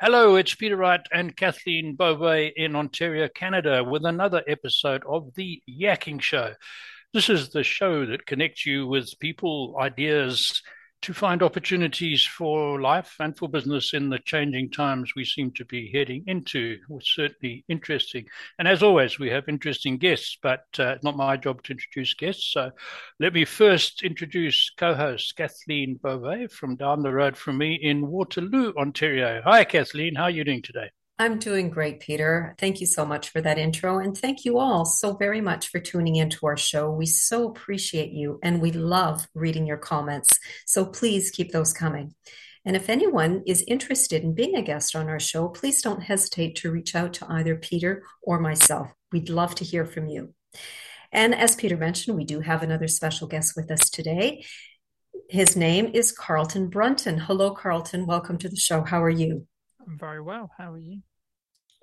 Hello, 0.00 0.36
it's 0.36 0.54
Peter 0.54 0.76
Wright 0.76 1.00
and 1.12 1.36
Kathleen 1.36 1.96
Beauvais 1.96 2.52
in 2.54 2.76
Ontario, 2.76 3.26
Canada, 3.26 3.82
with 3.82 4.04
another 4.04 4.44
episode 4.46 5.02
of 5.04 5.34
The 5.34 5.60
Yakking 5.68 6.22
Show. 6.22 6.54
This 7.12 7.28
is 7.28 7.48
the 7.48 7.64
show 7.64 8.06
that 8.06 8.24
connects 8.24 8.64
you 8.64 8.86
with 8.86 9.18
people, 9.18 9.74
ideas, 9.76 10.62
to 11.02 11.14
find 11.14 11.42
opportunities 11.42 12.24
for 12.24 12.80
life 12.80 13.14
and 13.20 13.36
for 13.36 13.48
business 13.48 13.94
in 13.94 14.08
the 14.08 14.18
changing 14.18 14.70
times 14.70 15.14
we 15.14 15.24
seem 15.24 15.50
to 15.52 15.64
be 15.64 15.90
heading 15.92 16.24
into. 16.26 16.78
was 16.88 17.08
certainly 17.08 17.64
interesting. 17.68 18.26
And 18.58 18.66
as 18.66 18.82
always, 18.82 19.18
we 19.18 19.30
have 19.30 19.48
interesting 19.48 19.98
guests, 19.98 20.36
but 20.42 20.64
uh, 20.78 20.96
not 21.02 21.16
my 21.16 21.36
job 21.36 21.62
to 21.64 21.72
introduce 21.72 22.14
guests. 22.14 22.52
So 22.52 22.70
let 23.20 23.32
me 23.32 23.44
first 23.44 24.02
introduce 24.02 24.70
co 24.76 24.94
host 24.94 25.36
Kathleen 25.36 25.98
Beauvais 26.02 26.48
from 26.48 26.76
down 26.76 27.02
the 27.02 27.12
road 27.12 27.36
from 27.36 27.58
me 27.58 27.74
in 27.74 28.08
Waterloo, 28.08 28.72
Ontario. 28.76 29.40
Hi, 29.44 29.64
Kathleen. 29.64 30.16
How 30.16 30.24
are 30.24 30.30
you 30.30 30.44
doing 30.44 30.62
today? 30.62 30.90
I'm 31.20 31.40
doing 31.40 31.68
great, 31.70 31.98
Peter. 31.98 32.54
Thank 32.58 32.80
you 32.80 32.86
so 32.86 33.04
much 33.04 33.30
for 33.30 33.40
that 33.40 33.58
intro. 33.58 33.98
And 33.98 34.16
thank 34.16 34.44
you 34.44 34.58
all 34.58 34.84
so 34.84 35.16
very 35.16 35.40
much 35.40 35.68
for 35.68 35.80
tuning 35.80 36.14
into 36.14 36.46
our 36.46 36.56
show. 36.56 36.92
We 36.92 37.06
so 37.06 37.48
appreciate 37.48 38.12
you 38.12 38.38
and 38.40 38.62
we 38.62 38.70
love 38.70 39.26
reading 39.34 39.66
your 39.66 39.78
comments. 39.78 40.38
So 40.64 40.86
please 40.86 41.32
keep 41.32 41.50
those 41.50 41.72
coming. 41.72 42.14
And 42.64 42.76
if 42.76 42.88
anyone 42.88 43.42
is 43.46 43.64
interested 43.66 44.22
in 44.22 44.34
being 44.34 44.54
a 44.54 44.62
guest 44.62 44.94
on 44.94 45.08
our 45.08 45.18
show, 45.18 45.48
please 45.48 45.82
don't 45.82 46.04
hesitate 46.04 46.54
to 46.56 46.70
reach 46.70 46.94
out 46.94 47.14
to 47.14 47.26
either 47.28 47.56
Peter 47.56 48.04
or 48.22 48.38
myself. 48.38 48.92
We'd 49.10 49.28
love 49.28 49.56
to 49.56 49.64
hear 49.64 49.84
from 49.84 50.06
you. 50.06 50.34
And 51.10 51.34
as 51.34 51.56
Peter 51.56 51.76
mentioned, 51.76 52.16
we 52.16 52.26
do 52.26 52.40
have 52.40 52.62
another 52.62 52.86
special 52.86 53.26
guest 53.26 53.54
with 53.56 53.72
us 53.72 53.90
today. 53.90 54.44
His 55.28 55.56
name 55.56 55.90
is 55.94 56.12
Carlton 56.12 56.68
Brunton. 56.68 57.18
Hello, 57.18 57.50
Carlton. 57.50 58.06
Welcome 58.06 58.38
to 58.38 58.48
the 58.48 58.56
show. 58.56 58.84
How 58.84 59.02
are 59.02 59.10
you? 59.10 59.48
I'm 59.88 59.98
very 59.98 60.20
well. 60.20 60.50
How 60.56 60.72
are 60.72 60.78
you? 60.78 61.00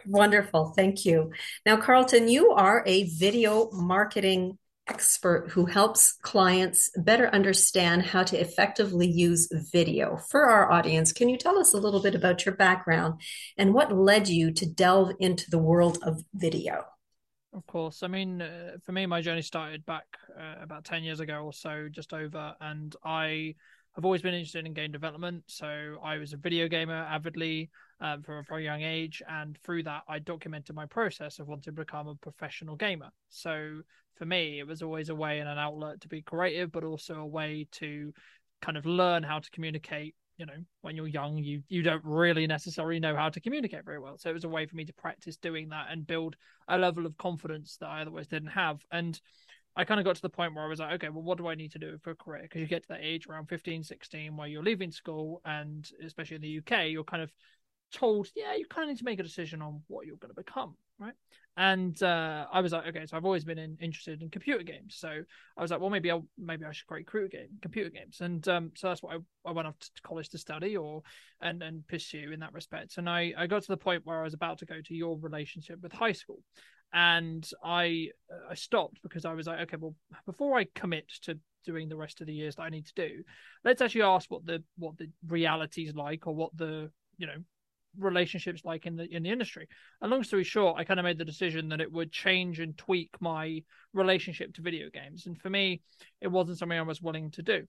Wonderful. 0.06 0.74
Thank 0.76 1.06
you. 1.06 1.32
Now, 1.66 1.78
Carlton, 1.78 2.28
you 2.28 2.52
are 2.52 2.84
a 2.86 3.10
video 3.10 3.72
marketing 3.72 4.60
expert 4.88 5.50
who 5.50 5.66
helps 5.66 6.14
clients 6.22 6.92
better 6.96 7.28
understand 7.30 8.04
how 8.04 8.22
to 8.22 8.40
effectively 8.40 9.10
use 9.10 9.50
video. 9.72 10.18
For 10.30 10.46
our 10.46 10.72
audience, 10.72 11.12
can 11.12 11.30
you 11.30 11.38
tell 11.38 11.58
us 11.58 11.74
a 11.74 11.80
little 11.80 12.04
bit 12.04 12.14
about 12.14 12.46
your 12.46 12.54
background 12.54 13.22
and 13.58 13.74
what 13.74 13.92
led 13.92 14.30
you 14.30 14.52
to 14.52 14.66
delve 14.68 15.14
into 15.20 15.50
the 15.50 15.58
world 15.58 15.98
of 16.04 16.22
video? 16.36 16.86
Of 17.54 17.66
course. 17.66 18.04
I 18.04 18.08
mean, 18.08 18.44
uh, 18.44 18.74
for 18.86 18.92
me, 18.92 19.08
my 19.08 19.22
journey 19.22 19.42
started 19.42 19.84
back 19.88 20.06
uh, 20.40 20.62
about 20.62 20.86
10 20.86 21.04
years 21.04 21.22
ago 21.22 21.40
or 21.40 21.54
so, 21.54 21.88
just 21.90 22.14
over, 22.14 22.54
and 22.62 22.96
I 23.04 23.56
I've 23.98 24.06
always 24.06 24.22
been 24.22 24.34
interested 24.34 24.66
in 24.66 24.74
game 24.74 24.92
development. 24.92 25.44
So 25.48 25.98
I 26.04 26.18
was 26.18 26.34
a 26.34 26.38
video 26.38 26.68
gamer 26.68 26.94
avidly 26.94 27.70
um, 28.02 28.22
from 28.24 28.36
a 28.36 28.44
very 28.44 28.64
young 28.64 28.82
age. 28.82 29.22
And 29.28 29.58
through 29.64 29.84
that, 29.84 30.04
I 30.08 30.20
documented 30.20 30.76
my 30.76 30.86
process 30.86 31.40
of 31.40 31.48
wanting 31.48 31.64
to 31.64 31.72
become 31.72 32.08
a 32.08 32.16
professional 32.16 32.76
gamer. 32.76 33.10
So 33.30 33.82
for 34.16 34.26
me, 34.26 34.60
it 34.60 34.68
was 34.68 34.82
always 34.82 35.10
a 35.10 35.16
way 35.16 35.40
and 35.40 35.50
an 35.50 35.58
outlet 35.58 36.02
to 36.02 36.08
be 36.08 36.22
creative, 36.22 36.72
but 36.72 36.84
also 36.84 37.16
a 37.16 37.26
way 37.26 37.68
to 37.74 38.14
kind 38.62 38.78
of 38.78 38.86
learn 38.86 39.24
how 39.24 39.40
to 39.40 39.52
communicate. 39.52 40.16
You 40.38 40.46
know, 40.46 40.58
when 40.82 40.98
you're 40.98 41.08
young, 41.08 41.38
you 41.38 41.62
you 41.70 41.82
don't 41.82 42.04
really 42.04 42.46
necessarily 42.46 43.00
know 43.00 43.16
how 43.16 43.30
to 43.30 43.40
communicate 43.40 43.86
very 43.86 44.00
well. 44.00 44.18
So 44.18 44.30
it 44.30 44.34
was 44.34 44.44
a 44.44 44.50
way 44.50 44.66
for 44.66 44.76
me 44.76 44.84
to 44.84 44.94
practice 44.94 45.38
doing 45.38 45.70
that 45.70 45.88
and 45.92 46.06
build 46.06 46.36
a 46.68 46.78
level 46.78 47.06
of 47.06 47.18
confidence 47.18 47.78
that 47.78 47.88
I 47.88 48.02
otherwise 48.02 48.28
didn't 48.28 48.50
have. 48.50 48.82
And 48.92 49.20
I 49.78 49.84
kind 49.84 50.00
of 50.00 50.06
got 50.06 50.16
to 50.16 50.22
the 50.22 50.30
point 50.30 50.56
where 50.56 50.64
I 50.64 50.68
was 50.68 50.80
like, 50.80 50.94
okay, 50.94 51.10
well, 51.10 51.24
what 51.24 51.38
do 51.38 51.48
I 51.48 51.56
need 51.56 51.72
to 51.74 51.80
do 51.80 51.98
for 52.02 52.12
a 52.12 52.16
career? 52.16 52.44
Because 52.44 52.62
you 52.62 52.68
get 52.68 52.84
to 52.84 52.90
that 52.90 53.02
age 53.02 53.28
around 53.28 53.48
15, 53.48 53.84
16, 53.84 54.38
where 54.38 54.48
you're 54.48 54.64
leaving 54.64 54.92
school, 54.92 55.42
and 55.44 55.90
especially 56.04 56.36
in 56.36 56.42
the 56.42 56.58
UK, 56.60 56.88
you're 56.88 57.04
kind 57.04 57.22
of 57.22 57.32
told, 57.96 58.28
yeah, 58.36 58.56
you 58.56 58.66
kind 58.70 58.84
of 58.84 58.90
need 58.90 59.00
to 59.00 59.06
make 59.06 59.20
a 59.20 59.24
decision 59.24 59.62
on 59.62 59.82
what 59.88 60.06
you're 60.06 60.18
going 60.18 60.34
to 60.34 60.42
become, 60.42 60.76
right? 61.00 61.14
And 61.58 62.02
uh, 62.04 62.46
I 62.52 62.60
was 62.60 62.74
like, 62.74 62.88
okay, 62.88 63.06
so 63.06 63.16
I've 63.16 63.24
always 63.24 63.46
been 63.46 63.58
in, 63.58 63.78
interested 63.80 64.22
in 64.22 64.30
computer 64.30 64.64
games, 64.64 64.98
so 64.98 65.10
I 65.58 65.62
was 65.62 65.72
like, 65.72 65.80
well, 65.80 65.90
maybe 65.90 66.12
I'll 66.12 66.28
maybe 66.38 66.66
I 66.66 66.74
should 66.74 66.88
create 66.88 67.08
computer 67.08 67.30
game, 67.30 67.58
computer 67.62 67.90
games, 67.90 68.20
and 68.20 68.46
um, 68.50 68.72
so 68.76 68.90
that's 68.90 69.02
what 69.02 69.16
I, 69.16 69.50
I 69.50 69.54
went 69.54 69.68
off 69.68 69.80
to 69.80 69.90
college 70.04 70.30
to 70.30 70.38
study 70.38 70.76
or 70.76 71.02
and 71.42 71.64
and 71.64 71.88
pursue 71.88 72.32
in 72.34 72.42
that 72.42 72.52
respect. 72.52 72.98
And 72.98 73.10
I 73.10 73.34
I 73.38 73.48
got 73.48 73.62
to 73.62 73.72
the 73.72 73.78
point 73.78 74.06
where 74.06 74.20
I 74.20 74.24
was 74.24 74.34
about 74.34 74.58
to 74.60 74.66
go 74.66 74.82
to 74.86 74.94
your 74.94 75.18
relationship 75.18 75.82
with 75.82 75.94
high 75.94 76.12
school, 76.12 76.40
and 76.92 77.50
I 77.64 78.10
I 78.50 78.56
stopped 78.56 79.00
because 79.02 79.24
I 79.24 79.34
was 79.34 79.48
like, 79.48 79.62
okay, 79.62 79.78
well, 79.80 79.96
before 80.26 80.58
I 80.58 80.66
commit 80.76 81.10
to 81.22 81.40
doing 81.66 81.88
the 81.88 81.98
rest 81.98 82.20
of 82.20 82.28
the 82.28 82.34
years 82.34 82.56
that 82.56 82.64
I 82.64 82.70
need 82.70 82.86
to 82.88 82.94
do, 82.96 83.24
let's 83.64 83.82
actually 83.82 84.02
ask 84.02 84.30
what 84.30 84.46
the 84.46 84.62
what 84.78 84.98
the 84.98 85.10
reality 85.26 85.84
is 85.84 85.96
like, 85.96 86.28
or 86.28 86.36
what 86.36 86.56
the 86.58 86.92
you 87.18 87.28
know 87.28 87.38
relationships 87.98 88.64
like 88.66 88.86
in 88.86 88.96
the 88.96 89.06
in 89.14 89.24
the 89.24 89.32
industry. 89.32 89.68
And 90.02 90.12
long 90.12 90.24
story 90.24 90.44
short, 90.44 90.78
I 90.78 90.84
kind 90.84 91.00
of 91.00 91.04
made 91.04 91.18
the 91.18 91.26
decision 91.26 91.70
that 91.70 91.82
it 91.82 91.92
would 91.92 92.12
change 92.12 92.60
and 92.60 92.78
tweak 92.78 93.10
my 93.20 93.64
relationship 93.94 94.54
to 94.56 94.62
video 94.62 94.90
games, 94.90 95.26
and 95.26 95.40
for 95.40 95.50
me, 95.50 95.82
it 96.22 96.28
wasn't 96.28 96.58
something 96.58 96.78
I 96.78 96.84
was 96.84 97.02
willing 97.02 97.32
to 97.32 97.42
do. 97.42 97.66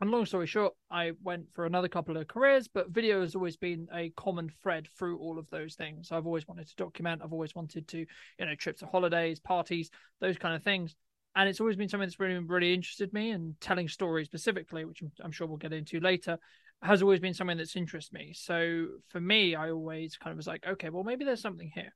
And 0.00 0.10
long 0.10 0.26
story 0.26 0.46
short, 0.46 0.74
I 0.90 1.12
went 1.22 1.46
for 1.52 1.66
another 1.66 1.88
couple 1.88 2.16
of 2.16 2.26
careers, 2.26 2.68
but 2.68 2.90
video 2.90 3.20
has 3.20 3.34
always 3.34 3.56
been 3.56 3.88
a 3.94 4.10
common 4.16 4.50
thread 4.62 4.88
through 4.98 5.18
all 5.18 5.38
of 5.38 5.48
those 5.50 5.76
things. 5.76 6.10
I've 6.10 6.26
always 6.26 6.48
wanted 6.48 6.68
to 6.68 6.76
document, 6.76 7.22
I've 7.24 7.32
always 7.32 7.54
wanted 7.54 7.86
to, 7.88 7.98
you 7.98 8.46
know, 8.46 8.54
trips 8.56 8.80
to 8.80 8.86
holidays, 8.86 9.38
parties, 9.38 9.90
those 10.20 10.36
kind 10.36 10.56
of 10.56 10.62
things. 10.64 10.96
And 11.36 11.48
it's 11.48 11.60
always 11.60 11.76
been 11.76 11.88
something 11.88 12.06
that's 12.06 12.20
really, 12.20 12.38
really 12.38 12.74
interested 12.74 13.12
me 13.12 13.30
and 13.30 13.58
telling 13.60 13.88
stories 13.88 14.26
specifically, 14.26 14.84
which 14.84 15.02
I'm 15.22 15.32
sure 15.32 15.46
we'll 15.46 15.56
get 15.56 15.72
into 15.72 16.00
later, 16.00 16.38
has 16.84 17.02
always 17.02 17.20
been 17.20 17.34
something 17.34 17.56
that's 17.56 17.76
interested 17.76 18.14
me. 18.14 18.32
So 18.34 18.86
for 19.08 19.20
me, 19.20 19.54
I 19.54 19.70
always 19.70 20.16
kind 20.16 20.32
of 20.32 20.36
was 20.36 20.46
like, 20.46 20.64
okay, 20.66 20.90
well, 20.90 21.04
maybe 21.04 21.24
there's 21.24 21.40
something 21.40 21.70
here. 21.74 21.94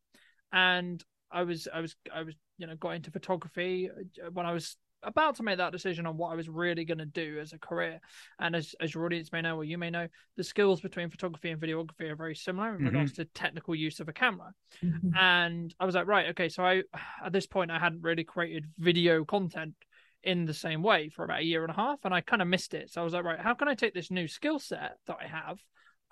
And 0.53 1.05
I 1.31 1.43
was, 1.43 1.69
I 1.73 1.81
was, 1.81 1.95
I 2.13 2.23
was, 2.23 2.35
you 2.57 2.67
know, 2.67 2.75
got 2.75 2.93
into 2.93 3.11
photography 3.11 3.91
uh, 3.91 4.31
when 4.33 4.47
I 4.47 4.53
was 4.53 4.77
about 5.03 5.37
to 5.37 5.43
make 5.43 5.59
that 5.59 5.73
decision 5.73 6.07
on 6.07 6.17
what 6.17 6.33
I 6.33 6.35
was 6.35 6.49
really 6.49 6.87
going 6.87 6.99
to 6.99 7.07
do 7.07 7.39
as 7.39 7.53
a 7.53 7.59
career. 7.59 8.01
And 8.41 8.57
as, 8.57 8.75
as 8.81 8.95
your 8.95 9.05
audience 9.05 9.31
may 9.31 9.43
know, 9.43 9.57
or 9.57 9.65
you 9.65 9.77
may 9.77 9.91
know, 9.91 10.09
the 10.37 10.43
skills 10.43 10.81
between 10.81 11.11
photography 11.11 11.51
and 11.51 11.61
videography 11.61 12.11
are 12.11 12.17
very 12.17 12.35
similar 12.35 12.71
in 12.71 12.77
mm-hmm. 12.77 12.87
regards 12.87 13.13
to 13.13 13.27
technical 13.27 13.75
use 13.75 14.01
of 14.01 14.09
a 14.09 14.13
camera. 14.13 14.53
Mm-hmm. 14.83 15.15
And 15.17 15.75
I 15.79 15.85
was 15.85 15.95
like, 15.95 16.07
right, 16.07 16.31
okay, 16.31 16.49
so 16.49 16.65
I, 16.65 16.83
at 17.25 17.33
this 17.33 17.47
point, 17.47 17.71
I 17.71 17.79
hadn't 17.79 18.03
really 18.03 18.25
created 18.25 18.65
video 18.79 19.25
content 19.25 19.75
in 20.23 20.45
the 20.45 20.55
same 20.55 20.83
way 20.83 21.09
for 21.09 21.25
about 21.25 21.41
a 21.41 21.45
year 21.45 21.63
and 21.63 21.71
a 21.71 21.77
half, 21.77 22.01
and 22.05 22.13
I 22.13 22.21
kind 22.21 22.43
of 22.43 22.49
missed 22.49 22.75
it. 22.75 22.91
So 22.91 23.01
I 23.01 23.05
was 23.05 23.13
like, 23.13 23.25
right, 23.25 23.41
how 23.41 23.55
can 23.55 23.69
I 23.69 23.75
take 23.75 23.95
this 23.95 24.11
new 24.11 24.29
skill 24.29 24.59
set 24.59 24.97
that 25.07 25.17
I 25.21 25.27
have 25.27 25.59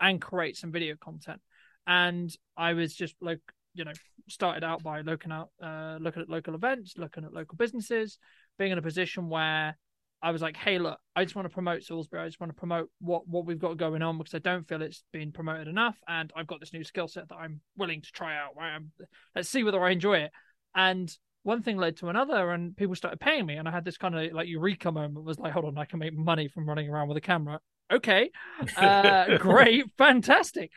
and 0.01 0.21
create 0.21 0.57
some 0.57 0.73
video 0.73 0.95
content? 0.97 1.41
And 1.87 2.35
I 2.57 2.73
was 2.73 2.95
just 2.95 3.15
like, 3.21 3.41
you 3.75 3.85
know, 3.85 3.93
started 4.29 4.65
out 4.65 4.83
by 4.83 5.03
looking 5.03 5.33
out, 5.33 5.51
uh, 5.63 5.99
looking 6.01 6.23
at 6.23 6.31
local 6.31 6.55
events, 6.55 6.95
looking 6.97 7.25
at 7.25 7.35
local 7.35 7.57
businesses, 7.57 8.19
being 8.59 8.73
in 8.73 8.79
a 8.79 8.83
position 8.83 9.29
where 9.29 9.77
I 10.23 10.31
was 10.31 10.41
like, 10.41 10.57
hey, 10.57 10.79
look, 10.79 10.99
I 11.15 11.25
just 11.25 11.37
want 11.37 11.47
to 11.47 11.55
promote 11.55 11.83
Salisbury. 11.83 12.23
I 12.23 12.27
just 12.27 12.41
want 12.41 12.51
to 12.51 12.59
promote 12.59 12.89
what 13.01 13.29
what 13.29 13.45
we've 13.45 13.59
got 13.59 13.77
going 13.77 14.03
on 14.03 14.19
because 14.19 14.35
I 14.35 14.39
don't 14.39 14.67
feel 14.67 14.83
it's 14.83 15.05
been 15.13 15.31
promoted 15.31 15.69
enough, 15.69 15.97
and 16.09 16.33
I've 16.35 16.47
got 16.47 16.59
this 16.61 16.73
new 16.73 16.85
skill 16.85 17.07
set 17.07 17.29
that 17.29 17.37
I'm 17.37 17.61
willing 17.77 18.01
to 18.01 18.13
try 18.13 18.37
out. 18.37 18.57
Right, 18.57 18.75
I'm, 18.75 18.93
let's 19.35 19.49
see 19.49 19.63
whether 19.63 19.83
I 19.85 19.91
enjoy 19.91 20.19
it. 20.19 20.31
And 20.75 21.15
one 21.47 21.63
thing 21.63 21.77
led 21.77 21.97
to 21.99 22.09
another, 22.09 22.51
and 22.51 22.77
people 22.77 22.95
started 22.95 23.21
paying 23.21 23.47
me, 23.47 23.57
and 23.57 23.69
I 23.69 23.71
had 23.71 23.85
this 23.85 23.97
kind 23.97 24.15
of 24.15 24.33
like 24.33 24.49
eureka 24.49 24.91
moment. 24.91 25.25
Was 25.25 25.39
like, 25.39 25.53
hold 25.53 25.65
on, 25.65 25.79
I 25.79 25.85
can 25.85 25.99
make 25.99 26.13
money 26.13 26.49
from 26.49 26.69
running 26.69 26.91
around 26.91 27.09
with 27.09 27.17
a 27.17 27.21
camera. 27.23 27.61
Okay, 27.91 28.31
uh, 28.77 29.39
great, 29.39 29.85
fantastic. 29.97 30.71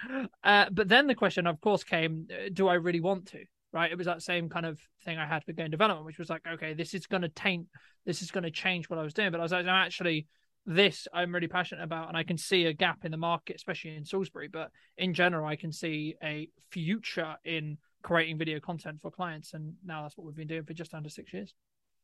Uh, 0.43 0.65
but 0.71 0.87
then 0.87 1.07
the 1.07 1.15
question, 1.15 1.47
of 1.47 1.59
course, 1.59 1.83
came: 1.83 2.27
uh, 2.31 2.49
Do 2.53 2.67
I 2.67 2.75
really 2.75 3.01
want 3.01 3.27
to? 3.29 3.39
right? 3.71 3.91
It 3.91 3.97
was 3.97 4.07
that 4.07 4.21
same 4.21 4.49
kind 4.49 4.65
of 4.65 4.79
thing 5.05 5.17
I 5.17 5.25
had 5.25 5.43
with 5.45 5.55
game 5.55 5.69
development, 5.69 6.05
which 6.05 6.17
was 6.17 6.29
like, 6.29 6.41
okay, 6.53 6.73
this 6.73 6.93
is 6.93 7.05
going 7.05 7.21
to 7.21 7.29
taint, 7.29 7.67
this 8.05 8.21
is 8.21 8.31
going 8.31 8.43
to 8.43 8.51
change 8.51 8.89
what 8.89 8.99
I 8.99 9.03
was 9.03 9.13
doing. 9.13 9.31
But 9.31 9.39
I 9.39 9.43
was 9.43 9.51
like, 9.51 9.65
no, 9.65 9.71
actually, 9.71 10.27
this 10.65 11.07
I'm 11.13 11.33
really 11.33 11.47
passionate 11.47 11.83
about, 11.83 12.07
and 12.07 12.17
I 12.17 12.23
can 12.23 12.37
see 12.37 12.65
a 12.65 12.73
gap 12.73 13.05
in 13.05 13.11
the 13.11 13.17
market, 13.17 13.55
especially 13.55 13.95
in 13.95 14.05
Salisbury. 14.05 14.47
But 14.47 14.71
in 14.97 15.13
general, 15.13 15.47
I 15.47 15.55
can 15.55 15.71
see 15.71 16.15
a 16.23 16.49
future 16.71 17.35
in 17.43 17.77
creating 18.03 18.37
video 18.37 18.59
content 18.59 19.01
for 19.01 19.11
clients, 19.11 19.53
and 19.53 19.73
now 19.85 20.03
that's 20.03 20.17
what 20.17 20.25
we've 20.25 20.35
been 20.35 20.47
doing 20.47 20.63
for 20.63 20.73
just 20.73 20.93
under 20.93 21.09
six 21.09 21.33
years. 21.33 21.53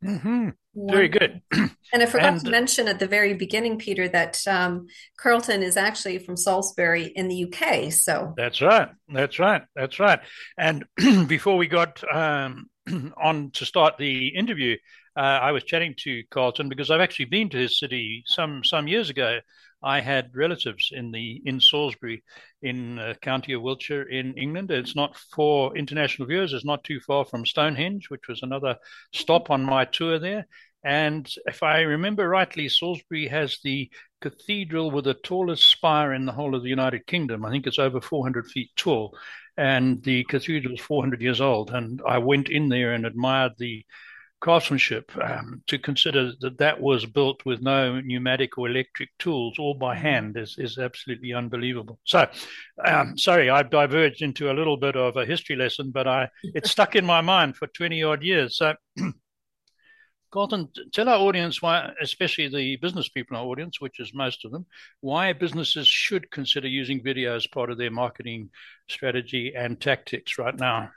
Mm-hmm. 0.04 0.50
Very 0.76 1.08
good. 1.08 1.42
And 1.94 2.02
I 2.02 2.08
forgot 2.08 2.34
and, 2.34 2.44
to 2.44 2.50
mention 2.50 2.88
at 2.88 2.98
the 3.00 3.08
very 3.08 3.36
beginning, 3.36 3.78
Peter, 3.78 4.10
that 4.10 4.46
um, 4.48 4.88
Carlton 5.18 5.62
is 5.62 5.78
actually 5.78 6.18
from 6.18 6.36
Salisbury 6.36 7.06
in 7.06 7.28
the 7.28 7.46
UK. 7.46 7.94
So 7.94 8.34
that's 8.36 8.60
right. 8.60 8.90
That's 9.08 9.38
right. 9.38 9.62
That's 9.76 10.00
right. 10.00 10.20
And 10.58 10.84
before 11.28 11.58
we 11.58 11.68
got 11.68 12.04
um, 12.12 12.70
on 13.18 13.52
to 13.52 13.66
start 13.66 13.98
the 13.98 14.30
interview, 14.30 14.78
uh, 15.16 15.20
I 15.20 15.52
was 15.52 15.64
chatting 15.64 15.96
to 16.00 16.24
Carlton 16.30 16.70
because 16.70 16.92
I've 16.92 17.02
actually 17.02 17.26
been 17.26 17.50
to 17.50 17.58
his 17.58 17.80
city 17.80 18.24
some 18.26 18.64
some 18.64 18.88
years 18.88 19.10
ago. 19.10 19.40
I 19.84 20.02
had 20.02 20.36
relatives 20.36 20.90
in 20.92 21.12
the 21.12 21.42
in 21.46 21.60
Salisbury, 21.60 22.24
in 22.62 22.98
uh, 23.00 23.14
County 23.22 23.54
of 23.54 23.62
Wiltshire 23.62 24.04
in 24.04 24.34
England. 24.34 24.72
It's 24.72 24.96
not 24.96 25.16
for 25.36 25.78
international 25.78 26.28
viewers. 26.28 26.54
It's 26.54 26.66
not 26.66 26.84
too 26.84 27.00
far 27.00 27.26
from 27.26 27.46
Stonehenge, 27.46 28.10
which 28.10 28.28
was 28.28 28.42
another 28.42 28.78
stop 29.14 29.50
on 29.52 29.64
my 29.64 29.86
tour 29.86 30.20
there. 30.20 30.48
And 30.84 31.28
if 31.46 31.64
I 31.64 31.82
remember 31.82 32.30
rightly, 32.30 32.70
Salisbury 32.70 33.28
has 33.28 33.60
the 33.64 33.90
cathedral 34.22 34.92
with 34.92 35.06
the 35.06 35.16
tallest 35.16 35.70
spire 35.70 36.14
in 36.14 36.26
the 36.26 36.32
whole 36.32 36.56
of 36.56 36.62
the 36.62 36.70
United 36.70 37.08
Kingdom. 37.08 37.44
I 37.44 37.52
think 37.52 37.66
it's 37.66 37.80
over 37.80 38.00
400 38.00 38.48
feet 38.48 38.70
tall. 38.76 39.18
And 39.58 40.04
the 40.04 40.26
cathedral 40.26 40.76
is 40.76 40.82
400 40.82 41.22
years 41.22 41.42
old. 41.42 41.72
And 41.72 42.02
I 42.08 42.20
went 42.20 42.50
in 42.50 42.70
there 42.70 42.94
and 42.94 43.06
admired 43.06 43.54
the 43.58 43.84
craftsmanship 44.46 45.12
um, 45.24 45.64
to 45.66 45.80
consider 45.80 46.32
that 46.40 46.60
that 46.60 46.80
was 46.80 47.04
built 47.04 47.44
with 47.48 47.64
no 47.64 48.00
pneumatic 48.00 48.60
or 48.60 48.70
electric 48.70 49.10
tools, 49.18 49.58
all 49.58 49.74
by 49.74 49.96
hand, 49.96 50.38
is, 50.38 50.56
is 50.60 50.78
absolutely 50.78 51.34
unbelievable. 51.34 51.98
So, 52.04 52.28
um, 52.86 53.18
sorry, 53.18 53.50
I've 53.50 53.72
diverged 53.72 54.22
into 54.22 54.52
a 54.52 54.54
little 54.54 54.78
bit 54.78 54.96
of 54.96 55.18
a 55.18 55.26
history 55.26 55.56
lesson, 55.56 55.90
but 55.90 56.08
I 56.08 56.30
it 56.44 56.68
stuck 56.68 56.96
in 56.96 57.08
my 57.08 57.22
mind 57.22 57.58
for 57.58 57.66
20 57.66 58.04
odd 58.04 58.22
years. 58.22 58.56
So, 58.56 58.76
Carlton, 60.32 60.70
tell 60.94 61.10
our 61.10 61.18
audience 61.18 61.60
why, 61.64 61.94
especially 62.00 62.48
the 62.48 62.76
business 62.76 63.10
people 63.10 63.36
in 63.36 63.42
our 63.42 63.48
audience, 63.48 63.82
which 63.82 64.00
is 64.00 64.14
most 64.14 64.46
of 64.46 64.52
them, 64.52 64.68
why 65.02 65.34
businesses 65.34 65.88
should 65.88 66.30
consider 66.30 66.68
using 66.68 67.02
video 67.02 67.36
as 67.36 67.48
part 67.48 67.72
of 67.72 67.80
their 67.80 67.90
marketing 67.90 68.52
strategy 68.90 69.54
and 69.58 69.82
tactics 69.82 70.38
right 70.38 70.56
now. 70.56 70.92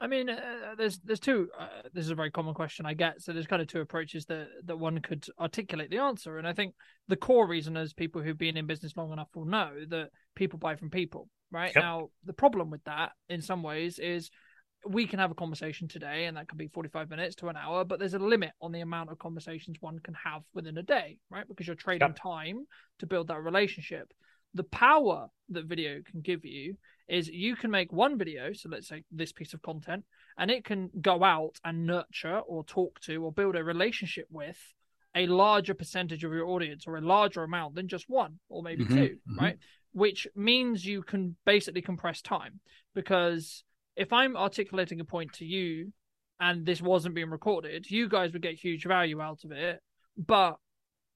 I 0.00 0.06
mean, 0.06 0.28
uh, 0.28 0.74
there's 0.76 0.98
there's 0.98 1.20
two. 1.20 1.48
Uh, 1.58 1.68
this 1.92 2.04
is 2.04 2.10
a 2.10 2.14
very 2.14 2.30
common 2.30 2.54
question 2.54 2.84
I 2.84 2.94
get. 2.94 3.22
So 3.22 3.32
there's 3.32 3.46
kind 3.46 3.62
of 3.62 3.68
two 3.68 3.80
approaches 3.80 4.24
that 4.26 4.48
that 4.64 4.78
one 4.78 5.00
could 5.00 5.26
articulate 5.38 5.90
the 5.90 5.98
answer. 5.98 6.38
And 6.38 6.46
I 6.46 6.52
think 6.52 6.74
the 7.08 7.16
core 7.16 7.46
reason 7.46 7.76
is 7.76 7.92
people 7.92 8.20
who've 8.20 8.36
been 8.36 8.56
in 8.56 8.66
business 8.66 8.96
long 8.96 9.12
enough 9.12 9.28
will 9.34 9.44
know 9.44 9.70
that 9.88 10.10
people 10.34 10.58
buy 10.58 10.76
from 10.76 10.90
people. 10.90 11.28
Right 11.50 11.72
yep. 11.74 11.84
now, 11.84 12.08
the 12.24 12.32
problem 12.32 12.70
with 12.70 12.82
that, 12.84 13.12
in 13.28 13.40
some 13.40 13.62
ways, 13.62 14.00
is 14.00 14.30
we 14.86 15.06
can 15.06 15.20
have 15.20 15.30
a 15.30 15.36
conversation 15.36 15.86
today, 15.86 16.26
and 16.26 16.36
that 16.36 16.48
could 16.48 16.58
be 16.58 16.68
45 16.68 17.08
minutes 17.08 17.36
to 17.36 17.48
an 17.48 17.56
hour. 17.56 17.84
But 17.84 18.00
there's 18.00 18.14
a 18.14 18.18
limit 18.18 18.50
on 18.60 18.72
the 18.72 18.80
amount 18.80 19.10
of 19.10 19.18
conversations 19.18 19.76
one 19.80 20.00
can 20.00 20.14
have 20.14 20.42
within 20.52 20.76
a 20.76 20.82
day, 20.82 21.18
right? 21.30 21.46
Because 21.46 21.66
you're 21.66 21.76
trading 21.76 22.08
yep. 22.08 22.18
time 22.20 22.66
to 22.98 23.06
build 23.06 23.28
that 23.28 23.40
relationship. 23.40 24.12
The 24.54 24.64
power 24.64 25.28
that 25.50 25.66
video 25.66 26.00
can 26.08 26.20
give 26.20 26.44
you 26.44 26.76
is 27.08 27.28
you 27.28 27.56
can 27.56 27.70
make 27.70 27.92
one 27.92 28.16
video, 28.16 28.52
so 28.52 28.68
let's 28.68 28.88
say 28.88 29.04
this 29.10 29.32
piece 29.32 29.52
of 29.52 29.62
content, 29.62 30.04
and 30.38 30.50
it 30.50 30.64
can 30.64 30.90
go 31.00 31.22
out 31.22 31.58
and 31.64 31.86
nurture 31.86 32.38
or 32.38 32.64
talk 32.64 33.00
to 33.00 33.22
or 33.22 33.32
build 33.32 33.56
a 33.56 33.64
relationship 33.64 34.26
with 34.30 34.58
a 35.14 35.26
larger 35.26 35.74
percentage 35.74 36.24
of 36.24 36.32
your 36.32 36.48
audience 36.48 36.86
or 36.86 36.96
a 36.96 37.00
larger 37.00 37.42
amount 37.42 37.74
than 37.74 37.88
just 37.88 38.08
one 38.08 38.38
or 38.48 38.62
maybe 38.62 38.84
mm-hmm, 38.84 38.96
2 38.96 39.02
mm-hmm. 39.02 39.38
right? 39.38 39.58
Which 39.92 40.26
means 40.34 40.84
you 40.84 41.02
can 41.02 41.36
basically 41.44 41.82
compress 41.82 42.20
time 42.20 42.60
because 42.94 43.62
if 43.96 44.12
I'm 44.12 44.36
articulating 44.36 45.00
a 45.00 45.04
point 45.04 45.34
to 45.34 45.44
you 45.44 45.92
and 46.40 46.66
this 46.66 46.82
wasn't 46.82 47.14
being 47.14 47.30
recorded, 47.30 47.88
you 47.88 48.08
guys 48.08 48.32
would 48.32 48.42
get 48.42 48.54
huge 48.54 48.84
value 48.84 49.20
out 49.20 49.44
of 49.44 49.52
it, 49.52 49.80
but 50.16 50.56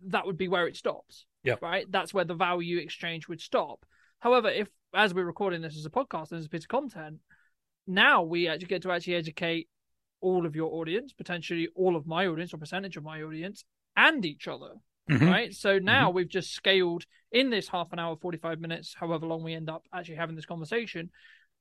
that 0.06 0.26
would 0.26 0.38
be 0.38 0.48
where 0.48 0.68
it 0.68 0.76
stops. 0.76 1.26
Yeah. 1.44 1.56
Right. 1.60 1.86
That's 1.88 2.12
where 2.12 2.24
the 2.24 2.34
value 2.34 2.78
exchange 2.78 3.28
would 3.28 3.40
stop. 3.40 3.84
However, 4.18 4.48
if 4.48 4.68
as 4.94 5.14
we're 5.14 5.24
recording 5.24 5.62
this 5.62 5.76
as 5.76 5.86
a 5.86 5.90
podcast 5.90 6.30
and 6.30 6.40
as 6.40 6.46
a 6.46 6.48
piece 6.48 6.64
of 6.64 6.68
content, 6.68 7.18
now 7.86 8.22
we 8.22 8.48
actually 8.48 8.68
get 8.68 8.82
to 8.82 8.92
actually 8.92 9.14
educate 9.14 9.68
all 10.20 10.46
of 10.46 10.56
your 10.56 10.72
audience, 10.74 11.12
potentially 11.12 11.68
all 11.74 11.96
of 11.96 12.06
my 12.06 12.26
audience 12.26 12.52
or 12.52 12.58
percentage 12.58 12.96
of 12.96 13.04
my 13.04 13.22
audience, 13.22 13.64
and 13.96 14.24
each 14.24 14.48
other. 14.48 14.70
Mm-hmm. 15.10 15.26
Right. 15.26 15.54
So 15.54 15.78
now 15.78 16.08
mm-hmm. 16.08 16.16
we've 16.16 16.28
just 16.28 16.52
scaled 16.52 17.04
in 17.32 17.50
this 17.50 17.68
half 17.68 17.92
an 17.92 17.98
hour, 17.98 18.16
45 18.16 18.60
minutes, 18.60 18.94
however 18.98 19.26
long 19.26 19.42
we 19.42 19.54
end 19.54 19.70
up 19.70 19.84
actually 19.92 20.16
having 20.16 20.36
this 20.36 20.46
conversation. 20.46 21.10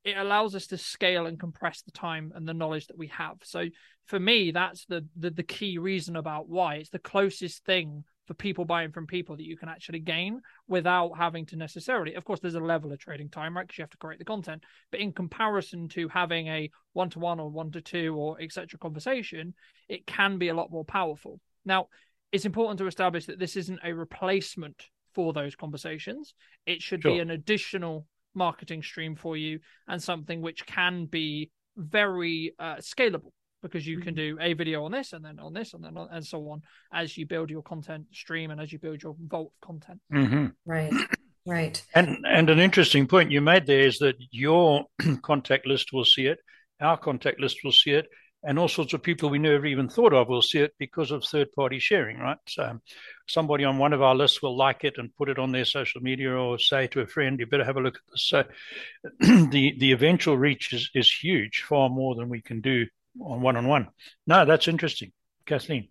It 0.04 0.18
allows 0.18 0.56
us 0.56 0.68
to 0.68 0.78
scale 0.78 1.26
and 1.26 1.40
compress 1.40 1.82
the 1.82 1.92
time 1.92 2.32
and 2.36 2.48
the 2.48 2.54
knowledge 2.54 2.88
that 2.88 2.98
we 2.98 3.08
have. 3.08 3.38
So 3.44 3.66
for 4.06 4.20
me, 4.20 4.52
that's 4.52 4.86
the, 4.86 5.06
the, 5.18 5.30
the 5.30 5.44
key 5.44 5.78
reason 5.78 6.16
about 6.16 6.50
why 6.50 6.76
it's 6.76 6.90
the 6.90 7.00
closest 7.00 7.66
thing 7.66 8.04
for 8.28 8.34
people 8.34 8.66
buying 8.66 8.92
from 8.92 9.08
people 9.08 9.36
that 9.38 9.46
you 9.46 9.58
can 9.58 9.70
actually 9.70 10.00
gain 10.00 10.42
without 10.68 11.14
having 11.18 11.46
to 11.46 11.56
necessarily 11.56 12.16
of 12.16 12.26
course 12.26 12.40
there's 12.40 12.56
a 12.56 12.60
level 12.60 12.92
of 12.92 13.00
trading 13.00 13.30
time 13.30 13.56
right? 13.56 13.66
Because 13.66 13.78
you 13.78 13.84
have 13.84 13.90
to 13.90 13.98
create 13.98 14.20
the 14.20 14.26
content. 14.26 14.64
But 14.92 15.00
in 15.00 15.14
comparison 15.14 15.88
to 15.90 16.08
having 16.10 16.48
a 16.48 16.70
one-to-one 16.94 17.40
or 17.40 17.50
one-to-two 17.50 18.16
or 18.16 18.40
etc 18.42 18.78
conversation 18.80 19.54
it 19.88 20.06
can 20.06 20.38
be 20.38 20.50
a 20.50 20.54
lot 20.54 20.72
more 20.72 20.86
powerful. 20.86 21.40
Now 21.66 21.88
it's 22.32 22.46
important 22.46 22.78
to 22.80 22.88
establish 22.88 23.26
that 23.26 23.40
this 23.40 23.56
isn't 23.56 23.80
a 23.84 23.94
replacement 23.94 24.86
for 25.14 25.34
those 25.34 25.56
conversations. 25.56 26.34
It 26.66 26.82
should 26.82 27.02
sure. 27.02 27.14
be 27.14 27.20
an 27.20 27.32
additional 27.32 28.06
marketing 28.36 28.84
stream 28.84 29.16
for 29.16 29.36
you 29.36 29.60
and 29.88 30.04
something 30.04 30.42
which 30.42 30.66
can 30.66 31.06
be 31.06 31.50
very 31.76 32.54
uh, 32.60 32.76
scalable 32.76 33.32
because 33.62 33.86
you 33.86 34.00
can 34.00 34.16
mm-hmm. 34.16 34.38
do 34.38 34.42
a 34.42 34.54
video 34.54 34.84
on 34.86 34.92
this 34.92 35.14
and 35.14 35.24
then 35.24 35.40
on 35.40 35.54
this 35.54 35.74
and 35.74 35.84
then 35.84 35.98
on, 35.98 36.08
and 36.12 36.26
so 36.26 36.50
on 36.50 36.62
as 36.94 37.18
you 37.18 37.26
build 37.26 37.50
your 37.50 37.64
content 37.64 38.06
stream 38.14 38.52
and 38.52 38.62
as 38.62 38.72
you 38.72 38.80
build 38.80 39.02
your 39.02 39.16
vault 39.28 39.52
content. 39.62 40.00
Mm-hmm. 40.14 40.48
Right. 40.66 40.94
Right. 41.48 41.82
And 41.96 42.26
and 42.28 42.50
an 42.50 42.60
interesting 42.60 43.08
point 43.08 43.32
you 43.32 43.40
made 43.40 43.68
there 43.68 43.88
is 43.88 44.00
that 44.00 44.18
your 44.32 44.84
contact 45.22 45.66
list 45.66 45.94
will 45.94 46.04
see 46.04 46.26
it, 46.26 46.40
our 46.82 46.98
contact 46.98 47.40
list 47.40 47.60
will 47.64 47.72
see 47.72 47.92
it, 47.92 48.10
and 48.44 48.60
all 48.60 48.68
sorts 48.68 48.94
of 48.94 49.02
people 49.02 49.30
we 49.30 49.40
never 49.40 49.66
even 49.66 49.88
thought 49.88 50.14
of 50.14 50.28
will 50.28 50.42
see 50.42 50.60
it 50.60 50.74
because 50.78 51.10
of 51.10 51.24
third 51.24 51.52
party 51.54 51.80
sharing, 51.80 52.18
right? 52.18 52.38
So 52.48 52.82
somebody 53.28 53.64
on 53.64 53.78
one 53.78 53.94
of 53.94 54.02
our 54.02 54.14
lists 54.14 54.42
will 54.42 54.58
like 54.58 54.84
it 54.84 54.96
and 54.98 55.16
put 55.16 55.30
it 55.30 55.40
on 55.40 55.54
their 55.54 55.64
social 55.64 56.02
media 56.02 56.34
or 56.34 56.60
say 56.60 56.88
to 56.88 57.00
a 57.00 57.08
friend, 57.08 57.40
you 57.40 57.46
better 57.46 57.64
have 57.64 57.78
a 57.78 57.82
look 57.82 57.96
at 57.96 58.12
this. 58.12 58.26
So 58.26 58.44
the 59.22 59.74
the 59.80 59.94
eventual 59.94 60.38
reach 60.38 60.74
is, 60.74 60.90
is 60.94 61.10
huge, 61.10 61.64
far 61.68 61.90
more 61.90 62.16
than 62.16 62.28
we 62.28 62.42
can 62.42 62.60
do 62.60 62.88
on 63.22 63.42
one 63.42 63.58
on 63.58 63.68
one. 63.68 63.88
No, 64.26 64.46
that's 64.46 64.68
interesting. 64.68 65.12
Kathleen. 65.46 65.90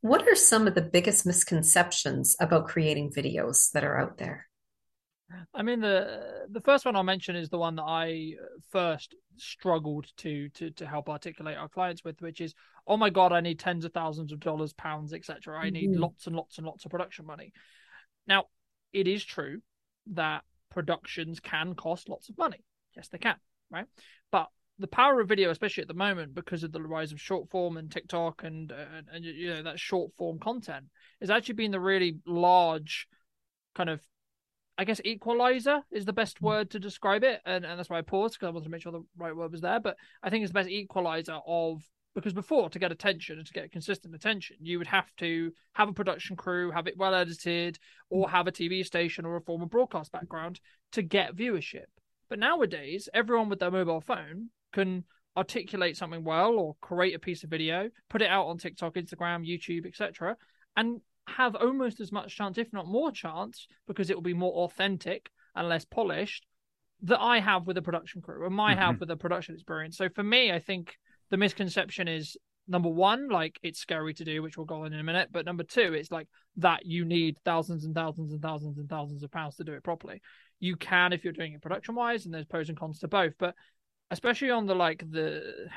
What 0.00 0.26
are 0.28 0.34
some 0.34 0.66
of 0.66 0.74
the 0.74 0.82
biggest 0.82 1.24
misconceptions 1.24 2.36
about 2.38 2.68
creating 2.68 3.12
videos 3.12 3.70
that 3.72 3.84
are 3.84 3.98
out 3.98 4.18
there? 4.18 4.46
I 5.54 5.62
mean 5.62 5.80
the 5.80 6.46
the 6.50 6.60
first 6.60 6.84
one 6.84 6.96
I'll 6.96 7.02
mention 7.02 7.36
is 7.36 7.48
the 7.48 7.58
one 7.58 7.76
that 7.76 7.84
I 7.84 8.34
first 8.70 9.14
struggled 9.36 10.06
to 10.18 10.48
to 10.50 10.70
to 10.72 10.86
help 10.86 11.08
articulate 11.08 11.56
our 11.56 11.68
clients 11.68 12.04
with, 12.04 12.20
which 12.20 12.40
is, 12.40 12.54
oh 12.86 12.96
my 12.96 13.10
god, 13.10 13.32
I 13.32 13.40
need 13.40 13.58
tens 13.58 13.84
of 13.84 13.92
thousands 13.92 14.32
of 14.32 14.40
dollars, 14.40 14.72
pounds, 14.72 15.12
etc. 15.12 15.58
I 15.58 15.70
need 15.70 15.90
mm-hmm. 15.90 16.02
lots 16.02 16.26
and 16.26 16.36
lots 16.36 16.58
and 16.58 16.66
lots 16.66 16.84
of 16.84 16.90
production 16.90 17.26
money. 17.26 17.52
Now, 18.26 18.44
it 18.92 19.08
is 19.08 19.24
true 19.24 19.60
that 20.12 20.42
productions 20.70 21.40
can 21.40 21.74
cost 21.74 22.08
lots 22.08 22.28
of 22.28 22.38
money. 22.38 22.64
Yes, 22.96 23.08
they 23.08 23.18
can, 23.18 23.36
right? 23.70 23.86
But 24.30 24.48
the 24.78 24.86
power 24.88 25.20
of 25.20 25.28
video, 25.28 25.50
especially 25.50 25.82
at 25.82 25.88
the 25.88 25.94
moment, 25.94 26.34
because 26.34 26.64
of 26.64 26.72
the 26.72 26.82
rise 26.82 27.12
of 27.12 27.20
short 27.20 27.48
form 27.50 27.76
and 27.76 27.90
TikTok 27.90 28.42
and 28.42 28.72
and, 28.72 29.06
and 29.12 29.24
you 29.24 29.54
know 29.54 29.62
that 29.62 29.78
short 29.78 30.12
form 30.16 30.38
content, 30.38 30.86
is 31.20 31.30
actually 31.30 31.54
been 31.54 31.70
the 31.70 31.80
really 31.80 32.18
large 32.26 33.06
kind 33.74 33.90
of 33.90 34.00
I 34.76 34.84
guess 34.84 35.00
equalizer 35.04 35.82
is 35.92 36.04
the 36.04 36.12
best 36.12 36.38
mm. 36.38 36.46
word 36.46 36.70
to 36.70 36.80
describe 36.80 37.22
it, 37.22 37.40
and, 37.46 37.64
and 37.64 37.78
that's 37.78 37.88
why 37.88 37.98
I 37.98 38.02
paused 38.02 38.34
because 38.34 38.48
I 38.48 38.50
wanted 38.50 38.64
to 38.64 38.70
make 38.70 38.82
sure 38.82 38.92
the 38.92 39.04
right 39.16 39.34
word 39.34 39.52
was 39.52 39.60
there. 39.60 39.80
But 39.80 39.96
I 40.22 40.30
think 40.30 40.42
it's 40.42 40.50
the 40.50 40.58
best 40.58 40.68
equalizer 40.68 41.38
of 41.46 41.82
because 42.14 42.32
before 42.32 42.70
to 42.70 42.78
get 42.78 42.92
attention 42.92 43.38
and 43.38 43.46
to 43.46 43.52
get 43.52 43.72
consistent 43.72 44.14
attention, 44.14 44.56
you 44.60 44.78
would 44.78 44.86
have 44.86 45.10
to 45.16 45.52
have 45.72 45.88
a 45.88 45.92
production 45.92 46.36
crew, 46.36 46.70
have 46.70 46.86
it 46.86 46.96
well 46.96 47.14
edited, 47.14 47.78
or 48.10 48.26
mm. 48.26 48.30
have 48.30 48.48
a 48.48 48.52
TV 48.52 48.84
station 48.84 49.24
or 49.24 49.36
a 49.36 49.40
former 49.40 49.66
broadcast 49.66 50.10
background 50.10 50.60
to 50.92 51.02
get 51.02 51.36
viewership. 51.36 51.86
But 52.28 52.38
nowadays, 52.38 53.08
everyone 53.14 53.48
with 53.48 53.60
their 53.60 53.70
mobile 53.70 54.00
phone 54.00 54.50
can 54.74 55.04
articulate 55.36 55.96
something 55.96 56.22
well 56.22 56.52
or 56.52 56.76
create 56.80 57.14
a 57.14 57.18
piece 57.18 57.44
of 57.44 57.50
video, 57.50 57.88
put 58.10 58.22
it 58.22 58.28
out 58.28 58.46
on 58.46 58.58
TikTok, 58.58 58.94
Instagram, 58.94 59.48
YouTube, 59.48 59.86
etc., 59.86 60.36
and 60.76 61.00
have 61.26 61.54
almost 61.56 62.00
as 62.00 62.12
much 62.12 62.36
chance, 62.36 62.58
if 62.58 62.72
not 62.72 62.86
more 62.86 63.10
chance, 63.10 63.66
because 63.86 64.10
it 64.10 64.16
will 64.16 64.22
be 64.22 64.34
more 64.34 64.52
authentic 64.64 65.30
and 65.54 65.68
less 65.68 65.84
polished, 65.84 66.46
that 67.02 67.20
I 67.20 67.40
have 67.40 67.66
with 67.66 67.78
a 67.78 67.82
production 67.82 68.20
crew 68.20 68.46
and 68.46 68.54
my 68.54 68.72
mm-hmm. 68.72 68.80
have 68.80 69.00
with 69.00 69.10
a 69.10 69.16
production 69.16 69.54
experience. 69.54 69.96
So 69.96 70.08
for 70.08 70.22
me, 70.22 70.52
I 70.52 70.58
think 70.58 70.96
the 71.30 71.36
misconception 71.36 72.08
is 72.08 72.36
number 72.66 72.88
one, 72.88 73.28
like 73.28 73.58
it's 73.62 73.78
scary 73.78 74.14
to 74.14 74.24
do, 74.24 74.42
which 74.42 74.56
we'll 74.56 74.66
go 74.66 74.82
on 74.84 74.92
in 74.92 75.00
a 75.00 75.04
minute. 75.04 75.28
But 75.32 75.44
number 75.46 75.64
two, 75.64 75.94
it's 75.94 76.10
like 76.10 76.28
that 76.56 76.86
you 76.86 77.04
need 77.04 77.38
thousands 77.44 77.84
and 77.84 77.94
thousands 77.94 78.32
and 78.32 78.40
thousands 78.40 78.78
and 78.78 78.88
thousands 78.88 79.22
of 79.22 79.30
pounds 79.30 79.56
to 79.56 79.64
do 79.64 79.72
it 79.72 79.82
properly. 79.82 80.20
You 80.60 80.76
can 80.76 81.12
if 81.12 81.24
you're 81.24 81.32
doing 81.32 81.52
it 81.52 81.62
production 81.62 81.94
wise, 81.94 82.24
and 82.24 82.34
there's 82.34 82.46
pros 82.46 82.68
and 82.68 82.78
cons 82.78 83.00
to 83.00 83.08
both. 83.08 83.34
But 83.38 83.54
especially 84.14 84.50
on 84.50 84.66
the 84.66 84.74
like 84.74 85.04
the 85.10 85.68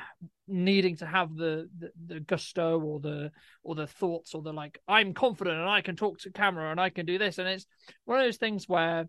needing 0.48 0.96
to 0.96 1.06
have 1.06 1.36
the, 1.36 1.68
the, 1.80 1.92
the 2.06 2.20
gusto 2.20 2.80
or 2.80 3.00
the 3.00 3.32
or 3.64 3.74
the 3.74 3.88
thoughts 3.88 4.34
or 4.36 4.42
the 4.44 4.54
like 4.54 4.80
i'm 4.88 5.14
confident 5.14 5.58
and 5.58 5.70
i 5.70 5.82
can 5.82 5.96
talk 5.96 6.20
to 6.20 6.32
camera 6.32 6.72
and 6.72 6.80
i 6.80 6.90
can 6.90 7.06
do 7.06 7.18
this. 7.18 7.40
And 7.40 7.48
it's 7.48 7.66
one 8.06 8.20
of 8.20 8.26
those 8.26 8.38
things 8.38 8.70
where 8.70 9.08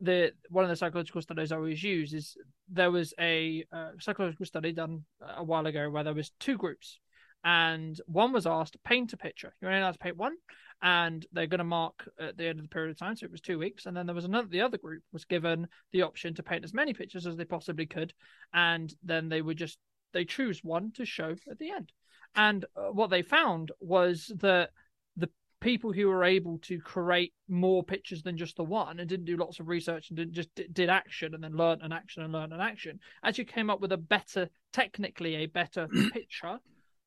the 0.00 0.32
one 0.48 0.64
of 0.64 0.70
the 0.70 0.76
psychological 0.76 1.20
studies 1.20 1.52
i 1.52 1.56
always 1.56 1.82
use 1.82 2.14
is 2.14 2.36
there 2.68 2.90
was 2.90 3.12
a 3.20 3.64
uh, 3.72 3.90
psychological 4.00 4.46
study 4.46 4.72
done 4.72 5.04
a 5.36 5.44
while 5.44 5.66
ago 5.66 5.90
where 5.90 6.04
there 6.04 6.14
was 6.14 6.32
two 6.40 6.56
groups 6.56 6.98
and 7.44 8.00
one 8.06 8.32
was 8.32 8.46
asked 8.46 8.76
paint 8.84 9.12
a 9.12 9.16
picture. 9.16 9.52
You're 9.60 9.70
only 9.70 9.82
allowed 9.82 9.92
to 9.92 9.98
paint 9.98 10.16
one 10.16 10.36
and 10.82 11.24
they're 11.32 11.46
going 11.46 11.58
to 11.58 11.64
mark 11.64 12.08
at 12.18 12.36
the 12.36 12.48
end 12.48 12.58
of 12.58 12.64
the 12.64 12.68
period 12.68 12.90
of 12.90 12.98
time. 12.98 13.16
So 13.16 13.24
it 13.24 13.30
was 13.30 13.40
two 13.40 13.58
weeks, 13.58 13.86
and 13.86 13.96
then 13.96 14.06
there 14.06 14.14
was 14.14 14.24
another. 14.24 14.48
The 14.48 14.60
other 14.60 14.78
group 14.78 15.02
was 15.12 15.24
given 15.24 15.68
the 15.92 16.02
option 16.02 16.34
to 16.34 16.42
paint 16.42 16.64
as 16.64 16.74
many 16.74 16.92
pictures 16.92 17.26
as 17.26 17.36
they 17.36 17.44
possibly 17.44 17.86
could, 17.86 18.12
and 18.52 18.92
then 19.02 19.28
they 19.28 19.42
would 19.42 19.56
just 19.56 19.78
they 20.12 20.24
choose 20.24 20.62
one 20.62 20.92
to 20.92 21.06
show 21.06 21.34
at 21.50 21.58
the 21.58 21.70
end. 21.70 21.92
And 22.34 22.64
uh, 22.76 22.90
what 22.92 23.10
they 23.10 23.22
found 23.22 23.72
was 23.80 24.30
that 24.40 24.70
the 25.16 25.28
people 25.60 25.92
who 25.92 26.08
were 26.08 26.24
able 26.24 26.58
to 26.58 26.80
create 26.80 27.32
more 27.48 27.82
pictures 27.82 28.22
than 28.22 28.36
just 28.36 28.56
the 28.56 28.64
one 28.64 28.98
and 28.98 29.08
didn't 29.08 29.26
do 29.26 29.36
lots 29.36 29.60
of 29.60 29.68
research 29.68 30.10
and 30.10 30.16
didn't 30.16 30.34
just 30.34 30.48
did 30.72 30.88
action 30.88 31.34
and 31.34 31.44
then 31.44 31.56
learn 31.56 31.80
an 31.82 31.92
action 31.92 32.22
and 32.22 32.32
learn 32.32 32.52
an 32.52 32.60
action 32.60 32.98
actually 33.22 33.44
came 33.44 33.70
up 33.70 33.80
with 33.80 33.92
a 33.92 33.96
better, 33.96 34.48
technically 34.72 35.36
a 35.36 35.46
better 35.46 35.88
picture 36.12 36.58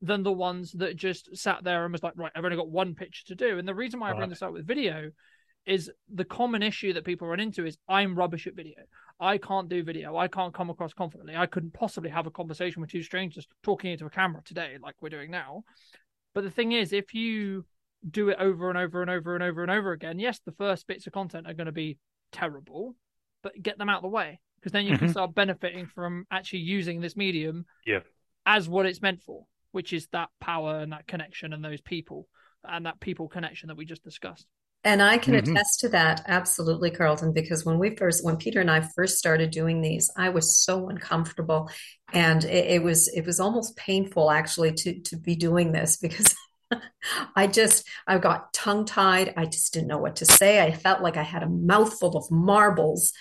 than 0.02 0.22
the 0.22 0.32
ones 0.32 0.72
that 0.72 0.96
just 0.96 1.34
sat 1.36 1.64
there 1.64 1.84
and 1.84 1.92
was 1.92 2.02
like, 2.02 2.12
right, 2.16 2.32
I've 2.34 2.44
only 2.44 2.56
got 2.56 2.68
one 2.68 2.94
picture 2.94 3.24
to 3.26 3.34
do. 3.34 3.58
And 3.58 3.66
the 3.66 3.74
reason 3.74 4.00
why 4.00 4.10
I 4.10 4.14
bring 4.14 4.28
this 4.28 4.42
up 4.42 4.52
with 4.52 4.66
video 4.66 5.10
is 5.64 5.90
the 6.12 6.24
common 6.24 6.62
issue 6.62 6.92
that 6.92 7.04
people 7.04 7.26
run 7.26 7.40
into 7.40 7.66
is 7.66 7.76
I'm 7.88 8.14
rubbish 8.14 8.46
at 8.46 8.54
video. 8.54 8.76
I 9.18 9.38
can't 9.38 9.68
do 9.68 9.82
video. 9.82 10.16
I 10.16 10.28
can't 10.28 10.54
come 10.54 10.70
across 10.70 10.92
confidently. 10.92 11.34
I 11.34 11.46
couldn't 11.46 11.72
possibly 11.72 12.10
have 12.10 12.26
a 12.26 12.30
conversation 12.30 12.80
with 12.80 12.90
two 12.90 13.02
strangers 13.02 13.48
talking 13.62 13.90
into 13.90 14.06
a 14.06 14.10
camera 14.10 14.42
today, 14.44 14.76
like 14.80 14.94
we're 15.00 15.08
doing 15.08 15.30
now. 15.30 15.64
But 16.34 16.44
the 16.44 16.50
thing 16.50 16.72
is, 16.72 16.92
if 16.92 17.14
you 17.14 17.64
do 18.08 18.28
it 18.28 18.36
over 18.38 18.68
and 18.68 18.78
over 18.78 19.00
and 19.00 19.10
over 19.10 19.34
and 19.34 19.42
over 19.42 19.62
and 19.62 19.70
over 19.70 19.92
again, 19.92 20.18
yes, 20.18 20.40
the 20.44 20.52
first 20.52 20.86
bits 20.86 21.06
of 21.06 21.12
content 21.12 21.48
are 21.48 21.54
going 21.54 21.66
to 21.66 21.72
be 21.72 21.98
terrible, 22.30 22.94
but 23.42 23.60
get 23.60 23.78
them 23.78 23.88
out 23.88 23.98
of 23.98 24.02
the 24.02 24.08
way 24.08 24.38
because 24.60 24.72
then 24.72 24.84
you 24.84 24.92
mm-hmm. 24.92 25.06
can 25.06 25.12
start 25.12 25.34
benefiting 25.34 25.86
from 25.86 26.26
actually 26.30 26.60
using 26.60 27.00
this 27.00 27.16
medium 27.16 27.64
yeah. 27.86 28.00
as 28.44 28.68
what 28.68 28.86
it's 28.86 29.02
meant 29.02 29.22
for 29.22 29.46
which 29.76 29.92
is 29.92 30.08
that 30.12 30.30
power 30.40 30.78
and 30.78 30.92
that 30.92 31.06
connection 31.06 31.52
and 31.52 31.62
those 31.62 31.82
people 31.82 32.26
and 32.64 32.86
that 32.86 32.98
people 32.98 33.28
connection 33.28 33.68
that 33.68 33.76
we 33.76 33.84
just 33.84 34.02
discussed. 34.02 34.46
And 34.84 35.02
I 35.02 35.18
can 35.18 35.34
mm-hmm. 35.34 35.52
attest 35.52 35.80
to 35.80 35.90
that 35.90 36.22
absolutely, 36.26 36.90
Carlton, 36.90 37.34
because 37.34 37.66
when 37.66 37.78
we 37.78 37.94
first, 37.94 38.24
when 38.24 38.38
Peter 38.38 38.62
and 38.62 38.70
I 38.70 38.88
first 38.96 39.18
started 39.18 39.50
doing 39.50 39.82
these, 39.82 40.10
I 40.16 40.30
was 40.30 40.64
so 40.64 40.88
uncomfortable, 40.88 41.68
and 42.10 42.42
it, 42.42 42.76
it 42.76 42.82
was 42.82 43.08
it 43.08 43.26
was 43.26 43.38
almost 43.38 43.76
painful 43.76 44.30
actually 44.30 44.72
to 44.72 45.00
to 45.00 45.18
be 45.18 45.36
doing 45.36 45.72
this 45.72 45.96
because 46.00 46.34
I 47.36 47.46
just 47.46 47.86
I 48.06 48.16
got 48.16 48.54
tongue 48.54 48.86
tied. 48.86 49.34
I 49.36 49.44
just 49.44 49.74
didn't 49.74 49.88
know 49.88 49.98
what 49.98 50.16
to 50.16 50.24
say. 50.24 50.62
I 50.62 50.72
felt 50.72 51.02
like 51.02 51.18
I 51.18 51.22
had 51.22 51.42
a 51.42 51.50
mouthful 51.50 52.16
of 52.16 52.30
marbles, 52.30 53.12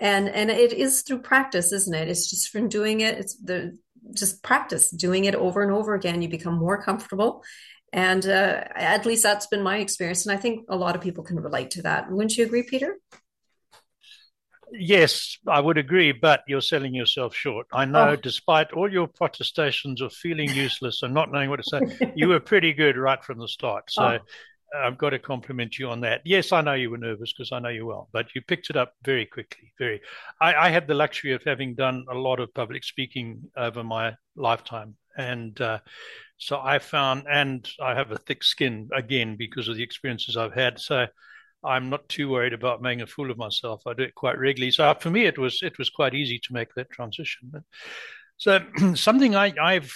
and 0.00 0.28
and 0.28 0.50
it 0.50 0.72
is 0.72 1.02
through 1.02 1.20
practice, 1.20 1.70
isn't 1.70 1.94
it? 1.94 2.08
It's 2.08 2.28
just 2.28 2.48
from 2.48 2.68
doing 2.68 3.00
it. 3.00 3.18
It's 3.18 3.36
the 3.36 3.78
just 4.14 4.42
practice 4.42 4.90
doing 4.90 5.24
it 5.24 5.34
over 5.34 5.62
and 5.62 5.72
over 5.72 5.94
again. 5.94 6.22
You 6.22 6.28
become 6.28 6.54
more 6.54 6.82
comfortable. 6.82 7.42
And 7.92 8.24
uh, 8.24 8.64
at 8.74 9.04
least 9.04 9.22
that's 9.22 9.46
been 9.46 9.62
my 9.62 9.78
experience. 9.78 10.26
And 10.26 10.36
I 10.36 10.40
think 10.40 10.66
a 10.68 10.76
lot 10.76 10.94
of 10.94 11.02
people 11.02 11.24
can 11.24 11.40
relate 11.40 11.72
to 11.72 11.82
that. 11.82 12.10
Wouldn't 12.10 12.36
you 12.36 12.44
agree, 12.44 12.62
Peter? 12.62 12.96
Yes, 14.72 15.36
I 15.48 15.60
would 15.60 15.78
agree, 15.78 16.12
but 16.12 16.42
you're 16.46 16.60
selling 16.60 16.94
yourself 16.94 17.34
short. 17.34 17.66
I 17.72 17.86
know, 17.86 18.10
oh. 18.10 18.16
despite 18.16 18.72
all 18.72 18.90
your 18.90 19.08
protestations 19.08 20.00
of 20.00 20.12
feeling 20.12 20.50
useless 20.50 21.02
and 21.02 21.12
not 21.12 21.32
knowing 21.32 21.50
what 21.50 21.60
to 21.62 21.64
say, 21.64 22.12
you 22.14 22.28
were 22.28 22.38
pretty 22.38 22.72
good 22.72 22.96
right 22.96 23.22
from 23.24 23.38
the 23.38 23.48
start. 23.48 23.90
So 23.90 24.04
oh. 24.04 24.18
I've 24.76 24.98
got 24.98 25.10
to 25.10 25.18
compliment 25.18 25.78
you 25.78 25.88
on 25.88 26.00
that. 26.02 26.22
Yes, 26.24 26.52
I 26.52 26.60
know 26.60 26.74
you 26.74 26.90
were 26.90 26.98
nervous 26.98 27.32
because 27.32 27.52
I 27.52 27.58
know 27.58 27.68
you 27.68 27.86
well, 27.86 28.08
but 28.12 28.34
you 28.34 28.42
picked 28.42 28.70
it 28.70 28.76
up 28.76 28.94
very 29.04 29.26
quickly. 29.26 29.72
Very. 29.78 30.00
I, 30.40 30.54
I, 30.54 30.68
had 30.70 30.86
the 30.86 30.94
luxury 30.94 31.32
of 31.32 31.42
having 31.42 31.74
done 31.74 32.04
a 32.10 32.14
lot 32.14 32.40
of 32.40 32.54
public 32.54 32.84
speaking 32.84 33.42
over 33.56 33.82
my 33.82 34.14
lifetime, 34.36 34.94
and 35.16 35.60
uh, 35.60 35.78
so 36.38 36.60
I 36.60 36.78
found, 36.78 37.24
and 37.28 37.68
I 37.82 37.94
have 37.94 38.12
a 38.12 38.18
thick 38.18 38.44
skin 38.44 38.88
again 38.94 39.36
because 39.36 39.68
of 39.68 39.76
the 39.76 39.82
experiences 39.82 40.36
I've 40.36 40.54
had. 40.54 40.78
So 40.78 41.06
I'm 41.64 41.90
not 41.90 42.08
too 42.08 42.30
worried 42.30 42.52
about 42.52 42.80
making 42.80 43.02
a 43.02 43.06
fool 43.06 43.30
of 43.30 43.38
myself. 43.38 43.82
I 43.86 43.94
do 43.94 44.04
it 44.04 44.14
quite 44.14 44.38
regularly. 44.38 44.70
So 44.70 44.94
for 45.00 45.10
me, 45.10 45.26
it 45.26 45.38
was 45.38 45.60
it 45.62 45.78
was 45.78 45.90
quite 45.90 46.14
easy 46.14 46.38
to 46.38 46.52
make 46.52 46.74
that 46.74 46.90
transition. 46.90 47.50
But, 47.52 47.62
so 48.36 48.60
something 48.94 49.34
I, 49.34 49.52
I've 49.60 49.92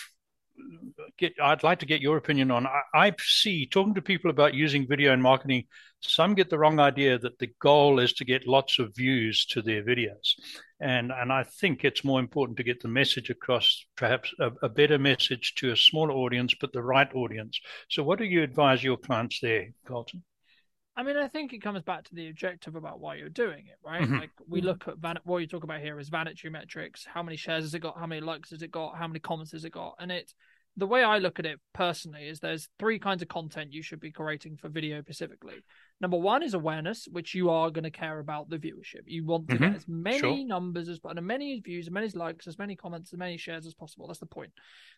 get 1.18 1.34
I'd 1.42 1.62
like 1.62 1.80
to 1.80 1.86
get 1.86 2.00
your 2.00 2.16
opinion 2.16 2.50
on. 2.50 2.66
I, 2.66 2.80
I, 2.94 3.12
see 3.18 3.66
talking 3.66 3.94
to 3.94 4.02
people 4.02 4.30
about 4.30 4.54
using 4.54 4.86
video 4.86 5.12
in 5.12 5.20
marketing, 5.20 5.64
some 6.00 6.34
get 6.34 6.50
the 6.50 6.58
wrong 6.58 6.80
idea 6.80 7.18
that 7.18 7.38
the 7.38 7.50
goal 7.60 7.98
is 7.98 8.12
to 8.14 8.24
get 8.24 8.46
lots 8.46 8.78
of 8.78 8.94
views 8.94 9.44
to 9.46 9.62
their 9.62 9.82
videos, 9.82 10.34
and 10.80 11.12
and 11.12 11.32
I 11.32 11.44
think 11.44 11.84
it's 11.84 12.04
more 12.04 12.20
important 12.20 12.56
to 12.58 12.64
get 12.64 12.80
the 12.80 12.88
message 12.88 13.30
across, 13.30 13.84
perhaps 13.96 14.32
a, 14.40 14.50
a 14.62 14.68
better 14.68 14.98
message 14.98 15.54
to 15.56 15.72
a 15.72 15.76
smaller 15.76 16.12
audience, 16.12 16.54
but 16.60 16.72
the 16.72 16.82
right 16.82 17.12
audience. 17.14 17.60
So, 17.88 18.02
what 18.02 18.18
do 18.18 18.24
you 18.24 18.42
advise 18.42 18.82
your 18.82 18.96
clients 18.96 19.40
there, 19.40 19.68
Carlton? 19.86 20.22
I 20.96 21.02
mean, 21.02 21.16
I 21.16 21.26
think 21.26 21.52
it 21.52 21.58
comes 21.58 21.82
back 21.82 22.04
to 22.04 22.14
the 22.14 22.28
objective 22.28 22.76
about 22.76 23.00
why 23.00 23.16
you're 23.16 23.28
doing 23.28 23.66
it, 23.66 23.78
right? 23.84 24.02
Mm-hmm. 24.02 24.18
Like 24.18 24.30
we 24.48 24.60
mm-hmm. 24.60 24.68
look 24.68 24.88
at 24.88 24.98
van- 24.98 25.18
what 25.24 25.38
you 25.38 25.46
talk 25.46 25.64
about 25.64 25.80
here 25.80 25.98
is 25.98 26.08
vanity 26.08 26.48
metrics. 26.48 27.04
How 27.04 27.22
many 27.22 27.36
shares 27.36 27.64
has 27.64 27.74
it 27.74 27.80
got? 27.80 27.98
How 27.98 28.06
many 28.06 28.20
likes 28.20 28.50
has 28.50 28.62
it 28.62 28.70
got? 28.70 28.96
How 28.96 29.08
many 29.08 29.18
comments 29.18 29.52
has 29.52 29.64
it 29.64 29.72
got? 29.72 29.96
And 29.98 30.12
it, 30.12 30.32
the 30.76 30.86
way 30.86 31.04
I 31.04 31.18
look 31.18 31.38
at 31.38 31.46
it 31.46 31.60
personally 31.72 32.26
is 32.26 32.40
there's 32.40 32.68
three 32.78 32.98
kinds 32.98 33.22
of 33.22 33.28
content 33.28 33.72
you 33.72 33.82
should 33.82 34.00
be 34.00 34.10
creating 34.10 34.56
for 34.56 34.68
video 34.68 35.00
specifically. 35.02 35.54
Number 36.00 36.16
one 36.16 36.42
is 36.42 36.54
awareness, 36.54 37.06
which 37.10 37.34
you 37.34 37.50
are 37.50 37.70
going 37.70 37.84
to 37.84 37.90
care 37.90 38.18
about 38.18 38.50
the 38.50 38.58
viewership. 38.58 39.02
You 39.06 39.24
want 39.24 39.48
to 39.48 39.54
mm-hmm. 39.54 39.64
get 39.64 39.76
as 39.76 39.86
many 39.86 40.18
sure. 40.18 40.46
numbers 40.46 40.88
as 40.88 40.98
as 41.04 41.22
many 41.22 41.60
views, 41.60 41.86
as 41.86 41.92
many 41.92 42.08
likes, 42.08 42.48
as 42.48 42.58
many 42.58 42.74
comments, 42.74 43.12
as 43.12 43.18
many 43.18 43.36
shares 43.36 43.66
as 43.66 43.74
possible. 43.74 44.08
That's 44.08 44.18
the 44.18 44.26
point. 44.26 44.50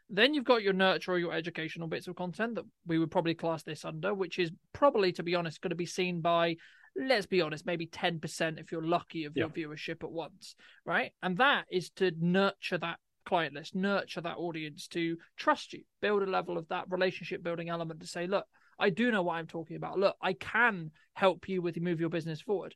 Then 0.09 0.33
you've 0.33 0.45
got 0.45 0.63
your 0.63 0.73
nurture 0.73 1.13
or 1.13 1.19
your 1.19 1.35
educational 1.35 1.89
bits 1.89 2.09
of 2.09 2.17
content 2.17 2.55
that 2.55 2.65
we 2.87 2.99
would 2.99 3.11
probably 3.11 3.35
class 3.35 3.63
this 3.63 3.85
under, 3.85 4.15
which 4.15 4.39
is 4.39 4.51
probably, 4.73 5.13
to 5.13 5.23
be 5.23 5.35
honest, 5.35 5.61
going 5.61 5.71
to 5.71 5.77
be 5.77 5.87
seen 5.87 6.21
by 6.23 6.57
let's 6.99 7.27
be 7.27 7.43
honest, 7.43 7.67
maybe 7.67 7.87
10% 7.87 8.59
if 8.59 8.73
you're 8.73 8.83
lucky 8.83 9.25
of 9.25 9.37
your 9.37 9.51
viewership 9.51 10.03
at 10.03 10.11
once, 10.11 10.55
right? 10.87 11.13
And 11.23 11.37
that 11.39 11.67
is 11.71 11.91
to 11.97 12.11
nurture 12.19 12.79
that 12.79 12.99
client 13.27 13.55
list, 13.55 13.75
nurture 13.75 14.23
that 14.23 14.39
audience 14.39 14.87
to 14.89 15.17
trust 15.37 15.73
you, 15.73 15.83
build 16.01 16.23
a 16.23 16.27
level 16.27 16.57
of 16.57 16.69
that 16.69 16.87
relationship 16.89 17.43
building 17.43 17.69
element 17.69 18.01
to 18.01 18.07
say, 18.07 18.27
look, 18.27 18.47
I 18.79 18.91
do 18.91 19.11
know 19.11 19.23
what 19.23 19.35
I'm 19.35 19.47
talking 19.47 19.77
about. 19.77 19.99
Look, 19.99 20.17
I 20.23 20.33
can 20.33 20.93
help 21.15 21.49
you 21.49 21.61
with 21.61 21.77
move 21.79 22.01
your 22.01 22.11
business 22.11 22.41
forward. 22.41 22.75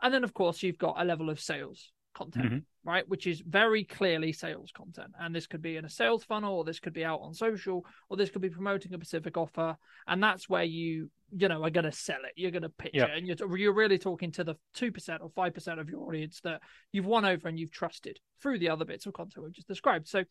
And 0.00 0.12
then, 0.12 0.24
of 0.24 0.34
course, 0.34 0.62
you've 0.62 0.78
got 0.78 1.00
a 1.00 1.04
level 1.04 1.30
of 1.30 1.40
sales 1.40 1.92
content, 2.14 2.46
mm-hmm. 2.46 2.88
right? 2.88 3.08
Which 3.08 3.26
is 3.26 3.40
very 3.40 3.84
clearly 3.84 4.32
sales 4.32 4.70
content. 4.76 5.12
And 5.18 5.34
this 5.34 5.46
could 5.46 5.62
be 5.62 5.76
in 5.76 5.84
a 5.84 5.90
sales 5.90 6.24
funnel, 6.24 6.54
or 6.54 6.64
this 6.64 6.80
could 6.80 6.92
be 6.92 7.04
out 7.04 7.20
on 7.20 7.34
social, 7.34 7.84
or 8.08 8.16
this 8.16 8.30
could 8.30 8.42
be 8.42 8.50
promoting 8.50 8.92
a 8.92 8.96
specific 8.96 9.36
offer. 9.36 9.76
And 10.06 10.22
that's 10.22 10.48
where 10.48 10.64
you, 10.64 11.10
you 11.36 11.48
know, 11.48 11.62
are 11.62 11.70
going 11.70 11.84
to 11.84 11.92
sell 11.92 12.20
it. 12.24 12.32
You're 12.36 12.50
going 12.50 12.62
to 12.62 12.68
pitch 12.68 12.92
yep. 12.94 13.10
it. 13.10 13.18
And 13.18 13.26
you're, 13.26 13.56
you're 13.56 13.74
really 13.74 13.98
talking 13.98 14.32
to 14.32 14.44
the 14.44 14.56
2% 14.76 15.18
or 15.20 15.30
5% 15.30 15.80
of 15.80 15.88
your 15.88 16.00
audience 16.02 16.40
that 16.44 16.60
you've 16.92 17.06
won 17.06 17.24
over 17.24 17.48
and 17.48 17.58
you've 17.58 17.72
trusted 17.72 18.18
through 18.40 18.58
the 18.58 18.68
other 18.68 18.84
bits 18.84 19.06
of 19.06 19.12
content 19.12 19.44
we've 19.44 19.54
just 19.54 19.68
described. 19.68 20.08
So, 20.08 20.24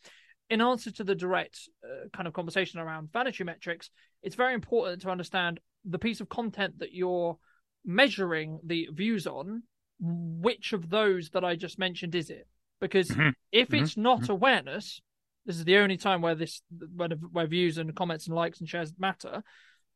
in 0.49 0.59
answer 0.59 0.91
to 0.91 1.05
the 1.05 1.15
direct 1.15 1.69
uh, 1.81 2.09
kind 2.13 2.27
of 2.27 2.33
conversation 2.33 2.81
around 2.81 3.09
vanity 3.13 3.45
metrics, 3.45 3.89
it's 4.21 4.35
very 4.35 4.53
important 4.53 5.01
to 5.01 5.09
understand 5.09 5.61
the 5.85 5.97
piece 5.97 6.19
of 6.19 6.27
content 6.27 6.79
that 6.79 6.91
you're 6.91 7.37
measuring 7.85 8.59
the 8.63 8.89
views 8.93 9.27
on 9.27 9.63
which 10.01 10.73
of 10.73 10.89
those 10.89 11.29
that 11.29 11.45
I 11.45 11.55
just 11.55 11.77
mentioned 11.77 12.15
is 12.15 12.29
it? 12.29 12.47
Because 12.79 13.09
mm-hmm. 13.09 13.29
if 13.51 13.69
mm-hmm. 13.69 13.83
it's 13.83 13.95
not 13.95 14.21
mm-hmm. 14.21 14.31
awareness, 14.31 15.01
this 15.45 15.57
is 15.57 15.65
the 15.65 15.77
only 15.77 15.97
time 15.97 16.21
where 16.21 16.35
this 16.35 16.61
where, 16.95 17.09
where 17.09 17.47
views 17.47 17.77
and 17.77 17.95
comments 17.95 18.27
and 18.27 18.35
likes 18.35 18.59
and 18.59 18.67
shares 18.67 18.93
matter, 18.97 19.43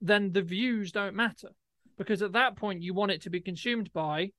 then 0.02 0.32
the 0.32 0.42
views 0.42 0.92
don't 0.92 1.16
matter. 1.16 1.50
Because 1.98 2.22
at 2.22 2.34
that 2.34 2.56
point 2.56 2.84
you 2.84 2.94
want 2.94 3.12
it 3.12 3.22
to 3.22 3.30
be 3.30 3.40
consumed 3.40 3.92
by 3.94 4.32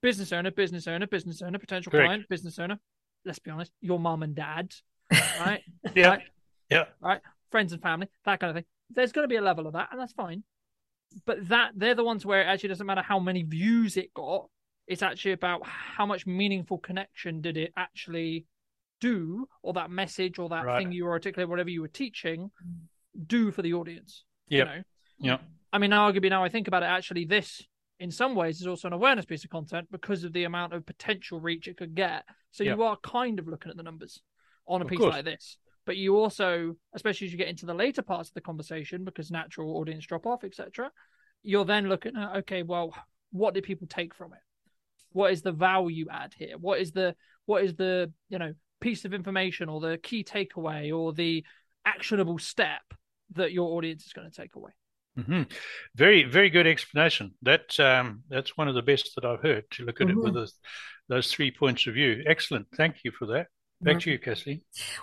business 0.00 0.32
owner, 0.32 0.50
business 0.50 0.88
owner, 0.88 1.06
business 1.06 1.42
owner, 1.42 1.58
potential 1.58 1.90
Correct. 1.90 2.06
client, 2.06 2.28
business 2.28 2.58
owner. 2.58 2.78
Let's 3.24 3.38
be 3.38 3.50
honest, 3.50 3.70
your 3.80 4.00
mom 4.00 4.22
and 4.24 4.34
dad, 4.34 4.72
right? 5.12 5.62
yeah. 5.94 6.08
Right? 6.08 6.22
Yeah. 6.70 6.84
Right. 7.00 7.20
Friends 7.52 7.72
and 7.72 7.80
family, 7.80 8.08
that 8.24 8.40
kind 8.40 8.50
of 8.50 8.56
thing. 8.56 8.64
There's 8.90 9.12
going 9.12 9.24
to 9.24 9.28
be 9.28 9.36
a 9.36 9.42
level 9.42 9.66
of 9.66 9.74
that, 9.74 9.88
and 9.92 10.00
that's 10.00 10.12
fine. 10.12 10.42
But 11.26 11.48
that 11.48 11.72
they're 11.76 11.94
the 11.94 12.02
ones 12.02 12.26
where 12.26 12.40
it 12.40 12.46
actually 12.46 12.70
doesn't 12.70 12.86
matter 12.86 13.02
how 13.02 13.18
many 13.18 13.42
views 13.42 13.96
it 13.96 14.12
got 14.14 14.48
it's 14.86 15.02
actually 15.02 15.32
about 15.32 15.64
how 15.64 16.06
much 16.06 16.26
meaningful 16.26 16.78
connection 16.78 17.40
did 17.40 17.56
it 17.56 17.72
actually 17.76 18.46
do, 19.00 19.48
or 19.62 19.72
that 19.74 19.90
message 19.90 20.38
or 20.38 20.48
that 20.48 20.64
right. 20.64 20.78
thing 20.78 20.92
you 20.92 21.04
were 21.04 21.12
articulating, 21.12 21.50
whatever 21.50 21.70
you 21.70 21.80
were 21.80 21.88
teaching, 21.88 22.50
mm. 22.64 23.26
do 23.26 23.50
for 23.50 23.62
the 23.62 23.74
audience. 23.74 24.24
Yeah. 24.48 24.58
You 24.58 24.64
know? 24.64 24.82
Yeah. 25.18 25.36
I 25.72 25.78
mean, 25.78 25.90
arguably 25.90 26.30
now 26.30 26.44
I 26.44 26.48
think 26.48 26.68
about 26.68 26.82
it, 26.82 26.86
actually, 26.86 27.24
this 27.24 27.62
in 27.98 28.10
some 28.10 28.34
ways 28.34 28.60
is 28.60 28.66
also 28.66 28.88
an 28.88 28.92
awareness 28.92 29.24
piece 29.24 29.44
of 29.44 29.50
content 29.50 29.86
because 29.90 30.24
of 30.24 30.32
the 30.32 30.44
amount 30.44 30.72
of 30.72 30.84
potential 30.84 31.40
reach 31.40 31.68
it 31.68 31.76
could 31.76 31.94
get. 31.94 32.24
So 32.50 32.64
you 32.64 32.82
are 32.82 32.96
kind 32.96 33.38
of 33.38 33.46
looking 33.48 33.70
at 33.70 33.76
the 33.76 33.82
numbers 33.82 34.20
on 34.66 34.82
a 34.82 34.84
of 34.84 34.90
piece 34.90 34.98
course. 34.98 35.14
like 35.14 35.24
this. 35.24 35.56
But 35.86 35.96
you 35.96 36.16
also, 36.16 36.76
especially 36.94 37.28
as 37.28 37.32
you 37.32 37.38
get 37.38 37.48
into 37.48 37.64
the 37.64 37.74
later 37.74 38.02
parts 38.02 38.28
of 38.28 38.34
the 38.34 38.40
conversation, 38.40 39.04
because 39.04 39.30
natural 39.30 39.76
audience 39.76 40.04
drop 40.04 40.26
off, 40.26 40.44
etc., 40.44 40.90
you're 41.42 41.64
then 41.64 41.88
looking 41.88 42.16
at 42.16 42.36
okay, 42.38 42.62
well, 42.62 42.94
what 43.30 43.54
did 43.54 43.64
people 43.64 43.86
take 43.86 44.14
from 44.14 44.32
it? 44.32 44.40
What 45.12 45.32
is 45.32 45.42
the 45.42 45.52
value 45.52 46.06
add 46.10 46.34
here 46.36 46.56
what 46.58 46.80
is 46.80 46.92
the 46.92 47.14
what 47.46 47.64
is 47.64 47.74
the 47.74 48.12
you 48.28 48.38
know 48.38 48.54
piece 48.80 49.04
of 49.04 49.14
information 49.14 49.68
or 49.68 49.80
the 49.80 49.98
key 49.98 50.24
takeaway 50.24 50.96
or 50.96 51.12
the 51.12 51.44
actionable 51.84 52.38
step 52.38 52.82
that 53.34 53.52
your 53.52 53.76
audience 53.76 54.04
is 54.04 54.12
going 54.12 54.28
to 54.28 54.36
take 54.36 54.54
away 54.54 54.72
mm-hmm. 55.18 55.42
very 55.94 56.24
very 56.24 56.50
good 56.50 56.66
explanation 56.66 57.32
that 57.42 57.78
um, 57.80 58.22
that's 58.28 58.56
one 58.56 58.68
of 58.68 58.74
the 58.74 58.82
best 58.82 59.12
that 59.14 59.24
i've 59.24 59.42
heard 59.42 59.64
to 59.70 59.84
look 59.84 60.00
at 60.00 60.08
mm-hmm. 60.08 60.18
it 60.18 60.22
with 60.22 60.32
mm-hmm. 60.32 60.40
those, 60.40 60.54
those 61.08 61.32
three 61.32 61.50
points 61.50 61.86
of 61.86 61.94
view 61.94 62.22
excellent 62.26 62.66
thank 62.76 62.96
you 63.04 63.10
for 63.10 63.26
that 63.26 63.46
Back 63.82 64.00
to 64.00 64.10
you, 64.10 64.18
Kathleen. 64.18 64.60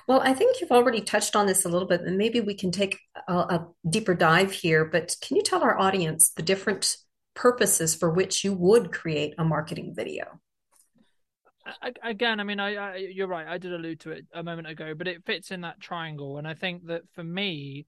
Well, 0.07 0.21
I 0.21 0.33
think 0.33 0.61
you've 0.61 0.71
already 0.71 1.01
touched 1.01 1.35
on 1.35 1.47
this 1.47 1.65
a 1.65 1.69
little 1.69 1.87
bit, 1.87 2.01
and 2.01 2.17
maybe 2.17 2.39
we 2.39 2.53
can 2.53 2.71
take 2.71 2.97
a, 3.27 3.33
a 3.33 3.67
deeper 3.87 4.15
dive 4.15 4.51
here. 4.51 4.85
But 4.85 5.15
can 5.21 5.35
you 5.35 5.43
tell 5.43 5.61
our 5.61 5.77
audience 5.77 6.29
the 6.29 6.43
different 6.43 6.95
purposes 7.39 7.96
for 7.96 8.10
which 8.10 8.43
you 8.43 8.53
would 8.53 8.91
create 8.91 9.34
a 9.38 9.43
marketing 9.43 9.93
video? 9.96 10.39
again, 12.01 12.39
I 12.39 12.43
mean, 12.43 12.60
I, 12.60 12.75
I, 12.75 12.96
you're 12.96 13.27
right. 13.27 13.48
I 13.48 13.60
did 13.60 13.72
allude 13.72 14.00
to 14.01 14.12
it 14.12 14.25
a 14.34 14.41
moment 14.41 14.67
ago, 14.67 14.93
but 14.98 15.08
it 15.08 15.24
fits 15.25 15.51
in 15.51 15.62
that 15.62 15.79
triangle. 15.79 16.38
And 16.38 16.48
I 16.48 16.55
think 16.55 16.88
that 16.88 17.03
for 17.13 17.24
me, 17.24 17.86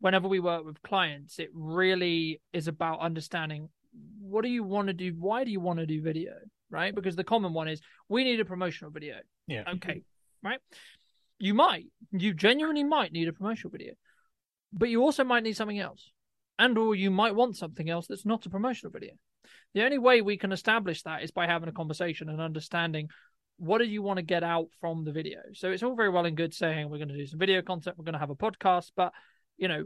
whenever 0.00 0.28
we 0.28 0.40
work 0.40 0.64
with 0.64 0.82
clients, 0.82 1.38
it 1.38 1.48
really 1.54 2.42
is 2.52 2.68
about 2.68 3.00
understanding 3.00 3.70
what 4.20 4.42
do 4.42 4.50
you 4.50 4.62
want 4.62 4.88
to 4.88 4.92
do? 4.92 5.14
Why 5.18 5.44
do 5.44 5.50
you 5.50 5.60
want 5.60 5.78
to 5.78 5.86
do 5.86 6.02
video? 6.02 6.32
Right? 6.70 6.94
Because 6.94 7.16
the 7.16 7.24
common 7.24 7.54
one 7.54 7.68
is 7.68 7.80
we 8.08 8.24
need 8.24 8.40
a 8.40 8.44
promotional 8.44 8.90
video. 8.90 9.16
Yeah. 9.46 9.64
Okay. 9.76 10.02
Right. 10.42 10.60
You 11.38 11.54
might, 11.54 11.86
you 12.12 12.34
genuinely 12.34 12.84
might 12.84 13.12
need 13.12 13.28
a 13.28 13.32
promotional 13.32 13.70
video, 13.70 13.94
but 14.72 14.90
you 14.90 15.02
also 15.02 15.24
might 15.24 15.42
need 15.42 15.56
something 15.56 15.78
else, 15.78 16.10
and 16.58 16.78
or 16.78 16.94
you 16.94 17.10
might 17.10 17.34
want 17.34 17.56
something 17.56 17.88
else 17.88 18.06
that's 18.06 18.26
not 18.26 18.46
a 18.46 18.50
promotional 18.50 18.92
video. 18.92 19.12
The 19.74 19.84
only 19.84 19.98
way 19.98 20.22
we 20.22 20.36
can 20.36 20.52
establish 20.52 21.02
that 21.02 21.22
is 21.22 21.30
by 21.30 21.46
having 21.46 21.68
a 21.68 21.72
conversation 21.72 22.28
and 22.28 22.40
understanding 22.40 23.08
what 23.56 23.78
do 23.78 23.84
you 23.84 24.02
want 24.02 24.18
to 24.18 24.22
get 24.22 24.42
out 24.42 24.66
from 24.80 25.04
the 25.04 25.12
video. 25.12 25.38
So 25.52 25.70
it's 25.70 25.82
all 25.82 25.94
very 25.94 26.10
well 26.10 26.26
and 26.26 26.36
good 26.36 26.54
saying 26.54 26.88
we're 26.88 26.98
going 26.98 27.08
to 27.08 27.16
do 27.16 27.26
some 27.26 27.38
video 27.38 27.62
content, 27.62 27.96
we're 27.98 28.04
going 28.04 28.14
to 28.14 28.18
have 28.18 28.30
a 28.30 28.36
podcast, 28.36 28.90
but 28.96 29.12
you 29.56 29.68
know, 29.68 29.84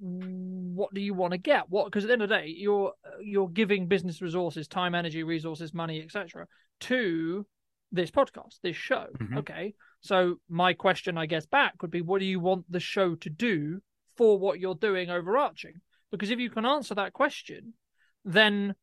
what 0.00 0.92
do 0.92 1.00
you 1.00 1.14
want 1.14 1.32
to 1.32 1.38
get? 1.38 1.64
What 1.68 1.86
because 1.86 2.04
at 2.04 2.08
the 2.08 2.12
end 2.14 2.22
of 2.22 2.28
the 2.28 2.34
day, 2.36 2.54
you're 2.56 2.92
you're 3.22 3.48
giving 3.48 3.86
business 3.86 4.20
resources, 4.20 4.66
time, 4.66 4.94
energy, 4.94 5.22
resources, 5.22 5.72
money, 5.72 6.02
etc., 6.02 6.46
to 6.80 7.46
this 7.92 8.10
podcast, 8.10 8.58
this 8.62 8.76
show. 8.76 9.06
Mm-hmm. 9.18 9.38
Okay, 9.38 9.74
so 10.00 10.36
my 10.48 10.72
question, 10.72 11.16
I 11.16 11.26
guess, 11.26 11.46
back 11.46 11.80
would 11.80 11.92
be, 11.92 12.02
what 12.02 12.18
do 12.18 12.26
you 12.26 12.40
want 12.40 12.70
the 12.70 12.80
show 12.80 13.14
to 13.14 13.30
do 13.30 13.80
for 14.16 14.38
what 14.38 14.60
you're 14.60 14.74
doing 14.74 15.10
overarching? 15.10 15.80
Because 16.10 16.30
if 16.30 16.38
you 16.38 16.50
can 16.50 16.64
answer 16.64 16.94
that 16.94 17.12
question, 17.12 17.74
then 18.24 18.74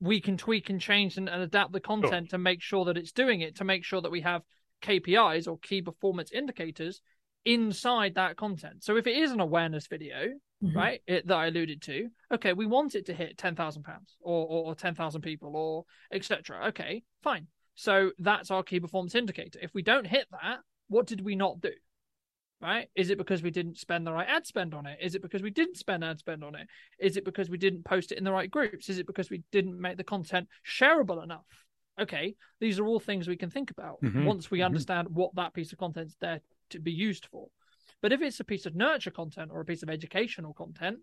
we 0.00 0.20
can 0.20 0.36
tweak 0.36 0.70
and 0.70 0.80
change 0.80 1.16
and, 1.16 1.28
and 1.28 1.42
adapt 1.42 1.72
the 1.72 1.80
content 1.80 2.30
sure. 2.30 2.38
to 2.38 2.38
make 2.38 2.62
sure 2.62 2.84
that 2.86 2.96
it's 2.96 3.12
doing 3.12 3.42
it, 3.42 3.56
to 3.56 3.64
make 3.64 3.84
sure 3.84 4.00
that 4.00 4.10
we 4.10 4.22
have 4.22 4.42
KPIs 4.82 5.46
or 5.46 5.58
key 5.58 5.82
performance 5.82 6.32
indicators 6.32 7.00
inside 7.44 8.14
that 8.14 8.36
content. 8.36 8.82
So 8.82 8.96
if 8.96 9.06
it 9.06 9.16
is 9.16 9.30
an 9.30 9.40
awareness 9.40 9.86
video, 9.86 10.28
mm-hmm. 10.62 10.76
right, 10.76 11.02
it, 11.06 11.26
that 11.26 11.36
I 11.36 11.46
alluded 11.46 11.82
to, 11.82 12.08
okay, 12.32 12.52
we 12.52 12.66
want 12.66 12.94
it 12.94 13.06
to 13.06 13.14
hit 13.14 13.38
ten 13.38 13.54
thousand 13.54 13.82
pounds 13.82 14.16
or, 14.20 14.46
or, 14.46 14.64
or 14.66 14.74
ten 14.74 14.94
thousand 14.94 15.22
people 15.22 15.56
or 15.56 15.84
etc. 16.12 16.68
Okay, 16.68 17.02
fine. 17.22 17.46
So 17.74 18.10
that's 18.18 18.50
our 18.50 18.62
key 18.62 18.80
performance 18.80 19.14
indicator. 19.14 19.58
If 19.62 19.72
we 19.74 19.82
don't 19.82 20.06
hit 20.06 20.26
that, 20.32 20.58
what 20.88 21.06
did 21.06 21.24
we 21.24 21.36
not 21.36 21.60
do? 21.60 21.72
Right? 22.60 22.88
Is 22.94 23.10
it 23.10 23.18
because 23.18 23.42
we 23.42 23.50
didn't 23.50 23.78
spend 23.78 24.06
the 24.06 24.12
right 24.12 24.28
ad 24.28 24.46
spend 24.46 24.74
on 24.74 24.86
it? 24.86 24.98
Is 25.00 25.14
it 25.14 25.22
because 25.22 25.42
we 25.42 25.50
didn't 25.50 25.76
spend 25.76 26.04
ad 26.04 26.18
spend 26.18 26.44
on 26.44 26.54
it? 26.54 26.66
Is 26.98 27.16
it 27.16 27.24
because 27.24 27.48
we 27.48 27.58
didn't 27.58 27.84
post 27.84 28.12
it 28.12 28.18
in 28.18 28.24
the 28.24 28.32
right 28.32 28.50
groups? 28.50 28.88
Is 28.88 28.98
it 28.98 29.06
because 29.06 29.30
we 29.30 29.42
didn't 29.50 29.80
make 29.80 29.96
the 29.96 30.04
content 30.04 30.48
shareable 30.66 31.22
enough? 31.22 31.46
Okay, 32.00 32.34
these 32.60 32.78
are 32.78 32.86
all 32.86 33.00
things 33.00 33.28
we 33.28 33.36
can 33.36 33.50
think 33.50 33.70
about 33.70 34.00
mm-hmm. 34.02 34.24
once 34.24 34.50
we 34.50 34.58
mm-hmm. 34.58 34.66
understand 34.66 35.08
what 35.10 35.34
that 35.34 35.54
piece 35.54 35.72
of 35.72 35.78
content 35.78 36.08
is 36.08 36.16
there 36.20 36.40
to 36.70 36.78
be 36.78 36.92
used 36.92 37.26
for. 37.26 37.48
But 38.02 38.12
if 38.12 38.22
it's 38.22 38.40
a 38.40 38.44
piece 38.44 38.66
of 38.66 38.74
nurture 38.74 39.10
content 39.10 39.50
or 39.52 39.60
a 39.60 39.64
piece 39.64 39.82
of 39.82 39.90
educational 39.90 40.54
content, 40.54 40.98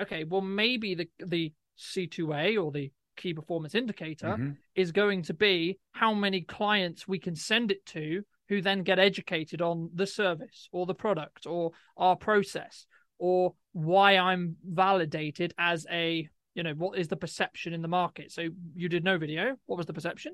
okay, 0.00 0.24
well 0.24 0.40
maybe 0.40 0.94
the 0.94 1.08
the 1.18 1.52
C2A 1.78 2.62
or 2.62 2.70
the 2.70 2.90
key 3.16 3.34
performance 3.34 3.74
indicator 3.74 4.28
mm-hmm. 4.28 4.50
is 4.74 4.92
going 4.92 5.22
to 5.22 5.34
be 5.34 5.78
how 5.92 6.14
many 6.14 6.40
clients 6.40 7.06
we 7.06 7.18
can 7.18 7.34
send 7.34 7.70
it 7.70 7.84
to 7.84 8.22
who 8.50 8.60
then 8.60 8.82
get 8.82 8.98
educated 8.98 9.62
on 9.62 9.88
the 9.94 10.06
service 10.06 10.68
or 10.72 10.84
the 10.84 10.94
product 10.94 11.46
or 11.46 11.70
our 11.96 12.16
process 12.16 12.84
or 13.18 13.54
why 13.72 14.16
I'm 14.16 14.56
validated 14.68 15.54
as 15.56 15.86
a, 15.88 16.28
you 16.54 16.64
know, 16.64 16.72
what 16.72 16.98
is 16.98 17.06
the 17.06 17.16
perception 17.16 17.72
in 17.72 17.80
the 17.80 17.88
market? 17.88 18.32
So 18.32 18.48
you 18.74 18.88
did 18.88 19.04
no 19.04 19.18
video. 19.18 19.56
What 19.66 19.76
was 19.76 19.86
the 19.86 19.92
perception? 19.92 20.32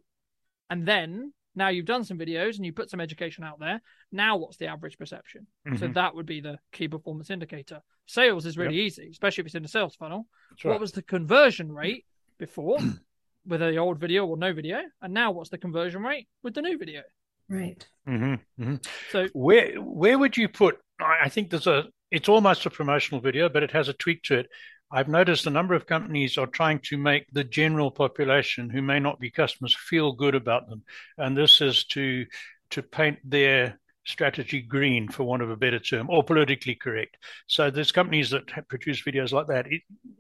And 0.71 0.87
then 0.87 1.35
now 1.55 1.69
you've 1.69 1.85
done 1.85 2.05
some 2.05 2.19
videos 2.19 2.57
and 2.57 2.65
you 2.65 2.73
put 2.73 2.89
some 2.89 3.03
education 3.03 3.45
out 3.45 3.61
there. 3.61 3.83
Now 4.11 4.39
what's 4.39 4.57
the 4.57 4.69
average 4.69 4.97
perception? 4.97 5.47
Mm-hmm. 5.69 5.77
So 5.77 5.89
that 5.89 6.15
would 6.15 6.27
be 6.27 6.41
the 6.41 6.59
key 6.73 6.89
performance 6.89 7.29
indicator. 7.29 7.83
Sales 8.07 8.47
is 8.47 8.57
really 8.57 8.77
yep. 8.77 8.87
easy, 8.87 9.09
especially 9.11 9.43
if 9.43 9.47
it's 9.47 9.57
in 9.57 9.63
the 9.63 9.69
sales 9.69 9.95
funnel. 9.95 10.27
What 10.63 10.81
was 10.81 10.93
the 10.93 11.03
conversion 11.03 11.71
rate 11.71 12.07
before 12.39 12.79
with 13.47 13.61
the 13.61 13.77
old 13.77 13.99
video 13.99 14.25
or 14.25 14.39
no 14.39 14.55
video? 14.55 14.81
And 15.03 15.13
now 15.13 15.33
what's 15.33 15.51
the 15.51 15.59
conversion 15.59 16.03
rate 16.03 16.29
with 16.43 16.55
the 16.55 16.63
new 16.63 16.79
video? 16.79 17.03
Right. 17.49 17.87
Mm-hmm, 18.09 18.63
mm-hmm. 18.63 18.77
So 19.11 19.29
where 19.33 19.75
where 19.77 20.19
would 20.19 20.37
you 20.37 20.49
put? 20.49 20.79
I 21.01 21.29
think 21.29 21.51
there's 21.51 21.67
a. 21.67 21.85
It's 22.11 22.29
almost 22.29 22.67
a 22.67 22.71
promotional 22.71 23.21
video, 23.21 23.49
but 23.49 23.63
it 23.63 23.73
has 23.73 23.89
a 23.89 23.93
tweak 23.93 24.23
to 24.25 24.39
it. 24.39 24.47
I've 24.93 25.09
noticed 25.09 25.47
a 25.47 25.51
number 25.51 25.75
of 25.75 25.87
companies 25.87 26.39
are 26.39 26.47
trying 26.47 26.79
to 26.85 26.97
make 26.97 27.27
the 27.33 27.43
general 27.43 27.91
population 27.91 28.71
who 28.71 28.81
may 28.81 29.01
not 29.01 29.19
be 29.19 29.31
customers 29.31 29.77
feel 29.77 30.13
good 30.13 30.37
about 30.37 30.69
them, 30.69 30.85
and 31.19 31.37
this 31.37 31.61
is 31.61 31.85
to 31.87 32.27
to 32.71 32.83
paint 32.83 33.19
their 33.25 33.79
strategy 34.07 34.63
green, 34.63 35.09
for 35.09 35.25
want 35.25 35.43
of 35.43 35.51
a 35.51 35.57
better 35.57 35.81
term, 35.81 36.09
or 36.09 36.23
politically 36.23 36.77
correct. 36.77 37.17
So 37.49 37.71
there's 37.71 37.93
companies 37.93 38.31
that 38.31 38.69
produce 38.69 39.03
videos 39.03 39.33
like 39.33 39.49
that. 39.49 39.67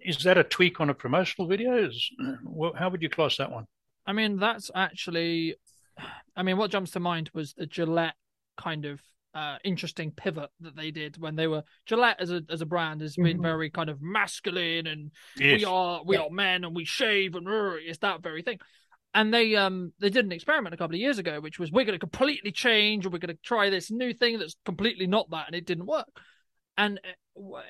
Is 0.04 0.24
that 0.24 0.38
a 0.38 0.44
tweak 0.44 0.80
on 0.80 0.90
a 0.90 0.94
promotional 0.94 1.48
video? 1.48 1.76
Is, 1.76 2.10
how 2.76 2.90
would 2.90 3.02
you 3.02 3.08
class 3.08 3.36
that 3.36 3.52
one? 3.52 3.66
I 4.06 4.12
mean, 4.12 4.38
that's 4.38 4.70
actually 4.74 5.56
I 6.36 6.42
mean, 6.42 6.56
what 6.56 6.70
jumps 6.70 6.92
to 6.92 7.00
mind 7.00 7.30
was 7.34 7.54
the 7.54 7.66
Gillette 7.66 8.14
kind 8.56 8.84
of 8.84 9.00
uh, 9.36 9.58
interesting 9.64 10.10
pivot 10.10 10.48
that 10.60 10.74
they 10.76 10.90
did 10.90 11.18
when 11.18 11.36
they 11.36 11.46
were 11.46 11.62
Gillette 11.84 12.20
as 12.20 12.30
a 12.30 12.42
as 12.48 12.62
a 12.62 12.66
brand 12.66 13.02
has 13.02 13.16
been 13.16 13.34
mm-hmm. 13.34 13.42
very 13.42 13.70
kind 13.70 13.90
of 13.90 14.00
masculine 14.00 14.86
and 14.86 15.10
yes. 15.36 15.58
we 15.58 15.64
are 15.66 16.02
we 16.06 16.16
yeah. 16.16 16.22
are 16.22 16.30
men 16.30 16.64
and 16.64 16.74
we 16.74 16.86
shave 16.86 17.34
and 17.34 17.46
uh, 17.46 17.72
it's 17.74 17.98
that 17.98 18.22
very 18.22 18.40
thing. 18.42 18.58
And 19.12 19.32
they 19.32 19.54
um 19.54 19.92
they 19.98 20.08
did 20.08 20.24
an 20.24 20.32
experiment 20.32 20.74
a 20.74 20.78
couple 20.78 20.94
of 20.94 21.00
years 21.00 21.18
ago, 21.18 21.40
which 21.40 21.58
was 21.58 21.70
we're 21.70 21.84
going 21.84 21.98
to 21.98 22.06
completely 22.06 22.50
change 22.50 23.04
and 23.04 23.12
we're 23.12 23.18
going 23.18 23.34
to 23.34 23.42
try 23.42 23.68
this 23.68 23.90
new 23.90 24.14
thing 24.14 24.38
that's 24.38 24.56
completely 24.64 25.06
not 25.06 25.28
that, 25.30 25.48
and 25.48 25.54
it 25.54 25.66
didn't 25.66 25.86
work. 25.86 26.08
And 26.78 27.00
uh, 27.04 27.10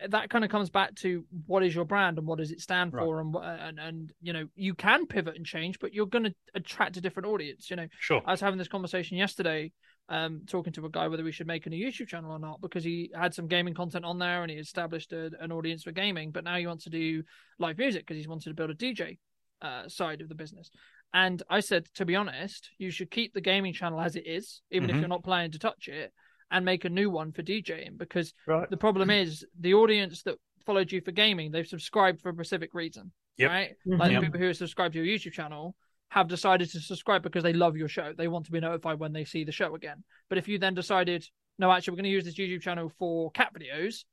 that 0.09 0.31
kind 0.31 0.45
of 0.45 0.51
comes 0.51 0.71
back 0.71 0.95
to 0.95 1.25
what 1.47 1.65
is 1.65 1.75
your 1.75 1.85
brand 1.85 2.19
and 2.19 2.27
what 2.27 2.39
does 2.39 2.51
it 2.51 2.61
stand 2.61 2.93
right. 2.93 3.05
for 3.05 3.21
and, 3.21 3.35
and 3.37 3.79
and 3.79 4.13
you 4.21 4.33
know 4.33 4.47
you 4.55 4.75
can 4.75 5.07
pivot 5.07 5.37
and 5.37 5.45
change 5.45 5.79
but 5.81 5.93
you're 5.93 6.07
going 6.07 6.25
to 6.25 6.35
attract 6.55 6.97
a 6.97 7.01
different 7.01 7.27
audience 7.27 7.69
you 7.69 7.77
know 7.77 7.87
sure 7.99 8.23
i 8.25 8.31
was 8.31 8.41
having 8.41 8.59
this 8.59 8.69
conversation 8.69 9.17
yesterday 9.17 9.73
um 10.09 10.43
talking 10.47 10.73
to 10.73 10.87
a 10.87 10.91
guy 10.91 11.09
whether 11.09 11.25
we 11.25 11.33
should 11.33 11.47
make 11.47 11.67
a 11.67 11.71
new 11.71 11.85
youtube 11.85 12.07
channel 12.07 12.31
or 12.31 12.39
not 12.39 12.61
because 12.61 12.85
he 12.85 13.11
had 13.15 13.35
some 13.35 13.49
gaming 13.49 13.75
content 13.75 14.05
on 14.05 14.19
there 14.19 14.43
and 14.43 14.51
he 14.51 14.57
established 14.57 15.13
a, 15.13 15.31
an 15.41 15.51
audience 15.51 15.83
for 15.83 15.93
gaming 15.93 16.31
but 16.31 16.45
now 16.45 16.57
he 16.57 16.67
wants 16.67 16.85
to 16.85 16.91
do 16.91 17.23
live 17.59 17.79
music 17.79 18.07
because 18.07 18.17
he's 18.17 18.29
wanted 18.29 18.49
to 18.49 18.55
build 18.55 18.71
a 18.71 18.75
dj 18.75 19.19
uh, 19.63 19.89
side 19.89 20.21
of 20.21 20.29
the 20.29 20.35
business 20.35 20.71
and 21.13 21.43
i 21.51 21.59
said 21.59 21.87
to 21.95 22.05
be 22.05 22.15
honest 22.15 22.71
you 22.79 22.91
should 22.91 23.11
keep 23.11 23.33
the 23.33 23.41
gaming 23.41 23.73
channel 23.73 24.01
as 24.01 24.15
it 24.15 24.27
is 24.27 24.61
even 24.71 24.89
mm-hmm. 24.89 24.97
if 24.97 25.01
you're 25.01 25.09
not 25.09 25.25
planning 25.25 25.51
to 25.51 25.59
touch 25.59 25.89
it 25.89 26.13
and 26.51 26.65
make 26.65 26.85
a 26.85 26.89
new 26.89 27.11
one 27.11 27.33
for 27.33 27.43
DJing 27.43 27.99
because 27.99 28.33
right. 28.47 28.69
the 28.71 28.77
problem 28.77 29.11
is 29.11 29.45
the 29.59 29.75
audience 29.75 30.23
that 30.23 30.37
followed 30.65 30.91
you 30.93 31.01
for 31.01 31.13
gaming, 31.13 31.51
they've 31.51 31.67
subscribed 31.67 32.21
for 32.21 32.31
a 32.31 32.35
specific 32.35 32.71
reason. 32.75 33.13
Yep. 33.39 33.51
Right? 33.51 33.71
Mm-hmm. 33.87 34.01
Like 34.01 34.13
yep. 34.13 34.21
the 34.21 34.27
people 34.27 34.41
who 34.41 34.47
have 34.47 34.57
subscribed 34.57 34.95
to 34.95 35.05
your 35.05 35.19
YouTube 35.19 35.33
channel 35.33 35.75
have 36.09 36.29
decided 36.29 36.71
to 36.71 36.81
subscribe 36.81 37.23
because 37.23 37.43
they 37.43 37.53
love 37.53 37.77
your 37.77 37.89
show. 37.89 38.13
They 38.17 38.29
want 38.29 38.47
to 38.47 38.53
be 38.53 38.61
notified 38.61 38.99
when 38.99 39.13
they 39.13 39.25
see 39.25 39.45
the 39.45 39.53
show 39.53 39.75
again. 39.75 40.05
But 40.29 40.39
if 40.39 40.49
you 40.49 40.59
then 40.59 40.75
decided, 40.75 41.27
no, 41.59 41.71
actually, 41.71 41.93
we're 41.93 41.97
going 41.97 42.05
to 42.05 42.11
use 42.11 42.25
this 42.25 42.37
YouTube 42.37 42.63
channel 42.63 42.93
for 42.99 43.31
cat 43.33 43.53
videos, 43.55 44.05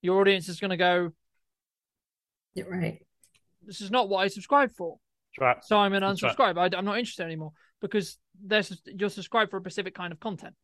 your 0.00 0.20
audience 0.20 0.48
is 0.48 0.60
going 0.60 0.70
to 0.70 0.76
go, 0.76 1.12
You're 2.54 2.70
right. 2.70 3.00
This 3.64 3.80
is 3.80 3.90
not 3.90 4.08
what 4.08 4.18
I 4.18 4.28
subscribed 4.28 4.74
for. 4.74 4.98
Right. 5.38 5.62
So 5.62 5.78
I'm 5.78 5.92
an 5.92 6.02
unsubscribe. 6.02 6.56
Right. 6.56 6.74
I, 6.74 6.78
am 6.78 6.84
not 6.84 6.98
interested 6.98 7.24
anymore 7.24 7.52
because 7.80 8.18
there's 8.44 8.82
you're 8.86 9.08
subscribed 9.08 9.50
for 9.50 9.58
a 9.58 9.60
specific 9.60 9.94
kind 9.94 10.12
of 10.12 10.20
content. 10.20 10.54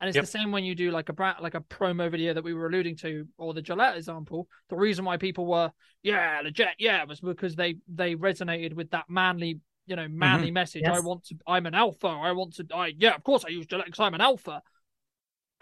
And 0.00 0.08
it's 0.08 0.16
yep. 0.16 0.24
the 0.24 0.30
same 0.30 0.52
when 0.52 0.64
you 0.64 0.74
do 0.74 0.90
like 0.90 1.08
a 1.08 1.14
brat, 1.14 1.42
like 1.42 1.54
a 1.54 1.60
promo 1.60 2.10
video 2.10 2.34
that 2.34 2.44
we 2.44 2.52
were 2.52 2.66
alluding 2.66 2.96
to, 2.96 3.26
or 3.38 3.54
the 3.54 3.62
Gillette 3.62 3.96
example. 3.96 4.46
The 4.68 4.76
reason 4.76 5.06
why 5.06 5.16
people 5.16 5.46
were, 5.46 5.72
yeah, 6.02 6.40
legit, 6.44 6.74
yeah, 6.78 7.02
was 7.04 7.20
because 7.20 7.56
they 7.56 7.76
they 7.88 8.14
resonated 8.14 8.74
with 8.74 8.90
that 8.90 9.06
manly, 9.08 9.60
you 9.86 9.96
know, 9.96 10.06
manly 10.08 10.48
mm-hmm. 10.48 10.54
message. 10.54 10.82
Yes. 10.84 10.96
I 10.96 11.00
want 11.00 11.24
to, 11.26 11.36
I'm 11.46 11.64
an 11.64 11.74
alpha. 11.74 12.08
I 12.08 12.32
want 12.32 12.56
to, 12.56 12.66
I 12.74 12.92
yeah, 12.98 13.14
of 13.14 13.24
course 13.24 13.44
I 13.46 13.48
use 13.48 13.66
Gillette 13.66 13.86
because 13.86 14.00
I'm 14.00 14.14
an 14.14 14.20
alpha. 14.20 14.60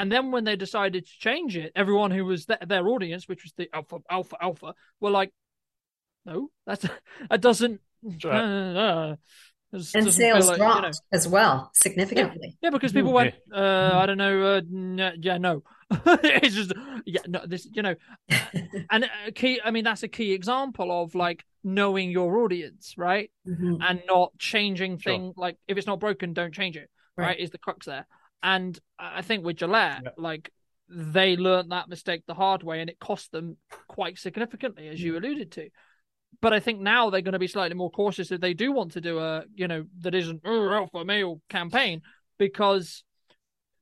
And 0.00 0.10
then 0.10 0.32
when 0.32 0.42
they 0.42 0.56
decided 0.56 1.06
to 1.06 1.12
change 1.18 1.56
it, 1.56 1.70
everyone 1.76 2.10
who 2.10 2.24
was 2.24 2.46
th- 2.46 2.58
their 2.66 2.88
audience, 2.88 3.28
which 3.28 3.44
was 3.44 3.52
the 3.56 3.68
alpha, 3.72 3.98
alpha, 4.10 4.36
alpha, 4.40 4.74
were 4.98 5.10
like, 5.10 5.32
no, 6.26 6.50
that's 6.66 6.84
that 7.30 7.40
doesn't. 7.40 7.80
Right. 8.02 8.24
Uh, 8.24 8.78
uh, 8.78 9.16
and 9.74 10.12
sales 10.12 10.46
like, 10.46 10.58
dropped 10.58 10.76
you 10.76 10.82
know, 10.82 10.92
as 11.12 11.28
well 11.28 11.70
significantly. 11.74 12.38
Yeah, 12.42 12.68
yeah 12.68 12.70
because 12.70 12.92
people 12.92 13.12
went, 13.12 13.34
uh, 13.52 13.90
I 13.94 14.06
don't 14.06 14.18
know, 14.18 14.42
uh, 14.42 14.56
n- 14.56 15.18
yeah, 15.20 15.38
no, 15.38 15.62
it's 15.90 16.54
just, 16.54 16.72
yeah, 17.04 17.20
no, 17.26 17.40
this, 17.46 17.66
you 17.70 17.82
know, 17.82 17.94
and 18.90 19.08
a 19.26 19.32
key. 19.32 19.60
I 19.64 19.70
mean, 19.70 19.84
that's 19.84 20.02
a 20.02 20.08
key 20.08 20.32
example 20.32 21.02
of 21.02 21.14
like 21.14 21.44
knowing 21.62 22.10
your 22.10 22.38
audience, 22.38 22.94
right, 22.96 23.30
mm-hmm. 23.46 23.76
and 23.80 24.02
not 24.08 24.36
changing 24.38 24.98
thing. 24.98 25.26
Sure. 25.26 25.34
Like 25.36 25.56
if 25.68 25.76
it's 25.76 25.86
not 25.86 26.00
broken, 26.00 26.32
don't 26.32 26.54
change 26.54 26.76
it. 26.76 26.90
Right. 27.16 27.26
right, 27.26 27.38
is 27.38 27.50
the 27.50 27.58
crux 27.58 27.86
there. 27.86 28.06
And 28.42 28.78
I 28.98 29.22
think 29.22 29.44
with 29.44 29.56
Gillette, 29.56 30.02
yeah. 30.04 30.10
like 30.18 30.50
they 30.88 31.36
learned 31.36 31.72
that 31.72 31.88
mistake 31.88 32.22
the 32.26 32.34
hard 32.34 32.62
way 32.62 32.80
and 32.80 32.90
it 32.90 32.98
cost 32.98 33.32
them 33.32 33.56
quite 33.88 34.18
significantly, 34.18 34.88
as 34.88 35.02
you 35.02 35.16
alluded 35.16 35.52
to. 35.52 35.70
But 36.40 36.52
I 36.52 36.60
think 36.60 36.80
now 36.80 37.10
they're 37.10 37.22
going 37.22 37.32
to 37.34 37.38
be 37.38 37.46
slightly 37.46 37.76
more 37.76 37.90
cautious 37.90 38.30
if 38.30 38.40
they 38.40 38.54
do 38.54 38.72
want 38.72 38.92
to 38.92 39.00
do 39.00 39.18
a, 39.18 39.44
you 39.54 39.68
know, 39.68 39.84
that 40.00 40.14
isn't 40.14 40.42
oh, 40.44 40.70
alpha 40.70 41.04
male 41.04 41.40
campaign 41.48 42.02
because 42.38 43.02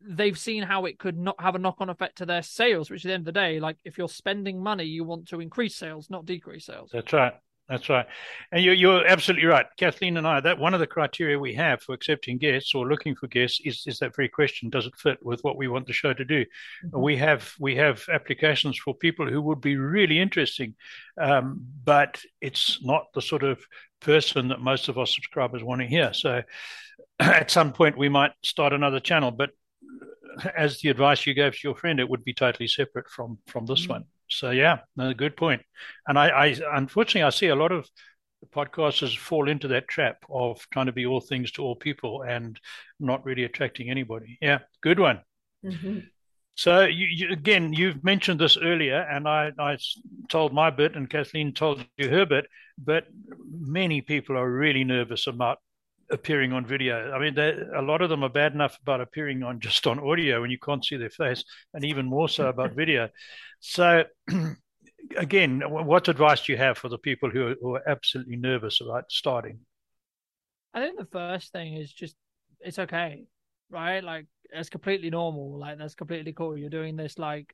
they've 0.00 0.38
seen 0.38 0.62
how 0.62 0.84
it 0.84 0.98
could 0.98 1.16
not 1.16 1.40
have 1.40 1.54
a 1.54 1.58
knock 1.58 1.76
on 1.78 1.88
effect 1.88 2.18
to 2.18 2.26
their 2.26 2.42
sales, 2.42 2.90
which 2.90 3.04
at 3.04 3.08
the 3.08 3.14
end 3.14 3.20
of 3.22 3.26
the 3.26 3.32
day, 3.32 3.60
like 3.60 3.76
if 3.84 3.98
you're 3.98 4.08
spending 4.08 4.62
money, 4.62 4.84
you 4.84 5.04
want 5.04 5.28
to 5.28 5.40
increase 5.40 5.76
sales, 5.76 6.10
not 6.10 6.26
decrease 6.26 6.66
sales. 6.66 6.90
That's 6.92 7.12
right. 7.12 7.34
That's 7.72 7.88
right. 7.88 8.04
And 8.52 8.62
you're, 8.62 8.74
you're 8.74 9.06
absolutely 9.06 9.46
right. 9.46 9.64
Kathleen 9.78 10.18
and 10.18 10.26
I, 10.26 10.40
that 10.40 10.58
one 10.58 10.74
of 10.74 10.80
the 10.80 10.87
criteria 10.87 11.38
we 11.38 11.54
have 11.54 11.80
for 11.80 11.94
accepting 11.94 12.37
guests 12.37 12.74
or 12.74 12.87
looking 12.87 13.14
for 13.14 13.28
guests 13.28 13.62
is, 13.64 13.85
is 13.87 13.98
that 14.00 14.14
very 14.14 14.28
question. 14.28 14.68
Does 14.68 14.85
it 14.85 14.92
fit 14.98 15.24
with 15.24 15.42
what 15.42 15.56
we 15.56 15.68
want 15.68 15.87
the 15.87 15.94
show 15.94 16.12
to 16.12 16.22
do? 16.22 16.44
Mm-hmm. 16.85 17.00
We 17.00 17.16
have, 17.16 17.54
we 17.58 17.76
have 17.76 18.04
applications 18.12 18.76
for 18.76 18.94
people 18.94 19.26
who 19.26 19.40
would 19.40 19.62
be 19.62 19.76
really 19.76 20.20
interesting. 20.20 20.74
Um, 21.18 21.64
but 21.82 22.20
it's 22.42 22.78
not 22.85 23.06
the 23.14 23.22
sort 23.22 23.42
of 23.42 23.64
person 24.02 24.48
that 24.48 24.61
most 24.61 24.90
of 24.90 24.98
our 24.98 25.06
subscribers 25.06 25.64
want 25.64 25.80
to 25.80 25.87
hear. 25.87 26.12
So 26.12 26.42
at 27.20 27.50
some 27.50 27.72
point 27.72 27.96
we 27.96 28.11
might 28.11 28.32
start 28.42 28.74
another 28.74 29.00
channel, 29.00 29.30
but 29.30 29.48
as 30.54 30.80
the 30.80 30.90
advice 30.90 31.24
you 31.26 31.32
gave 31.32 31.54
to 31.54 31.61
your 31.64 31.74
friend, 31.74 32.00
it 32.00 32.11
would 32.11 32.22
be 32.22 32.35
totally 32.35 32.68
separate 32.68 33.08
from 33.08 33.38
from 33.46 33.64
this 33.64 33.82
mm-hmm. 33.82 33.92
one. 33.92 34.04
So 34.33 34.51
yeah, 34.51 34.79
no, 34.97 35.12
good 35.14 35.37
point. 35.37 35.62
And 36.07 36.18
I, 36.18 36.29
I 36.29 36.57
unfortunately 36.75 37.23
I 37.23 37.31
see 37.31 37.49
a 37.49 37.55
lot 37.55 37.73
of 37.73 37.88
podcasters 38.55 39.16
fall 39.16 39.49
into 39.49 39.68
that 39.68 39.88
trap 39.88 40.25
of 40.29 40.66
trying 40.73 40.87
to 40.87 40.92
be 40.92 41.07
all 41.07 41.21
things 41.21 41.53
to 41.53 41.62
all 41.62 41.77
people 41.77 42.23
and 42.23 42.59
not 42.99 43.25
really 43.25 43.45
attracting 43.45 43.90
anybody. 43.90 44.38
Yeah, 44.40 44.61
good 44.81 44.99
one. 44.99 45.21
Mm-hmm. 45.64 46.01
So 46.55 46.83
you, 46.83 47.07
you, 47.07 47.31
again, 47.31 47.73
you've 47.73 48.05
mentioned 48.05 48.40
this 48.40 48.59
earlier, 48.59 49.01
and 49.01 49.27
I, 49.27 49.53
I 49.59 49.79
told 50.29 50.53
my 50.53 50.71
bit, 50.71 50.97
and 50.97 51.09
Kathleen 51.09 51.55
told 51.55 51.85
you 51.97 52.09
her 52.11 52.27
bit. 52.27 52.47
But 52.77 53.07
many 53.51 54.01
people 54.01 54.37
are 54.37 54.51
really 54.51 54.85
nervous 54.85 55.27
about 55.27 55.59
appearing 56.12 56.53
on 56.53 56.64
video. 56.64 57.11
I 57.12 57.18
mean, 57.18 57.38
a 57.38 57.83
lot 57.83 58.03
of 58.03 58.11
them 58.11 58.22
are 58.22 58.29
bad 58.29 58.53
enough 58.53 58.79
about 58.83 59.01
appearing 59.01 59.42
on 59.42 59.59
just 59.59 59.87
on 59.87 59.98
audio 59.98 60.42
when 60.42 60.51
you 60.51 60.59
can't 60.59 60.85
see 60.85 60.96
their 60.96 61.11
face, 61.11 61.42
and 61.75 61.85
even 61.85 62.07
more 62.07 62.29
so 62.29 62.48
about 62.48 62.72
video. 62.77 63.09
So, 63.61 64.05
again, 65.16 65.62
what 65.66 66.09
advice 66.09 66.44
do 66.44 66.53
you 66.53 66.59
have 66.59 66.79
for 66.79 66.88
the 66.88 66.98
people 66.98 67.31
who 67.31 67.48
are, 67.48 67.55
who 67.61 67.75
are 67.77 67.88
absolutely 67.88 68.37
nervous 68.37 68.81
about 68.81 69.11
starting? 69.11 69.61
I 70.75 70.81
think 70.81 70.98
the 70.98 71.07
first 71.07 71.53
thing 71.53 71.77
is 71.77 71.92
just 71.92 72.16
it's 72.61 72.79
okay, 72.79 73.25
right? 73.70 74.05
Like 74.05 74.27
it's 74.53 74.68
completely 74.68 75.11
normal. 75.11 75.59
Like 75.59 75.79
that's 75.79 75.94
completely 75.94 76.33
cool. 76.33 76.57
You're 76.57 76.70
doing 76.70 76.96
this 76.96 77.18
like 77.18 77.53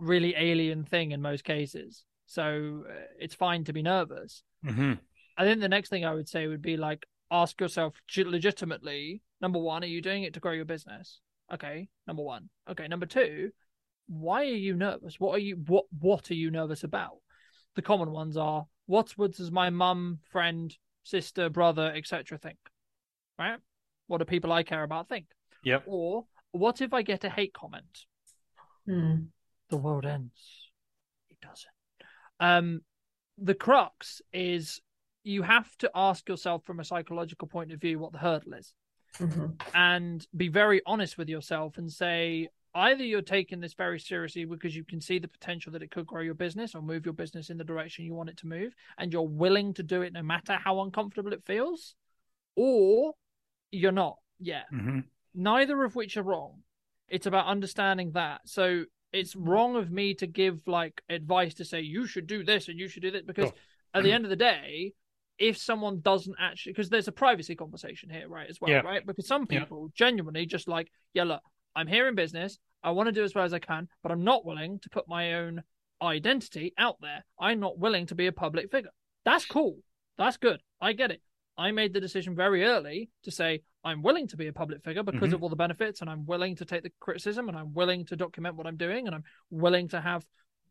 really 0.00 0.34
alien 0.36 0.84
thing 0.84 1.12
in 1.12 1.22
most 1.22 1.44
cases, 1.44 2.04
so 2.26 2.84
uh, 2.88 2.92
it's 3.18 3.34
fine 3.34 3.64
to 3.64 3.72
be 3.72 3.82
nervous. 3.82 4.42
Mm-hmm. 4.64 4.94
I 5.38 5.44
think 5.44 5.60
the 5.60 5.68
next 5.68 5.90
thing 5.90 6.04
I 6.04 6.14
would 6.14 6.28
say 6.28 6.46
would 6.46 6.62
be 6.62 6.76
like 6.76 7.06
ask 7.30 7.60
yourself 7.60 7.94
legitimately 8.16 9.22
number 9.40 9.58
one 9.58 9.82
are 9.82 9.88
you 9.88 10.00
doing 10.00 10.22
it 10.22 10.34
to 10.34 10.40
grow 10.40 10.52
your 10.52 10.64
business? 10.64 11.20
Okay 11.52 11.88
number 12.06 12.22
one. 12.22 12.48
Okay 12.70 12.88
number 12.88 13.06
two 13.06 13.50
why 14.08 14.42
are 14.42 14.44
you 14.44 14.74
nervous? 14.74 15.18
What 15.18 15.34
are 15.34 15.40
you 15.40 15.56
what 15.66 15.86
what 15.98 16.30
are 16.30 16.34
you 16.34 16.50
nervous 16.50 16.84
about? 16.84 17.18
The 17.74 17.82
common 17.82 18.10
ones 18.10 18.36
are 18.36 18.66
what 18.86 19.16
would 19.18 19.34
does 19.34 19.50
my 19.50 19.70
mum 19.70 20.20
friend 20.30 20.74
sister 21.02 21.48
brother 21.48 21.92
etc 21.94 22.38
think? 22.38 22.58
Right? 23.38 23.58
What 24.06 24.18
do 24.18 24.24
people 24.24 24.52
i 24.52 24.62
care 24.62 24.82
about 24.82 25.08
think? 25.08 25.26
Yeah 25.64 25.80
or 25.86 26.26
what 26.52 26.80
if 26.80 26.94
i 26.94 27.02
get 27.02 27.24
a 27.24 27.30
hate 27.30 27.52
comment? 27.52 28.06
Hmm. 28.86 29.14
the 29.68 29.76
world 29.76 30.06
ends. 30.06 30.70
It 31.28 31.38
doesn't. 31.40 31.72
Um 32.38 32.82
the 33.38 33.54
crux 33.54 34.22
is 34.32 34.80
you 35.26 35.42
have 35.42 35.76
to 35.78 35.90
ask 35.94 36.28
yourself 36.28 36.64
from 36.64 36.78
a 36.78 36.84
psychological 36.84 37.48
point 37.48 37.72
of 37.72 37.80
view 37.80 37.98
what 37.98 38.12
the 38.12 38.18
hurdle 38.18 38.54
is. 38.54 38.72
Mm-hmm. 39.18 39.46
and 39.72 40.26
be 40.36 40.48
very 40.48 40.82
honest 40.84 41.16
with 41.16 41.30
yourself 41.30 41.78
and 41.78 41.90
say 41.90 42.48
either 42.74 43.02
you're 43.02 43.22
taking 43.22 43.60
this 43.60 43.72
very 43.72 43.98
seriously 43.98 44.44
because 44.44 44.76
you 44.76 44.84
can 44.84 45.00
see 45.00 45.18
the 45.18 45.28
potential 45.28 45.72
that 45.72 45.82
it 45.82 45.90
could 45.90 46.06
grow 46.06 46.20
your 46.20 46.34
business 46.34 46.74
or 46.74 46.82
move 46.82 47.06
your 47.06 47.14
business 47.14 47.48
in 47.48 47.56
the 47.56 47.64
direction 47.64 48.04
you 48.04 48.12
want 48.12 48.28
it 48.28 48.36
to 48.36 48.46
move 48.46 48.74
and 48.98 49.14
you're 49.14 49.22
willing 49.26 49.72
to 49.72 49.82
do 49.82 50.02
it 50.02 50.12
no 50.12 50.22
matter 50.22 50.58
how 50.62 50.82
uncomfortable 50.82 51.32
it 51.32 51.42
feels 51.46 51.94
or 52.56 53.14
you're 53.70 53.90
not 53.90 54.18
yeah 54.38 54.64
mm-hmm. 54.70 55.00
neither 55.34 55.82
of 55.82 55.96
which 55.96 56.18
are 56.18 56.22
wrong. 56.22 56.62
It's 57.08 57.26
about 57.26 57.46
understanding 57.46 58.10
that. 58.12 58.42
So 58.44 58.84
it's 59.12 59.34
wrong 59.34 59.76
of 59.76 59.90
me 59.90 60.12
to 60.14 60.26
give 60.26 60.66
like 60.66 61.02
advice 61.08 61.54
to 61.54 61.64
say 61.64 61.80
you 61.80 62.06
should 62.06 62.26
do 62.26 62.44
this 62.44 62.68
and 62.68 62.78
you 62.78 62.88
should 62.88 63.02
do 63.02 63.12
that 63.12 63.26
because 63.26 63.52
at 63.94 64.02
the 64.02 64.12
end 64.12 64.24
of 64.24 64.30
the 64.30 64.36
day 64.36 64.92
if 65.38 65.56
someone 65.58 66.00
doesn't 66.00 66.36
actually 66.40 66.72
because 66.72 66.88
there's 66.88 67.08
a 67.08 67.12
privacy 67.12 67.54
conversation 67.54 68.08
here 68.08 68.28
right 68.28 68.48
as 68.48 68.60
well 68.60 68.70
yeah. 68.70 68.80
right? 68.80 69.06
Because 69.06 69.26
some 69.26 69.46
people 69.46 69.88
yeah. 69.88 70.06
genuinely 70.06 70.46
just 70.46 70.68
like 70.68 70.90
yeah 71.14 71.24
look 71.24 71.42
i'm 71.74 71.86
here 71.86 72.08
in 72.08 72.14
business. 72.14 72.58
I 72.82 72.90
want 72.90 73.08
to 73.08 73.12
do 73.12 73.24
as 73.24 73.34
well 73.34 73.44
as 73.44 73.52
i 73.52 73.58
can 73.58 73.88
but 74.02 74.12
i'm 74.12 74.24
not 74.24 74.44
willing 74.46 74.78
to 74.80 74.90
put 74.90 75.08
my 75.08 75.34
own 75.34 75.62
identity 76.02 76.74
out 76.78 76.96
there. 77.00 77.24
I'm 77.40 77.60
not 77.60 77.78
willing 77.78 78.06
to 78.06 78.14
be 78.14 78.26
a 78.26 78.32
public 78.32 78.70
figure. 78.70 78.90
That's 79.24 79.46
cool. 79.46 79.78
That's 80.18 80.36
good. 80.36 80.60
I 80.80 80.92
get 80.92 81.10
it. 81.10 81.22
I 81.58 81.70
made 81.70 81.94
the 81.94 82.00
decision 82.00 82.36
very 82.36 82.64
early 82.64 83.08
to 83.24 83.30
say 83.30 83.62
i'm 83.86 84.02
willing 84.02 84.26
to 84.26 84.36
be 84.36 84.48
a 84.48 84.52
public 84.52 84.82
figure 84.82 85.02
because 85.02 85.28
mm-hmm. 85.28 85.34
of 85.34 85.42
all 85.42 85.48
the 85.48 85.56
benefits 85.56 86.00
and 86.00 86.10
i'm 86.10 86.26
willing 86.26 86.56
to 86.56 86.64
take 86.64 86.82
the 86.82 86.92
criticism 87.00 87.48
and 87.48 87.56
i'm 87.56 87.72
willing 87.72 88.04
to 88.04 88.16
document 88.16 88.56
what 88.56 88.66
i'm 88.66 88.76
doing 88.76 89.06
and 89.06 89.14
i'm 89.14 89.24
willing 89.50 89.88
to 89.88 90.00
have 90.00 90.24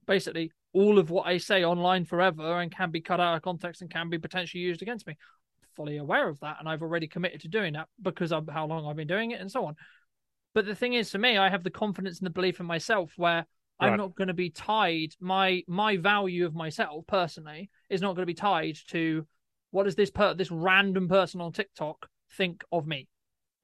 basically 0.05 0.51
all 0.75 0.99
of 0.99 1.09
what 1.09 1.25
I 1.25 1.37
say 1.37 1.63
online 1.63 2.03
forever 2.03 2.59
and 2.59 2.69
can 2.69 2.91
be 2.91 2.99
cut 2.99 3.21
out 3.21 3.37
of 3.37 3.41
context 3.41 3.81
and 3.81 3.89
can 3.89 4.09
be 4.09 4.19
potentially 4.19 4.61
used 4.61 4.81
against 4.81 5.07
me. 5.07 5.15
Fully 5.75 5.97
aware 5.97 6.27
of 6.27 6.39
that, 6.41 6.57
and 6.59 6.67
I've 6.67 6.81
already 6.81 7.07
committed 7.07 7.41
to 7.41 7.47
doing 7.47 7.73
that 7.73 7.87
because 8.01 8.31
of 8.31 8.47
how 8.49 8.67
long 8.67 8.85
I've 8.85 8.95
been 8.97 9.07
doing 9.07 9.31
it 9.31 9.39
and 9.39 9.49
so 9.49 9.65
on. 9.65 9.75
But 10.53 10.65
the 10.65 10.75
thing 10.75 10.93
is, 10.93 11.09
for 11.09 11.17
me, 11.17 11.37
I 11.37 11.49
have 11.49 11.63
the 11.63 11.69
confidence 11.69 12.19
and 12.19 12.25
the 12.25 12.31
belief 12.31 12.59
in 12.59 12.65
myself 12.65 13.13
where 13.15 13.45
right. 13.81 13.89
I'm 13.91 13.97
not 13.97 14.15
going 14.15 14.27
to 14.27 14.33
be 14.33 14.49
tied. 14.49 15.13
My 15.19 15.63
my 15.67 15.97
value 15.97 16.45
of 16.45 16.55
myself 16.55 17.07
personally 17.07 17.69
is 17.89 18.01
not 18.01 18.15
going 18.15 18.23
to 18.23 18.25
be 18.25 18.33
tied 18.33 18.77
to 18.89 19.25
what 19.71 19.83
does 19.83 19.95
this 19.95 20.11
per 20.11 20.33
this 20.33 20.51
random 20.51 21.07
person 21.07 21.41
on 21.41 21.51
TikTok 21.51 22.07
think 22.37 22.63
of 22.71 22.85
me. 22.85 23.07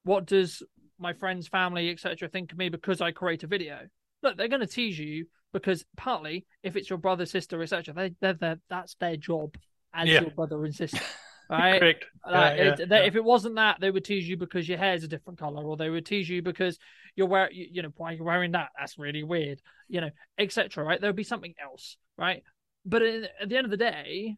What 0.04 0.26
does 0.26 0.64
my 0.98 1.14
friends, 1.14 1.48
family, 1.48 1.90
etc., 1.90 2.30
think 2.30 2.52
of 2.52 2.58
me 2.58 2.70
because 2.70 3.02
I 3.02 3.12
create 3.12 3.44
a 3.44 3.48
video? 3.48 3.88
Look, 4.24 4.38
they're 4.38 4.48
going 4.48 4.62
to 4.62 4.68
tease 4.68 5.00
you 5.00 5.26
because 5.54 5.86
partly 5.98 6.46
if 6.64 6.76
it's 6.76 6.90
your 6.90 7.00
brother, 7.00 7.26
sister, 7.26 7.62
etc., 7.62 7.94
they 7.94 8.16
they're, 8.22 8.34
they're, 8.34 8.60
that's 8.70 8.96
their 8.96 9.18
job 9.18 9.56
as 9.94 10.08
yeah. 10.08 10.22
your 10.22 10.32
brother 10.32 10.64
and 10.66 10.76
sister. 10.76 11.02
Right? 11.50 11.82
Correct. 11.82 12.06
Like, 12.26 12.58
yeah, 12.58 12.76
yeah, 12.80 12.86
they, 12.86 13.08
if 13.08 13.18
it 13.18 13.24
wasn't 13.26 13.56
that, 13.56 13.82
they 13.82 13.92
would 13.92 14.06
tease 14.06 14.26
you 14.26 14.38
because 14.38 14.70
your 14.70 14.78
hair 14.78 14.94
is 14.94 15.04
a 15.04 15.08
different 15.10 15.38
color, 15.38 15.62
or 15.62 15.76
they 15.76 15.90
would 15.90 16.06
tease 16.06 16.30
you 16.30 16.42
because 16.42 16.80
you're 17.18 17.28
wearing, 17.28 17.54
you, 17.54 17.68
you 17.70 17.82
know, 17.82 17.92
why 17.98 18.14
you're 18.14 18.24
wearing 18.24 18.54
that? 18.54 18.70
That's 18.80 18.98
really 18.98 19.24
weird, 19.24 19.62
you 19.90 20.00
know, 20.00 20.12
etc. 20.38 20.82
Right? 20.82 21.02
There 21.02 21.10
would 21.10 21.18
be 21.18 21.26
something 21.26 21.54
else, 21.62 21.98
right? 22.18 22.42
But 22.86 23.02
at 23.02 23.50
the 23.50 23.58
end 23.58 23.66
of 23.66 23.72
the 23.72 23.76
day, 23.76 24.38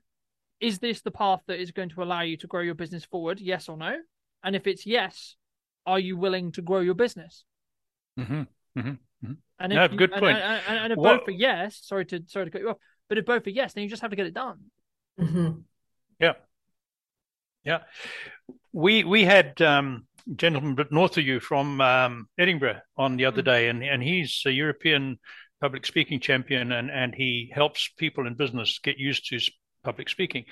is 0.60 0.80
this 0.80 1.02
the 1.02 1.12
path 1.12 1.41
that 1.45 1.60
is 1.60 1.69
going 1.69 1.89
to 1.89 2.02
allow 2.02 2.21
you 2.21 2.36
to 2.38 2.47
grow 2.47 2.62
your 2.62 2.73
business 2.73 3.06
forward? 3.06 3.39
Yes 3.39 3.69
or 3.69 3.78
no? 3.78 3.95
And 4.43 4.56
if 4.56 4.65
it's 4.65 4.88
yes, 4.88 5.36
are 5.86 5.99
you 5.99 6.17
willing 6.17 6.52
to 6.54 6.63
grow 6.63 6.80
your 6.80 6.95
business? 6.95 7.43
Mm-hmm. 8.19 8.41
Mm-hmm. 8.80 8.93
Mm-hmm. 9.23 9.33
And 9.59 9.73
if 9.73 9.91
no, 9.91 9.97
good 9.97 10.12
you, 10.13 10.19
point. 10.19 10.38
And, 10.38 10.62
and, 10.67 10.79
and 10.79 10.93
if 10.93 10.97
what? 10.97 11.19
both 11.19 11.27
are 11.29 11.31
yes, 11.31 11.79
sorry 11.83 12.05
to 12.07 12.23
sorry 12.27 12.45
to 12.45 12.51
cut 12.51 12.62
you 12.62 12.69
off, 12.69 12.77
but 13.09 13.17
if 13.17 13.25
both 13.25 13.47
are 13.47 13.51
yes, 13.51 13.73
then 13.73 13.83
you 13.83 13.89
just 13.89 14.01
have 14.01 14.12
to 14.12 14.17
get 14.17 14.25
it 14.25 14.33
done. 14.33 14.59
Mm-hmm. 15.19 15.59
Yeah, 16.19 16.33
yeah. 17.63 17.79
We 18.71 19.03
we 19.03 19.23
had 19.23 19.62
um, 19.62 20.07
a 20.29 20.36
gentleman 20.36 20.77
north 20.91 21.17
of 21.17 21.25
you 21.25 21.39
from 21.39 21.79
um, 21.81 22.27
Edinburgh 22.38 22.81
on 22.97 23.17
the 23.17 23.25
other 23.25 23.41
mm-hmm. 23.41 23.51
day, 23.51 23.69
and 23.69 23.83
and 23.83 24.03
he's 24.03 24.41
a 24.45 24.51
European 24.51 25.19
public 25.62 25.86
speaking 25.86 26.19
champion, 26.19 26.71
and 26.71 26.91
and 26.91 27.15
he 27.15 27.51
helps 27.53 27.89
people 27.97 28.27
in 28.27 28.36
business 28.36 28.79
get 28.83 28.97
used 28.97 29.29
to 29.29 29.39
public 29.83 30.09
speaking. 30.09 30.45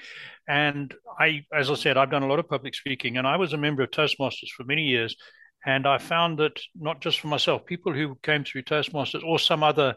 And 0.47 0.93
I, 1.19 1.45
as 1.53 1.71
I 1.71 1.75
said, 1.75 1.97
I've 1.97 2.12
done 2.12 2.23
a 2.23 2.27
lot 2.27 2.39
of 2.39 2.49
public 2.49 2.75
speaking, 2.75 3.17
and 3.17 3.25
I 3.25 3.38
was 3.38 3.53
a 3.53 3.57
member 3.57 3.81
of 3.81 3.91
Toastmasters 3.91 4.49
for 4.55 4.63
many 4.63 4.84
years. 4.84 5.15
And 5.65 5.86
I 5.86 5.97
found 5.97 6.39
that 6.39 6.60
not 6.76 7.02
just 7.02 7.19
for 7.19 7.28
myself, 7.28 7.65
people 7.65 7.93
who 7.93 8.17
came 8.24 8.43
through 8.43 8.63
Toastmasters 8.63 9.24
or 9.24 9.38
some 9.38 9.63
other 9.63 9.95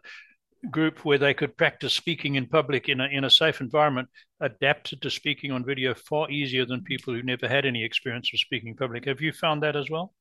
group 0.70 1.05
where 1.05 1.18
they 1.18 1.35
could 1.35 1.57
practice 1.57 1.92
speaking 1.92 2.37
in 2.37 2.46
public 2.46 2.88
in 2.88 3.00
a, 3.00 3.07
in 3.07 3.24
a 3.24 3.31
safe 3.31 3.61
environment 3.61 4.09
adapted 4.40 5.03
to 5.03 5.11
speaking 5.11 5.53
on 5.53 5.64
video 5.64 5.94
far 5.94 6.31
easier 6.31 6.64
than 6.64 6.83
people 6.83 7.14
who 7.14 7.22
never 7.22 7.48
had 7.48 7.66
any 7.66 7.85
experience 7.85 8.31
of 8.33 8.40
speaking 8.40 8.74
public. 8.74 9.05
Have 9.07 9.20
you 9.20 9.33
found 9.33 9.62
that 9.62 9.77
as 9.77 9.90
well? 9.90 10.14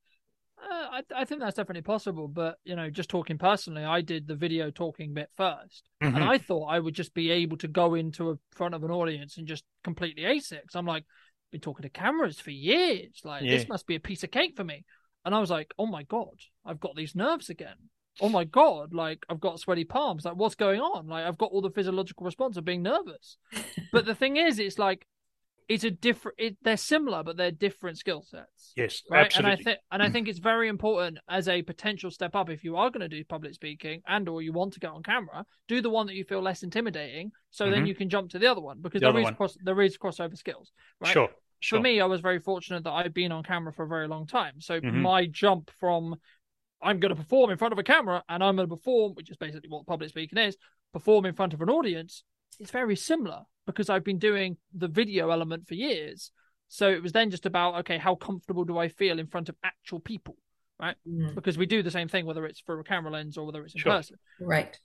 Uh, 0.61 0.87
I, 0.91 1.01
I, 1.15 1.25
think 1.25 1.41
that's 1.41 1.57
definitely 1.57 1.81
possible, 1.81 2.27
but 2.27 2.57
you 2.63 2.75
know, 2.75 2.89
just 2.89 3.09
talking 3.09 3.37
personally, 3.37 3.83
I 3.83 4.01
did 4.01 4.27
the 4.27 4.35
video 4.35 4.69
talking 4.69 5.13
bit 5.13 5.29
1st 5.37 5.81
mm-hmm. 6.01 6.15
and 6.15 6.23
I 6.23 6.37
thought 6.37 6.67
I 6.67 6.79
would 6.79 6.93
just 6.93 7.13
be 7.13 7.31
able 7.31 7.57
to 7.57 7.67
go 7.67 7.95
into 7.95 8.31
a 8.31 8.35
front 8.51 8.73
of 8.73 8.83
an 8.83 8.91
audience 8.91 9.37
and 9.37 9.47
just 9.47 9.65
completely 9.83 10.23
ace 10.23 10.53
it. 10.53 10.63
I'm 10.73 10.85
like, 10.85 11.03
been 11.51 11.61
talking 11.61 11.83
to 11.83 11.89
cameras 11.89 12.39
for 12.39 12.51
years. 12.51 13.21
Like 13.23 13.43
yeah. 13.43 13.57
this 13.57 13.67
must 13.67 13.87
be 13.87 13.95
a 13.95 13.99
piece 13.99 14.23
of 14.23 14.31
cake 14.31 14.55
for 14.55 14.63
me. 14.63 14.85
And 15.25 15.33
I 15.33 15.39
was 15.39 15.49
like, 15.49 15.73
oh 15.77 15.85
my 15.85 16.03
god, 16.03 16.39
I've 16.65 16.79
got 16.79 16.95
these 16.95 17.15
nerves 17.15 17.49
again. 17.49 17.75
Oh 18.21 18.29
my 18.29 18.43
god, 18.43 18.93
like 18.93 19.25
I've 19.29 19.39
got 19.39 19.59
sweaty 19.59 19.85
palms. 19.85 20.25
Like 20.25 20.35
what's 20.35 20.55
going 20.55 20.79
on? 20.79 21.07
Like 21.07 21.25
I've 21.25 21.37
got 21.37 21.51
all 21.51 21.61
the 21.61 21.71
physiological 21.71 22.25
response 22.25 22.57
of 22.57 22.65
being 22.65 22.83
nervous. 22.83 23.37
but 23.91 24.05
the 24.05 24.15
thing 24.15 24.37
is, 24.37 24.59
it's 24.59 24.77
like 24.77 25.07
it's 25.69 25.83
a 25.83 25.89
different. 25.91 26.35
It, 26.37 26.57
they're 26.61 26.77
similar, 26.77 27.23
but 27.23 27.37
they're 27.37 27.49
different 27.49 27.97
skill 27.97 28.21
sets. 28.21 28.73
Yes, 28.75 29.01
right. 29.09 29.25
absolutely. 29.25 29.51
And 29.51 29.59
I 29.59 29.63
think, 29.63 29.79
and 29.93 30.03
I 30.03 30.09
think 30.09 30.27
it's 30.27 30.39
very 30.39 30.67
important 30.67 31.19
as 31.29 31.47
a 31.47 31.61
potential 31.61 32.11
step 32.11 32.35
up 32.35 32.49
if 32.49 32.63
you 32.63 32.75
are 32.75 32.89
going 32.89 33.01
to 33.01 33.07
do 33.07 33.23
public 33.23 33.53
speaking 33.53 34.01
and 34.07 34.27
or 34.27 34.41
you 34.41 34.51
want 34.51 34.73
to 34.73 34.79
get 34.79 34.91
on 34.91 35.01
camera, 35.03 35.45
do 35.67 35.81
the 35.81 35.89
one 35.89 36.05
that 36.07 36.15
you 36.15 36.25
feel 36.25 36.41
less 36.41 36.63
intimidating, 36.63 37.31
so 37.49 37.65
Mhm. 37.65 37.71
then 37.71 37.85
you 37.87 37.95
can 37.95 38.09
jump 38.09 38.29
to 38.31 38.39
the 38.39 38.47
other 38.47 38.61
one 38.61 38.79
because 38.81 38.99
The 38.99 39.05
there 39.05 39.09
other 39.11 39.19
is 39.19 39.23
one. 39.23 39.35
cross 39.35 39.57
there 39.63 39.81
is 39.81 39.97
crossover 39.97 40.37
skills. 40.37 40.71
Right. 40.99 41.13
Sure, 41.13 41.29
sure. 41.63 41.79
For 41.79 41.83
me, 41.83 41.99
I 42.01 42.05
was 42.05 42.21
very 42.21 42.39
fortunate 42.39 42.83
that 42.83 42.91
I've 42.91 43.13
been 43.13 43.31
on 43.31 43.43
camera 43.43 43.73
for 43.73 43.83
a 43.83 43.87
very 43.87 44.07
long 44.07 44.27
time. 44.27 44.59
So 44.61 44.79
Mhm. 44.81 45.03
my 45.03 45.25
jump 45.25 45.71
from 45.79 46.15
I'm 46.81 46.99
going 46.99 47.15
to 47.15 47.15
perform 47.15 47.49
in 47.49 47.57
front 47.57 47.71
of 47.71 47.79
a 47.79 47.83
camera 47.83 48.23
and 48.27 48.43
I'm 48.43 48.57
going 48.57 48.67
to 48.67 48.75
perform, 48.75 49.13
which 49.13 49.29
is 49.29 49.37
basically 49.37 49.69
what 49.69 49.85
public 49.85 50.09
speaking 50.09 50.37
is, 50.37 50.57
perform 50.91 51.25
in 51.25 51.33
front 51.33 51.53
of 51.53 51.61
an 51.61 51.69
audience, 51.69 52.23
it's 52.59 52.71
very 52.71 52.97
similar 52.97 53.43
because 53.65 53.89
I've 53.89 54.03
been 54.03 54.19
doing 54.19 54.57
the 54.73 54.89
video 54.89 55.29
element 55.29 55.65
for 55.65 55.75
years. 55.75 56.31
So 56.67 56.89
it 56.89 57.01
was 57.01 57.13
then 57.13 57.31
just 57.31 57.45
about, 57.45 57.75
okay, 57.75 57.97
how 57.97 58.15
comfortable 58.15 58.65
do 58.65 58.77
I 58.77 58.89
feel 58.89 59.19
in 59.19 59.27
front 59.27 59.47
of 59.47 59.55
actual 59.63 60.01
people? 60.01 60.35
Mm, 61.07 61.33
Because 61.35 61.57
we 61.57 61.65
do 61.65 61.81
the 61.81 61.91
same 61.91 62.09
thing, 62.09 62.25
whether 62.25 62.45
it's 62.45 62.59
for 62.59 62.79
a 62.79 62.83
camera 62.83 63.11
lens 63.11 63.37
or 63.37 63.45
whether 63.45 63.63
it's 63.63 63.75
in 63.75 63.81
Sure. 63.81 63.93
person 63.93 64.17
Right. 64.39 64.77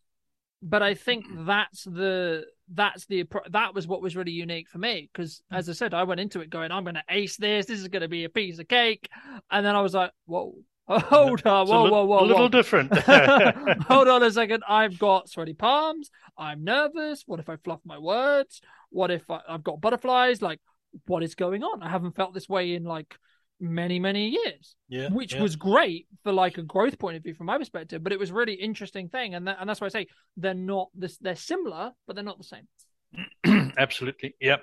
But 0.63 0.83
I 0.83 0.95
think 0.95 1.27
that's 1.47 1.85
the 1.85 2.45
that's 2.73 3.07
the 3.07 3.25
that 3.51 3.75
was 3.75 3.87
what 3.87 4.03
was 4.03 4.17
really 4.17 4.33
unique 4.33 4.69
for 4.69 4.79
me 4.79 5.09
because 5.13 5.43
as 5.51 5.69
I 5.69 5.73
said, 5.73 5.95
I 5.95 6.05
went 6.05 6.21
into 6.21 6.41
it 6.41 6.51
going, 6.51 6.71
I'm 6.71 6.85
going 6.85 6.95
to 6.97 7.05
ace 7.09 7.37
this. 7.37 7.67
This 7.67 7.81
is 7.81 7.89
going 7.89 8.03
to 8.03 8.09
be 8.09 8.25
a 8.25 8.29
piece 8.29 8.59
of 8.59 8.69
cake, 8.69 9.09
and 9.51 9.65
then 9.65 9.75
I 9.75 9.81
was 9.81 9.95
like, 9.95 10.13
whoa, 10.27 10.55
hold 10.89 11.47
on, 11.47 11.63
It's 11.63 11.71
whoa, 11.71 11.85
li- 11.85 11.91
whoa, 11.91 12.05
whoa, 12.05 12.21
a 12.21 12.27
little 12.27 12.43
whoa. 12.45 12.49
different. 12.49 12.93
Hold 13.89 14.09
on 14.09 14.23
a 14.23 14.31
second. 14.31 14.63
I've 14.67 14.99
got 14.99 15.29
sweaty 15.29 15.53
palms. 15.53 16.11
I'm 16.37 16.65
nervous. 16.65 17.25
What 17.27 17.41
if 17.41 17.49
I 17.51 17.57
fluff 17.57 17.81
my 17.85 17.99
words? 17.99 18.63
What 18.89 19.11
if 19.11 19.31
I, 19.31 19.41
I've 19.47 19.63
got 19.63 19.83
butterflies? 19.83 20.41
Like, 20.41 20.61
what 21.07 21.23
is 21.23 21.35
going 21.35 21.63
on? 21.63 21.83
I 21.83 21.91
haven't 21.91 22.17
felt 22.17 22.33
this 22.33 22.49
way 22.49 22.75
in 22.75 22.85
like 22.85 23.19
many, 23.61 23.99
many 23.99 24.29
years 24.29 24.77
yeah, 24.89 25.09
which 25.09 25.35
yeah. 25.35 25.43
was 25.43 25.57
great 25.57 26.07
for 26.23 26.33
like 26.33 26.59
a 26.59 26.63
growth 26.63 26.99
point 26.99 27.17
of 27.17 27.23
view 27.23 27.35
from 27.35 27.47
my 27.47 27.59
perspective 27.59 28.03
but 28.03 28.13
it 28.13 28.19
was 28.19 28.31
really 28.31 28.55
interesting 28.55 29.09
thing 29.09 29.35
and 29.35 29.49
that, 29.49 29.57
and 29.61 29.69
that's 29.69 29.81
why 29.81 29.87
i 29.87 29.91
say 29.91 30.07
they're 30.37 30.55
not 30.55 30.89
this 30.95 31.19
they're 31.19 31.35
similar 31.35 31.93
but 32.07 32.15
they're 32.15 32.25
not 32.25 32.39
the 32.39 32.45
same 32.45 33.73
Absolutely. 33.79 34.35
yeah 34.41 34.57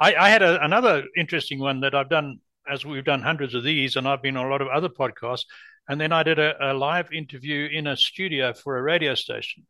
I, 0.00 0.14
I 0.14 0.30
had 0.30 0.42
a, 0.42 0.64
another 0.64 1.04
interesting 1.16 1.58
one 1.58 1.80
that 1.80 1.94
I've 1.94 2.08
done 2.08 2.38
as 2.68 2.84
we've 2.84 3.04
done 3.04 3.22
hundreds 3.22 3.54
of 3.54 3.64
these, 3.64 3.96
and 3.96 4.06
I've 4.06 4.22
been 4.22 4.36
on 4.36 4.46
a 4.46 4.50
lot 4.50 4.62
of 4.62 4.68
other 4.68 4.88
podcasts. 4.88 5.44
And 5.88 6.00
then 6.00 6.12
I 6.12 6.22
did 6.22 6.38
a, 6.38 6.72
a 6.72 6.74
live 6.74 7.12
interview 7.12 7.68
in 7.72 7.86
a 7.86 7.96
studio 7.96 8.52
for 8.52 8.76
a 8.76 8.82
radio 8.82 9.14
station. 9.14 9.66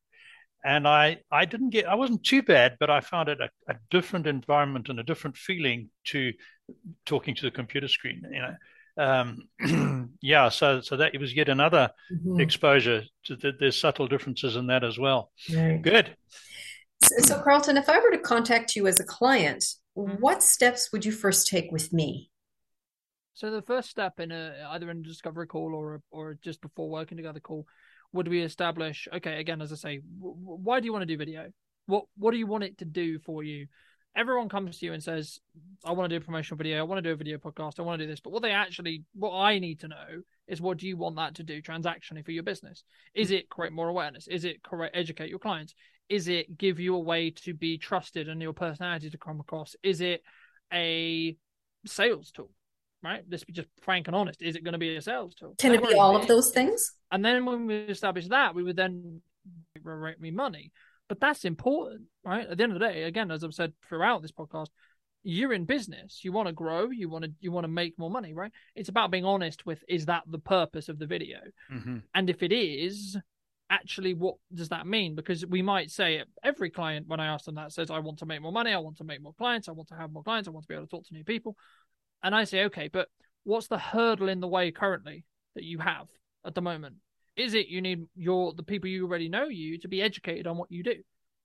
And 0.65 0.89
I, 0.89 1.19
I 1.31 1.45
didn't 1.45 1.71
get, 1.71 1.89
I 1.89 1.95
wasn't 1.95 2.25
too 2.25 2.43
bad, 2.43 2.77
but 2.81 2.91
I 2.91 3.01
found 3.01 3.29
it 3.29 3.41
a, 3.41 3.49
a 3.71 3.77
different 3.91 4.27
environment 4.27 4.89
and 4.89 4.99
a 4.99 5.05
different 5.05 5.37
feeling 5.37 5.91
to 6.07 6.33
talking 7.07 7.35
to 7.37 7.43
the 7.43 7.51
computer 7.51 7.89
screen, 7.89 8.23
you 8.31 8.41
know. 8.41 8.55
Um, 8.99 10.11
yeah, 10.21 10.49
so 10.49 10.81
so 10.81 10.97
that 10.97 11.15
it 11.15 11.21
was 11.21 11.33
yet 11.33 11.49
another 11.49 11.91
Mhm, 12.13 12.41
exposure 12.41 13.05
to 13.27 13.37
the, 13.37 13.53
there's 13.59 13.81
subtle 13.81 14.09
differences 14.09 14.57
in 14.57 14.67
that 14.67 14.83
as 14.83 14.99
well. 14.99 15.31
right. 15.55 15.81
Good. 15.81 16.17
So, 17.05 17.15
so, 17.21 17.43
Carlton, 17.43 17.77
if 17.77 17.89
I 17.89 18.01
were 18.01 18.11
to 18.11 18.19
contact 18.19 18.75
you 18.75 18.89
as 18.89 18.99
a 18.99 19.05
client, 19.05 19.65
Mhm. 19.97 20.21
what 20.21 20.43
steps 20.43 20.91
would 20.93 21.05
you 21.05 21.13
first 21.13 21.47
take 21.47 21.71
with 21.71 21.93
me? 21.93 22.31
so 23.35 23.53
the 23.53 23.63
first 23.63 23.89
step 23.89 24.19
in 24.19 24.33
a 24.33 24.67
either 24.71 24.91
in 24.91 24.99
a 24.99 25.03
discovery 25.03 25.47
call 25.47 25.73
or 25.73 26.03
or 26.11 26.37
just 26.43 26.61
before 26.61 26.91
working 26.91 27.17
together 27.17 27.39
call 27.39 27.67
would 28.13 28.29
we 28.29 28.43
establish 28.43 29.07
okay 29.13 29.41
again 29.41 29.61
as 29.61 29.73
i 29.73 29.77
say 29.77 30.01
w- 30.19 30.37
why 30.39 30.81
do 30.81 30.87
you 30.87 30.93
want 30.93 31.03
to 31.03 31.07
do 31.07 31.17
video? 31.17 31.51
What 31.87 32.05
what 32.17 32.33
do 32.33 32.39
you 32.39 32.47
want 32.47 32.65
it 32.65 32.79
to 32.79 32.85
do 32.85 33.19
for 33.19 33.43
you? 33.43 33.67
Everyone 34.17 34.49
comes 34.49 34.79
to 34.79 34.87
you 34.87 34.93
and 34.93 35.03
says 35.03 35.39
i 35.85 35.93
want 35.93 36.11
to 36.11 36.19
do 36.19 36.23
a 36.23 36.25
promotional 36.25 36.59
video. 36.59 36.79
I 36.79 36.83
want 36.83 36.99
to 36.99 37.09
do 37.09 37.13
a 37.13 37.17
video 37.17 37.39
podcast. 37.39 37.79
I 37.79 37.83
want 37.83 37.99
to 38.01 38.05
do 38.05 38.11
this. 38.11 38.21
But 38.21 38.33
what 38.33 38.43
they 38.43 38.53
actually 38.53 39.05
what 39.15 39.37
i 39.37 39.59
need 39.59 39.81
to 39.81 39.89
know 39.89 40.23
is 40.47 40.61
what 40.61 40.79
do 40.79 40.87
you 40.87 40.97
want 40.97 41.17
that 41.17 41.35
to 41.37 41.43
do 41.43 41.63
transactionally 41.63 42.25
for 42.25 42.33
your 42.33 42.43
business? 42.43 42.85
Is 43.15 43.31
it 43.31 43.49
create 43.49 43.73
more 43.73 43.89
awareness? 43.89 44.27
Is 44.29 44.45
it 44.45 44.63
correct 44.63 44.97
educate 44.97 45.31
your 45.31 45.39
clients? 45.39 45.75
Is 46.09 46.29
it 46.29 46.57
give 46.57 46.81
you 46.81 46.95
a 46.95 47.01
way 47.01 47.31
to 47.31 47.53
be 47.53 47.77
trusted 47.77 48.29
and 48.29 48.41
your 48.41 48.55
personality 48.55 49.11
to 49.11 49.19
come 49.19 49.41
across? 49.41 49.77
Is 49.83 50.01
it 50.01 50.23
a 50.73 51.37
sales 51.87 52.31
tool 52.31 52.51
right 53.03 53.23
let's 53.31 53.45
be 53.45 53.53
just 53.53 53.69
frank 53.81 54.09
and 54.09 54.17
honest 54.17 54.43
is 54.43 54.57
it 54.57 54.65
going 54.65 54.73
to 54.73 54.79
be 54.79 54.97
a 54.97 55.03
sales 55.03 55.35
tool 55.35 55.55
Can 55.59 55.75
it 55.75 55.83
be 55.87 55.95
all 55.95 56.17
is. 56.17 56.23
of 56.23 56.29
those 56.29 56.51
things? 56.51 56.93
And 57.11 57.25
then 57.25 57.47
when 57.47 57.67
we 57.67 57.77
establish 57.77 58.27
that, 58.29 58.55
we 58.55 58.63
would 58.63 58.77
then 58.77 59.23
rate 59.83 60.21
me 60.21 60.31
money. 60.31 60.73
But 61.09 61.21
that's 61.21 61.45
important, 61.47 62.03
right? 62.23 62.47
At 62.47 62.59
the 62.59 62.63
end 62.65 62.73
of 62.73 62.79
the 62.79 62.87
day, 62.87 63.05
again, 63.05 63.31
as 63.31 63.43
I've 63.43 63.55
said 63.55 63.73
throughout 63.89 64.21
this 64.21 64.33
podcast, 64.33 64.69
you're 65.23 65.55
in 65.55 65.65
business. 65.65 66.21
You 66.23 66.33
want 66.33 66.49
to 66.49 66.53
grow. 66.53 66.91
You 66.91 67.09
want 67.09 67.25
to 67.25 67.33
you 67.41 67.51
want 67.51 67.65
to 67.65 67.69
make 67.69 67.99
more 67.99 68.11
money, 68.11 68.35
right? 68.35 68.53
It's 68.75 68.89
about 68.91 69.11
being 69.11 69.25
honest 69.25 69.65
with 69.65 69.83
is 69.89 70.07
that 70.07 70.25
the 70.27 70.39
purpose 70.39 70.89
of 70.89 70.99
the 70.99 71.07
video, 71.07 71.39
hmm 71.71 71.99
and 72.15 72.29
if 72.29 72.43
it 72.43 72.53
is, 72.53 73.17
actually, 73.71 74.15
what 74.15 74.37
does 74.53 74.69
that 74.69 74.87
mean? 74.87 75.15
Because 75.15 75.45
we 75.47 75.63
might 75.63 75.91
say 75.91 76.23
every 76.45 76.71
client 76.71 77.09
when 77.09 77.21
I 77.21 77.27
ask 77.27 77.45
them 77.47 77.57
that 77.57 77.73
says, 77.73 77.91
"I 77.91 77.99
want 77.99 78.19
to 78.19 78.27
make 78.27 78.43
more 78.43 78.53
money. 78.53 78.73
I 78.73 78.79
want 78.79 78.99
to 78.99 79.05
make 79.05 79.23
more 79.23 79.35
clients. 79.35 79.69
I 79.69 79.73
want 79.73 79.89
to 79.89 79.97
have 79.97 80.13
more 80.13 80.23
clients. 80.23 80.47
I 80.49 80.53
want 80.53 80.65
to 80.65 80.69
be 80.69 80.75
able 80.75 80.87
to 80.87 80.91
talk 80.91 81.07
to 81.07 81.15
new 81.15 81.25
people," 81.25 81.57
and 82.23 82.35
I 82.35 82.45
say, 82.45 82.65
"Okay, 82.65 82.89
but 82.89 83.09
what's 83.45 83.69
the 83.69 83.79
hurdle 83.79 84.29
in 84.29 84.41
the 84.41 84.49
way 84.49 84.71
currently 84.71 85.25
that 85.55 85.65
you 85.65 85.79
have 85.79 86.09
at 86.45 86.55
the 86.55 86.63
moment? 86.63 86.97
Is 87.37 87.55
it 87.55 87.69
you 87.69 87.81
need 87.81 88.07
your 88.17 88.53
the 88.53 88.63
people 88.63 88.89
you 88.89 89.05
already 89.05 89.29
know 89.29 89.45
you 89.45 89.79
to 89.79 89.89
be 89.89 90.03
educated 90.03 90.47
on 90.47 90.57
what 90.59 90.71
you 90.71 90.83
do, 90.83 90.97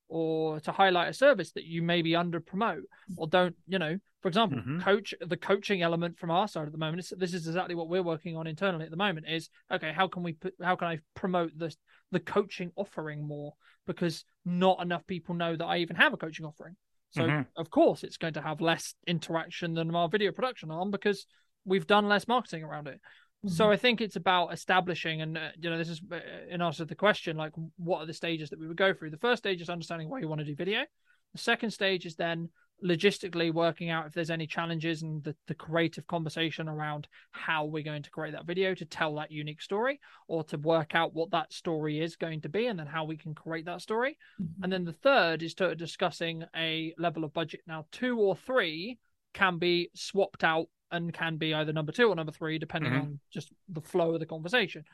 or 0.07 0.59
to 0.62 0.71
highlight 0.71 1.09
a 1.09 1.13
service 1.13 1.51
that 1.53 1.63
you 1.65 1.81
maybe 1.81 2.15
under 2.15 2.39
promote 2.39 2.83
or 3.15 3.27
don't? 3.27 3.55
You 3.67 3.79
know, 3.79 3.97
for 4.21 4.27
example, 4.27 4.59
Mhm. 4.59 4.81
coach 4.81 5.13
the 5.21 5.38
coaching 5.38 5.81
element 5.81 6.17
from 6.17 6.31
our 6.31 6.47
side 6.47 6.65
at 6.65 6.71
the 6.71 6.77
moment. 6.77 6.97
This, 6.97 7.13
this 7.17 7.33
is 7.33 7.47
exactly 7.47 7.75
what 7.75 7.89
we're 7.89 8.03
working 8.03 8.36
on 8.36 8.47
internally 8.47 8.86
at 8.86 8.91
the 8.91 8.97
moment. 8.97 9.27
Is 9.27 9.49
okay, 9.71 9.93
how 9.93 10.07
can 10.07 10.23
we 10.23 10.33
put 10.33 10.55
how 10.62 10.75
can 10.75 10.88
I 10.88 10.99
promote 11.13 11.57
the 11.57 11.75
the 12.12 12.19
coaching 12.19 12.71
offering 12.75 13.25
more 13.27 13.53
because 13.86 14.23
not 14.45 14.81
enough 14.81 15.05
people 15.07 15.36
know 15.36 15.55
that 15.55 15.65
I 15.65 15.77
even 15.79 15.95
have 15.95 16.13
a 16.13 16.17
coaching 16.17 16.45
offering. 16.45 16.75
So 17.13 17.28
Mhm. 17.28 17.47
of 17.56 17.69
course 17.69 18.04
it's 18.04 18.17
going 18.17 18.34
to 18.34 18.41
have 18.41 18.60
less 18.62 18.95
interaction 19.08 19.73
than 19.73 19.93
our 19.95 20.10
video 20.10 20.32
production 20.32 20.71
arm 20.71 20.91
because 20.91 21.26
we've 21.63 21.88
done 21.88 22.08
less 22.08 22.28
marketing 22.28 22.63
around 22.63 22.88
it. 22.88 22.99
So 23.45 23.69
I 23.69 23.76
think 23.76 23.99
it's 23.99 24.15
about 24.15 24.54
establishing, 24.54 25.21
and 25.21 25.38
uh, 25.38 25.49
you 25.60 25.69
know, 25.69 25.78
this 25.78 25.89
is 25.89 26.02
uh, 26.10 26.17
in 26.49 26.62
answer 26.62 26.80
to 26.80 26.86
the 26.86 26.95
question, 26.95 27.36
like 27.36 27.52
what 27.78 27.99
are 27.99 28.06
the 28.06 28.13
stages 28.13 28.49
that 28.49 28.60
we 28.60 28.67
would 28.67 28.78
go 28.78 28.93
through? 28.93 29.10
The 29.10 29.17
first 29.17 29.43
stage 29.43 29.62
is 29.62 29.69
understanding 29.69 30.10
why 30.10 30.19
you 30.19 30.30
want 30.30 30.39
to 30.39 30.45
do 30.45 30.56
video. 30.56 30.86
The 31.34 31.38
second 31.39 31.71
stage 31.71 32.06
is 32.06 32.15
then 32.15 32.49
logistically 32.83 33.53
working 33.53 33.89
out 33.89 34.05
if 34.07 34.13
there's 34.13 34.29
any 34.29 34.45
challenges 34.47 35.03
and 35.03 35.23
the, 35.23 35.36
the 35.47 35.53
creative 35.55 36.05
conversation 36.07 36.67
around 36.67 37.07
how 37.31 37.65
we're 37.65 37.83
going 37.83 38.03
to 38.03 38.09
create 38.09 38.33
that 38.33 38.45
video 38.45 38.75
to 38.75 38.86
tell 38.86 39.15
that 39.15 39.31
unique 39.31 39.62
story 39.62 39.99
or 40.27 40.43
to 40.43 40.57
work 40.57 40.95
out 40.95 41.13
what 41.13 41.31
that 41.31 41.51
story 41.53 42.01
is 42.01 42.15
going 42.15 42.41
to 42.41 42.49
be 42.49 42.67
and 42.67 42.77
then 42.77 42.88
how 42.88 43.05
we 43.05 43.17
can 43.17 43.33
create 43.33 43.65
that 43.65 43.81
story. 43.81 44.17
Mhm. 44.41 44.63
And 44.63 44.73
then 44.73 44.83
the 44.83 44.93
third 44.93 45.43
is 45.43 45.53
to 45.55 45.75
discussing 45.75 46.43
a 46.55 46.93
level 46.97 47.23
of 47.23 47.33
budget. 47.33 47.62
Now, 47.67 47.86
two 47.91 48.19
or 48.19 48.36
three 48.36 48.99
can 49.33 49.57
be 49.57 49.89
swapped 49.95 50.43
out 50.43 50.67
and 50.91 51.12
can 51.13 51.38
be 51.38 51.53
either 51.53 51.73
number 51.73 51.91
two 51.91 52.07
or 52.07 52.15
number 52.15 52.31
three, 52.31 52.59
depending 52.59 52.91
Mhm. 52.93 52.99
on 53.01 53.19
just 53.31 53.51
the 53.69 53.81
flow 53.81 54.13
of 54.13 54.19
the 54.19 54.25
conversation. 54.27 54.86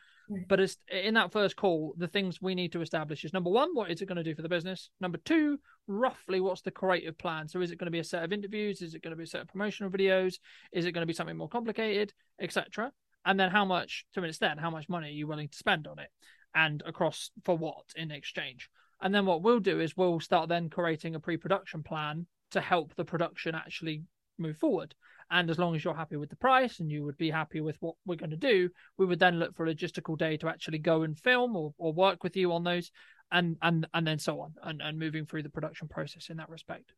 But 0.47 0.59
it's, 0.59 0.77
in 0.91 1.15
that 1.15 1.31
first 1.31 1.55
call, 1.55 1.93
the 1.97 2.07
things 2.07 2.41
we 2.41 2.53
need 2.53 2.71
to 2.73 2.81
establish 2.81 3.25
is 3.25 3.33
number 3.33 3.49
one, 3.49 3.69
what 3.73 3.89
is 3.89 4.01
it 4.01 4.05
going 4.05 4.17
to 4.17 4.23
do 4.23 4.35
for 4.35 4.43
the 4.43 4.49
business? 4.49 4.89
Number 5.01 5.17
two, 5.17 5.59
roughly 5.87 6.39
what's 6.39 6.61
the 6.61 6.71
creative 6.71 7.17
plan? 7.17 7.47
So 7.47 7.61
is 7.61 7.71
it 7.71 7.77
going 7.77 7.87
to 7.87 7.91
be 7.91 7.99
a 7.99 8.03
set 8.03 8.23
of 8.23 8.31
interviews? 8.31 8.81
Is 8.81 8.93
it 8.93 9.01
going 9.01 9.11
to 9.11 9.17
be 9.17 9.23
a 9.23 9.27
set 9.27 9.41
of 9.41 9.47
promotional 9.47 9.91
videos? 9.91 10.35
Is 10.71 10.85
it 10.85 10.91
going 10.91 11.01
to 11.01 11.07
be 11.07 11.13
something 11.13 11.37
more 11.37 11.49
complicated, 11.49 12.13
etc.? 12.39 12.91
And 13.25 13.39
then 13.39 13.49
how 13.49 13.65
much, 13.65 14.05
two 14.13 14.21
minutes 14.21 14.37
then, 14.37 14.57
how 14.57 14.69
much 14.69 14.87
money 14.87 15.07
are 15.07 15.11
you 15.11 15.27
willing 15.27 15.49
to 15.49 15.57
spend 15.57 15.87
on 15.87 15.99
it? 15.99 16.09
And 16.53 16.83
across 16.85 17.31
for 17.43 17.57
what 17.57 17.85
in 17.95 18.11
exchange? 18.11 18.69
And 19.01 19.13
then 19.13 19.25
what 19.25 19.41
we'll 19.41 19.59
do 19.59 19.79
is 19.79 19.97
we'll 19.97 20.19
start 20.19 20.49
then 20.49 20.69
creating 20.69 21.15
a 21.15 21.19
pre-production 21.19 21.83
plan 21.83 22.27
to 22.51 22.61
help 22.61 22.95
the 22.95 23.05
production 23.05 23.55
actually 23.55 24.03
move 24.39 24.57
forward. 24.57 24.95
And 25.31 25.49
as 25.49 25.59
long 25.59 25.75
as 25.75 25.83
you're 25.83 25.93
happy 25.93 26.15
with 26.15 26.29
the 26.29 26.35
price 26.35 26.79
and 26.79 26.91
you 26.91 27.03
would 27.03 27.17
be 27.17 27.29
happy 27.29 27.61
with 27.61 27.77
what 27.81 27.95
we're 28.05 28.15
going 28.15 28.31
to 28.31 28.37
do, 28.37 28.69
we 28.97 29.05
would 29.05 29.19
then 29.19 29.37
look 29.37 29.55
for 29.55 29.65
a 29.65 29.73
logistical 29.73 30.17
day 30.17 30.37
to 30.37 30.47
actually 30.47 30.79
go 30.79 31.03
and 31.03 31.17
film 31.17 31.55
or, 31.55 31.73
or 31.77 31.93
work 31.93 32.23
with 32.23 32.35
you 32.35 32.51
on 32.51 32.63
those 32.63 32.91
and 33.31 33.57
and 33.61 33.87
and 33.93 34.07
then 34.07 34.17
so 34.19 34.41
on 34.41 34.53
and, 34.63 34.81
and 34.81 34.97
moving 34.97 35.25
through 35.25 35.43
the 35.43 35.49
production 35.49 35.87
process 35.87 36.29
in 36.29 36.37
that 36.37 36.49
respect. 36.49 36.93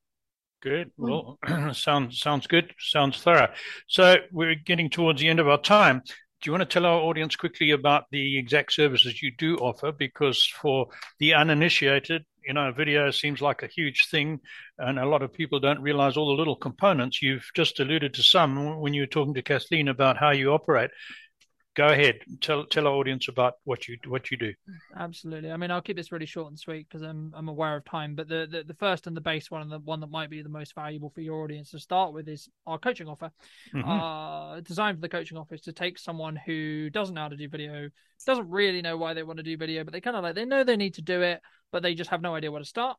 Good. 0.61 0.91
Mm. 0.99 1.37
Well, 1.47 1.73
sounds 1.73 2.19
sounds 2.19 2.47
good. 2.47 2.73
Sounds 2.79 3.21
thorough. 3.21 3.51
So 3.87 4.17
we're 4.31 4.55
getting 4.55 4.89
towards 4.89 5.21
the 5.21 5.27
end 5.27 5.39
of 5.39 5.47
our 5.47 5.61
time. 5.61 6.01
Do 6.05 6.47
you 6.47 6.53
want 6.53 6.61
to 6.61 6.73
tell 6.73 6.87
our 6.87 7.01
audience 7.01 7.35
quickly 7.35 7.71
about 7.71 8.05
the 8.11 8.39
exact 8.39 8.73
services 8.73 9.21
you 9.21 9.31
do 9.37 9.57
offer? 9.57 9.91
Because 9.91 10.43
for 10.43 10.87
the 11.19 11.35
uninitiated, 11.35 12.25
you 12.45 12.53
know, 12.53 12.71
video 12.71 13.11
seems 13.11 13.41
like 13.41 13.63
a 13.63 13.67
huge 13.67 14.07
thing, 14.09 14.39
and 14.77 14.99
a 14.99 15.05
lot 15.05 15.21
of 15.21 15.33
people 15.33 15.59
don't 15.59 15.81
realize 15.81 16.17
all 16.17 16.27
the 16.27 16.37
little 16.39 16.55
components. 16.55 17.21
You've 17.21 17.49
just 17.55 17.79
alluded 17.79 18.13
to 18.15 18.23
some 18.23 18.79
when 18.79 18.93
you 18.93 19.03
were 19.03 19.07
talking 19.07 19.33
to 19.35 19.41
Kathleen 19.41 19.87
about 19.87 20.17
how 20.17 20.31
you 20.31 20.51
operate. 20.51 20.91
Go 21.75 21.87
ahead. 21.87 22.19
Tell 22.41 22.65
tell 22.65 22.87
our 22.87 22.93
audience 22.93 23.27
about 23.27 23.55
what 23.63 23.87
you 23.87 23.97
what 24.07 24.31
you 24.31 24.37
do. 24.37 24.53
Absolutely. 24.97 25.51
I 25.51 25.57
mean 25.57 25.71
i'll 25.71 25.81
keep 25.81 25.97
this 25.97 26.11
really 26.11 26.25
short 26.25 26.49
and 26.49 26.59
sweet 26.59 26.87
because 26.87 27.01
i'm 27.01 27.31
i'm 27.35 27.47
aware 27.47 27.75
of 27.75 27.85
time 27.85 28.15
but 28.15 28.27
the, 28.27 28.47
the, 28.49 28.63
the 28.63 28.73
first 28.73 29.07
and 29.07 29.15
the 29.15 29.21
base 29.21 29.49
one 29.49 29.61
and 29.61 29.71
the 29.71 29.79
one 29.79 29.99
that 29.99 30.11
might 30.11 30.29
be 30.29 30.41
the 30.41 30.49
most 30.49 30.75
valuable 30.75 31.09
for 31.09 31.21
your 31.21 31.43
audience 31.43 31.71
to 31.71 31.79
start 31.79 32.13
with 32.13 32.27
is 32.27 32.49
our 32.67 32.77
coaching 32.77 33.07
offer. 33.07 33.31
Mm-hmm. 33.73 33.89
uh 33.89 34.61
designed 34.61 34.97
for 34.97 35.01
the 35.01 35.09
coaching 35.09 35.37
office 35.37 35.61
to 35.61 35.73
take 35.73 35.97
someone 35.97 36.35
who 36.35 36.89
doesn't 36.89 37.15
know 37.15 37.21
how 37.21 37.29
to 37.29 37.37
do 37.37 37.47
video 37.47 37.89
doesn't 38.25 38.49
really 38.49 38.81
know 38.81 38.97
why 38.97 39.13
they 39.13 39.23
want 39.23 39.37
to 39.37 39.43
do 39.43 39.57
video 39.57 39.83
but 39.83 39.93
they 39.93 40.01
kind 40.01 40.15
of 40.15 40.23
like 40.23 40.35
they 40.35 40.45
know 40.45 40.63
they 40.63 40.77
need 40.77 40.93
to 40.93 41.01
do 41.01 41.21
it 41.21 41.41
but 41.71 41.83
they 41.83 41.95
just 41.95 42.09
have 42.09 42.21
no 42.21 42.35
idea 42.35 42.51
where 42.51 42.61
to 42.61 42.65
start. 42.65 42.97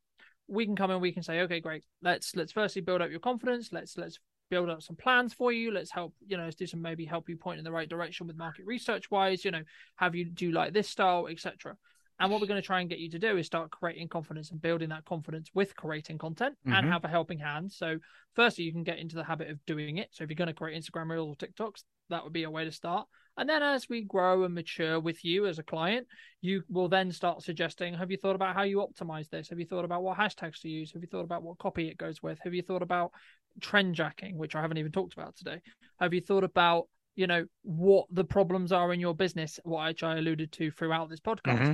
We 0.48 0.66
can 0.66 0.76
come 0.76 0.90
in 0.90 1.00
we 1.00 1.12
can 1.12 1.22
say 1.22 1.40
okay 1.42 1.60
great. 1.60 1.84
Let's 2.02 2.34
let's 2.34 2.52
firstly 2.52 2.82
build 2.82 3.02
up 3.02 3.10
your 3.10 3.20
confidence. 3.20 3.70
Let's 3.72 3.96
let's 3.96 4.18
build 4.52 4.68
up 4.68 4.82
some 4.82 4.96
plans 4.96 5.32
for 5.32 5.50
you. 5.50 5.72
Let's 5.72 5.90
help, 5.90 6.12
you 6.26 6.36
know, 6.36 6.44
let's 6.44 6.56
do 6.56 6.66
some 6.66 6.82
maybe 6.82 7.06
help 7.06 7.26
you 7.26 7.38
point 7.38 7.56
in 7.56 7.64
the 7.64 7.72
right 7.72 7.88
direction 7.88 8.26
with 8.26 8.36
market 8.36 8.66
research 8.66 9.10
wise, 9.10 9.46
you 9.46 9.50
know, 9.50 9.62
have 9.96 10.14
you 10.14 10.26
do 10.26 10.52
like 10.52 10.74
this 10.74 10.90
style, 10.90 11.26
etc. 11.30 11.74
And 12.20 12.30
what 12.30 12.42
we're 12.42 12.48
going 12.48 12.60
to 12.60 12.66
try 12.66 12.80
and 12.80 12.90
get 12.90 12.98
you 12.98 13.08
to 13.12 13.18
do 13.18 13.38
is 13.38 13.46
start 13.46 13.70
creating 13.70 14.08
confidence 14.08 14.50
and 14.50 14.60
building 14.60 14.90
that 14.90 15.06
confidence 15.06 15.48
with 15.54 15.74
creating 15.74 16.18
content 16.18 16.56
mm-hmm. 16.66 16.76
and 16.76 16.86
have 16.86 17.02
a 17.06 17.08
helping 17.08 17.38
hand. 17.38 17.72
So, 17.72 17.96
firstly, 18.36 18.64
you 18.64 18.72
can 18.72 18.84
get 18.84 18.98
into 18.98 19.16
the 19.16 19.24
habit 19.24 19.48
of 19.48 19.64
doing 19.64 19.96
it. 19.96 20.10
So, 20.12 20.22
if 20.22 20.28
you're 20.28 20.36
going 20.36 20.48
to 20.48 20.54
create 20.54 20.78
Instagram 20.78 21.10
Reels 21.10 21.30
or 21.30 21.34
TikToks, 21.34 21.84
that 22.10 22.22
would 22.22 22.34
be 22.34 22.42
a 22.42 22.50
way 22.50 22.66
to 22.66 22.72
start. 22.72 23.08
And 23.38 23.48
then, 23.48 23.62
as 23.62 23.88
we 23.88 24.02
grow 24.02 24.44
and 24.44 24.54
mature 24.54 25.00
with 25.00 25.24
you 25.24 25.46
as 25.46 25.58
a 25.58 25.62
client, 25.62 26.06
you 26.42 26.62
will 26.68 26.88
then 26.88 27.10
start 27.10 27.42
suggesting 27.42 27.94
Have 27.94 28.10
you 28.10 28.18
thought 28.18 28.36
about 28.36 28.54
how 28.54 28.62
you 28.62 28.86
optimize 28.86 29.30
this? 29.30 29.48
Have 29.48 29.58
you 29.58 29.66
thought 29.66 29.86
about 29.86 30.02
what 30.02 30.18
hashtags 30.18 30.60
to 30.60 30.68
use? 30.68 30.92
Have 30.92 31.02
you 31.02 31.08
thought 31.08 31.24
about 31.24 31.42
what 31.42 31.58
copy 31.58 31.88
it 31.88 31.96
goes 31.96 32.22
with? 32.22 32.38
Have 32.44 32.52
you 32.52 32.62
thought 32.62 32.82
about 32.82 33.12
trend 33.60 33.94
jacking, 33.94 34.38
which 34.38 34.54
I 34.54 34.60
haven't 34.60 34.78
even 34.78 34.92
talked 34.92 35.14
about 35.14 35.36
today. 35.36 35.60
Have 36.00 36.14
you 36.14 36.20
thought 36.20 36.44
about, 36.44 36.88
you 37.14 37.26
know, 37.26 37.46
what 37.62 38.06
the 38.10 38.24
problems 38.24 38.72
are 38.72 38.92
in 38.92 39.00
your 39.00 39.14
business, 39.14 39.58
which 39.64 40.02
I 40.02 40.16
alluded 40.16 40.52
to 40.52 40.70
throughout 40.70 41.10
this 41.10 41.20
podcast? 41.20 41.58
Mm-hmm. 41.58 41.72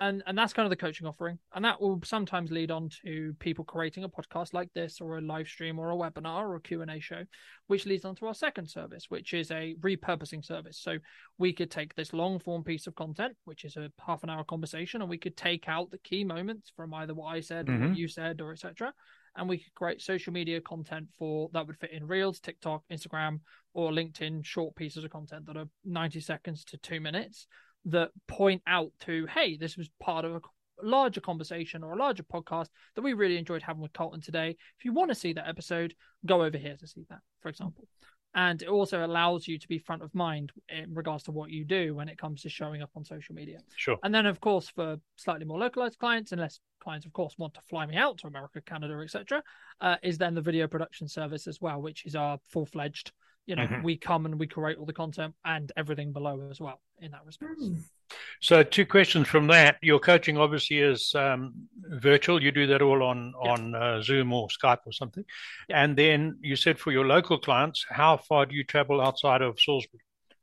And 0.00 0.20
and 0.26 0.36
that's 0.36 0.52
kind 0.52 0.66
of 0.66 0.70
the 0.70 0.76
coaching 0.76 1.06
offering. 1.06 1.38
And 1.54 1.64
that 1.64 1.80
will 1.80 2.00
sometimes 2.02 2.50
lead 2.50 2.72
on 2.72 2.88
to 3.04 3.36
people 3.38 3.64
creating 3.64 4.02
a 4.02 4.08
podcast 4.08 4.52
like 4.52 4.68
this 4.74 5.00
or 5.00 5.18
a 5.18 5.20
live 5.20 5.46
stream 5.46 5.78
or 5.78 5.92
a 5.92 5.94
webinar 5.94 6.40
or 6.40 6.56
a 6.56 6.60
Q&A 6.60 6.98
show, 6.98 7.22
which 7.68 7.86
leads 7.86 8.04
on 8.04 8.16
to 8.16 8.26
our 8.26 8.34
second 8.34 8.68
service, 8.68 9.04
which 9.10 9.32
is 9.32 9.52
a 9.52 9.76
repurposing 9.80 10.44
service. 10.44 10.80
So 10.80 10.98
we 11.38 11.52
could 11.52 11.70
take 11.70 11.94
this 11.94 12.12
long 12.12 12.40
form 12.40 12.64
piece 12.64 12.88
of 12.88 12.96
content, 12.96 13.36
which 13.44 13.64
is 13.64 13.76
a 13.76 13.92
half 14.04 14.24
an 14.24 14.30
hour 14.30 14.42
conversation, 14.42 15.02
and 15.02 15.10
we 15.10 15.18
could 15.18 15.36
take 15.36 15.68
out 15.68 15.92
the 15.92 15.98
key 15.98 16.24
moments 16.24 16.72
from 16.74 16.92
either 16.94 17.14
what 17.14 17.26
I 17.26 17.38
said 17.38 17.66
mm-hmm. 17.66 17.84
or 17.84 17.88
what 17.90 17.96
you 17.96 18.08
said 18.08 18.40
or 18.40 18.50
etc 18.50 18.92
and 19.36 19.48
we 19.48 19.58
could 19.58 19.74
create 19.74 20.02
social 20.02 20.32
media 20.32 20.60
content 20.60 21.08
for 21.18 21.48
that 21.52 21.66
would 21.66 21.78
fit 21.78 21.92
in 21.92 22.06
Reels, 22.06 22.40
TikTok, 22.40 22.82
Instagram, 22.92 23.40
or 23.74 23.90
LinkedIn 23.90 24.44
short 24.44 24.74
pieces 24.76 25.04
of 25.04 25.10
content 25.10 25.46
that 25.46 25.56
are 25.56 25.68
90 25.84 26.20
seconds 26.20 26.64
to 26.66 26.76
two 26.78 27.00
minutes 27.00 27.46
that 27.86 28.10
point 28.28 28.62
out 28.66 28.92
to, 29.00 29.26
hey, 29.26 29.56
this 29.56 29.76
was 29.76 29.90
part 30.00 30.24
of 30.24 30.34
a 30.34 30.40
larger 30.82 31.20
conversation 31.20 31.82
or 31.82 31.92
a 31.92 31.98
larger 31.98 32.22
podcast 32.22 32.68
that 32.94 33.02
we 33.02 33.12
really 33.12 33.38
enjoyed 33.38 33.62
having 33.62 33.82
with 33.82 33.92
Carlton 33.92 34.20
today. 34.20 34.56
If 34.78 34.84
you 34.84 34.92
want 34.92 35.10
to 35.10 35.14
see 35.14 35.32
that 35.32 35.48
episode, 35.48 35.94
go 36.26 36.42
over 36.42 36.58
here 36.58 36.76
to 36.78 36.86
see 36.86 37.04
that, 37.08 37.20
for 37.40 37.48
example. 37.48 37.86
And 38.34 38.62
it 38.62 38.68
also 38.68 39.04
allows 39.04 39.46
you 39.46 39.58
to 39.58 39.68
be 39.68 39.78
front 39.78 40.02
of 40.02 40.14
mind 40.14 40.52
in 40.68 40.94
regards 40.94 41.24
to 41.24 41.32
what 41.32 41.50
you 41.50 41.64
do 41.64 41.94
when 41.94 42.08
it 42.08 42.16
comes 42.16 42.42
to 42.42 42.48
showing 42.48 42.82
up 42.82 42.90
on 42.96 43.04
social 43.04 43.34
media. 43.34 43.58
Sure. 43.76 43.98
And 44.02 44.14
then, 44.14 44.26
of 44.26 44.40
course, 44.40 44.68
for 44.68 44.96
slightly 45.16 45.44
more 45.44 45.58
localized 45.58 45.98
clients, 45.98 46.32
unless 46.32 46.60
clients, 46.80 47.04
of 47.04 47.12
course, 47.12 47.34
want 47.36 47.54
to 47.54 47.60
fly 47.68 47.84
me 47.86 47.96
out 47.96 48.18
to 48.18 48.26
America, 48.26 48.60
Canada, 48.62 48.98
etc., 49.02 49.42
uh, 49.80 49.96
is 50.02 50.16
then 50.16 50.34
the 50.34 50.40
video 50.40 50.66
production 50.66 51.08
service 51.08 51.46
as 51.46 51.60
well, 51.60 51.82
which 51.82 52.06
is 52.06 52.14
our 52.14 52.38
full 52.48 52.66
fledged. 52.66 53.12
You 53.46 53.56
know, 53.56 53.66
mm-hmm. 53.66 53.82
we 53.82 53.96
come 53.96 54.24
and 54.24 54.38
we 54.38 54.46
create 54.46 54.78
all 54.78 54.86
the 54.86 54.92
content 54.92 55.34
and 55.44 55.72
everything 55.76 56.12
below 56.12 56.48
as 56.50 56.60
well 56.60 56.80
in 57.00 57.10
that 57.10 57.26
respect. 57.26 57.60
Mm. 57.60 57.82
So, 58.40 58.62
two 58.62 58.86
questions 58.86 59.26
from 59.26 59.48
that. 59.48 59.78
Your 59.82 59.98
coaching 59.98 60.38
obviously 60.38 60.78
is 60.78 61.12
um, 61.14 61.54
virtual. 61.88 62.42
You 62.42 62.52
do 62.52 62.66
that 62.68 62.82
all 62.82 63.02
on 63.02 63.34
yes. 63.42 63.58
on 63.58 63.74
uh, 63.74 64.02
Zoom 64.02 64.32
or 64.32 64.48
Skype 64.48 64.80
or 64.86 64.92
something. 64.92 65.24
And 65.70 65.96
then 65.96 66.38
you 66.40 66.54
said 66.54 66.78
for 66.78 66.92
your 66.92 67.06
local 67.06 67.38
clients, 67.38 67.84
how 67.88 68.16
far 68.16 68.46
do 68.46 68.54
you 68.54 68.64
travel 68.64 69.00
outside 69.00 69.42
of 69.42 69.58
Salisbury? 69.58 70.02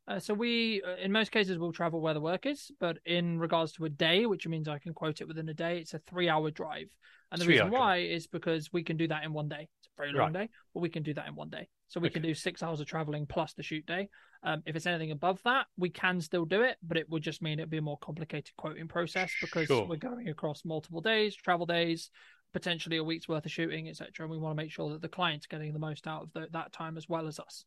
Uh, 0.09 0.19
so 0.19 0.33
we, 0.33 0.81
uh, 0.81 0.95
in 0.95 1.11
most 1.11 1.31
cases, 1.31 1.59
will 1.59 1.71
travel 1.71 2.01
where 2.01 2.15
the 2.15 2.21
work 2.21 2.47
is. 2.47 2.71
But 2.79 2.97
in 3.05 3.39
regards 3.39 3.73
to 3.73 3.85
a 3.85 3.89
day, 3.89 4.25
which 4.25 4.47
means 4.47 4.67
I 4.67 4.79
can 4.79 4.93
quote 4.93 5.21
it 5.21 5.27
within 5.27 5.47
a 5.49 5.53
day, 5.53 5.77
it's 5.77 5.93
a 5.93 5.99
three-hour 5.99 6.49
drive. 6.51 6.89
And 7.31 7.39
the 7.39 7.45
three 7.45 7.53
reason 7.55 7.69
why 7.69 7.97
is 7.97 8.25
because 8.25 8.73
we 8.73 8.83
can 8.83 8.97
do 8.97 9.07
that 9.07 9.23
in 9.23 9.33
one 9.33 9.49
day. 9.49 9.69
It's 9.79 9.87
a 9.87 10.01
very 10.01 10.11
long 10.11 10.33
right. 10.33 10.47
day, 10.47 10.49
but 10.73 10.79
we 10.79 10.89
can 10.89 11.03
do 11.03 11.13
that 11.13 11.27
in 11.27 11.35
one 11.35 11.49
day. 11.49 11.67
So 11.89 11.99
we 11.99 12.07
okay. 12.07 12.13
can 12.13 12.21
do 12.21 12.33
six 12.33 12.63
hours 12.63 12.79
of 12.79 12.87
traveling 12.87 13.25
plus 13.25 13.53
the 13.53 13.63
shoot 13.63 13.85
day. 13.85 14.09
Um, 14.43 14.61
if 14.65 14.75
it's 14.75 14.85
anything 14.85 15.11
above 15.11 15.41
that, 15.43 15.65
we 15.75 15.89
can 15.89 16.21
still 16.21 16.45
do 16.45 16.61
it, 16.61 16.77
but 16.81 16.97
it 16.97 17.09
would 17.09 17.23
just 17.23 17.41
mean 17.41 17.59
it'd 17.59 17.69
be 17.69 17.77
a 17.77 17.81
more 17.81 17.97
complicated 17.97 18.55
quoting 18.57 18.87
process 18.87 19.31
because 19.41 19.67
sure. 19.67 19.85
we're 19.85 19.97
going 19.97 20.29
across 20.29 20.63
multiple 20.63 21.01
days, 21.01 21.35
travel 21.35 21.65
days, 21.65 22.11
potentially 22.53 22.97
a 22.97 23.03
week's 23.03 23.27
worth 23.27 23.45
of 23.45 23.51
shooting, 23.51 23.89
etc. 23.89 24.11
And 24.19 24.29
we 24.29 24.37
want 24.37 24.55
to 24.55 24.63
make 24.63 24.71
sure 24.71 24.91
that 24.91 25.01
the 25.01 25.09
client's 25.09 25.47
getting 25.47 25.73
the 25.73 25.79
most 25.79 26.07
out 26.07 26.23
of 26.23 26.33
the, 26.33 26.47
that 26.51 26.71
time 26.71 26.95
as 26.95 27.09
well 27.09 27.27
as 27.27 27.39
us. 27.39 27.65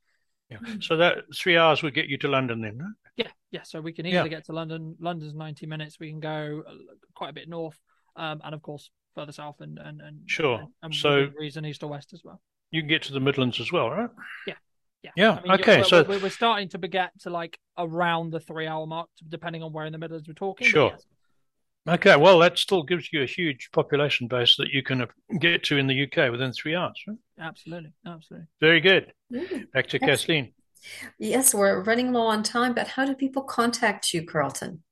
Yeah. 0.50 0.58
So 0.80 0.96
that 0.98 1.24
three 1.34 1.56
hours 1.56 1.82
would 1.82 1.94
get 1.94 2.08
you 2.08 2.18
to 2.18 2.28
London 2.28 2.60
then, 2.60 2.78
right? 2.78 2.92
Yeah, 3.16 3.30
yeah. 3.50 3.62
So 3.62 3.80
we 3.80 3.92
can 3.92 4.06
easily 4.06 4.30
yeah. 4.30 4.36
get 4.36 4.46
to 4.46 4.52
London. 4.52 4.96
London's 5.00 5.34
ninety 5.34 5.66
minutes. 5.66 5.98
We 5.98 6.10
can 6.10 6.20
go 6.20 6.62
uh, 6.68 6.72
quite 7.14 7.30
a 7.30 7.32
bit 7.32 7.48
north, 7.48 7.78
um, 8.16 8.40
and 8.44 8.54
of 8.54 8.60
course 8.60 8.90
further 9.14 9.32
south 9.32 9.56
and 9.60 9.78
and, 9.78 10.00
and 10.00 10.20
sure. 10.26 10.58
And, 10.58 10.68
and 10.82 10.94
so 10.94 11.28
reason 11.38 11.64
east 11.64 11.82
or 11.82 11.90
west 11.90 12.12
as 12.12 12.22
well. 12.24 12.40
You 12.70 12.80
can 12.80 12.88
get 12.88 13.02
to 13.02 13.12
the 13.12 13.20
Midlands 13.20 13.60
as 13.60 13.70
well, 13.70 13.90
right? 13.90 14.10
Yeah. 14.46 14.54
Yeah. 15.02 15.10
Yeah. 15.16 15.32
I 15.32 15.42
mean, 15.42 15.52
okay. 15.60 15.78
We're, 15.78 15.84
so 15.84 16.04
we're, 16.04 16.18
we're, 16.20 16.30
starting 16.30 16.68
to 16.70 16.78
get 16.78 17.10
to 17.20 17.30
like 17.30 17.58
around 17.76 18.30
the 18.30 18.40
three 18.40 18.66
hour 18.66 18.86
mark, 18.86 19.08
depending 19.28 19.62
on 19.62 19.72
where 19.72 19.84
in 19.84 19.92
the 19.92 19.98
Midlands 19.98 20.28
we're 20.28 20.34
talking. 20.34 20.66
Sure. 20.66 20.90
Yes, 20.92 21.04
Okay, 21.88 22.14
well, 22.14 22.38
that 22.38 22.58
still 22.58 22.84
gives 22.84 23.12
you 23.12 23.22
a 23.22 23.26
huge 23.26 23.70
population 23.72 24.28
base 24.28 24.54
that 24.56 24.68
you 24.68 24.84
can 24.84 25.02
uh, 25.02 25.06
get 25.40 25.64
to 25.64 25.76
in 25.76 25.88
the 25.88 26.04
UK 26.04 26.30
within 26.30 26.52
three 26.52 26.76
hours, 26.76 27.02
right? 27.08 27.16
Absolutely, 27.40 27.92
absolutely. 28.06 28.46
Very 28.60 28.80
good. 28.80 29.12
Back 29.72 29.88
to 29.88 29.98
yes. 30.00 30.20
Kathleen. 30.20 30.52
Yes, 31.18 31.52
we're 31.52 31.82
running 31.82 32.12
low 32.12 32.26
on 32.26 32.44
time, 32.44 32.72
but 32.72 32.86
how 32.86 33.04
do 33.04 33.14
people 33.14 33.42
contact 33.42 34.14
you, 34.14 34.24
Carlton? 34.24 34.84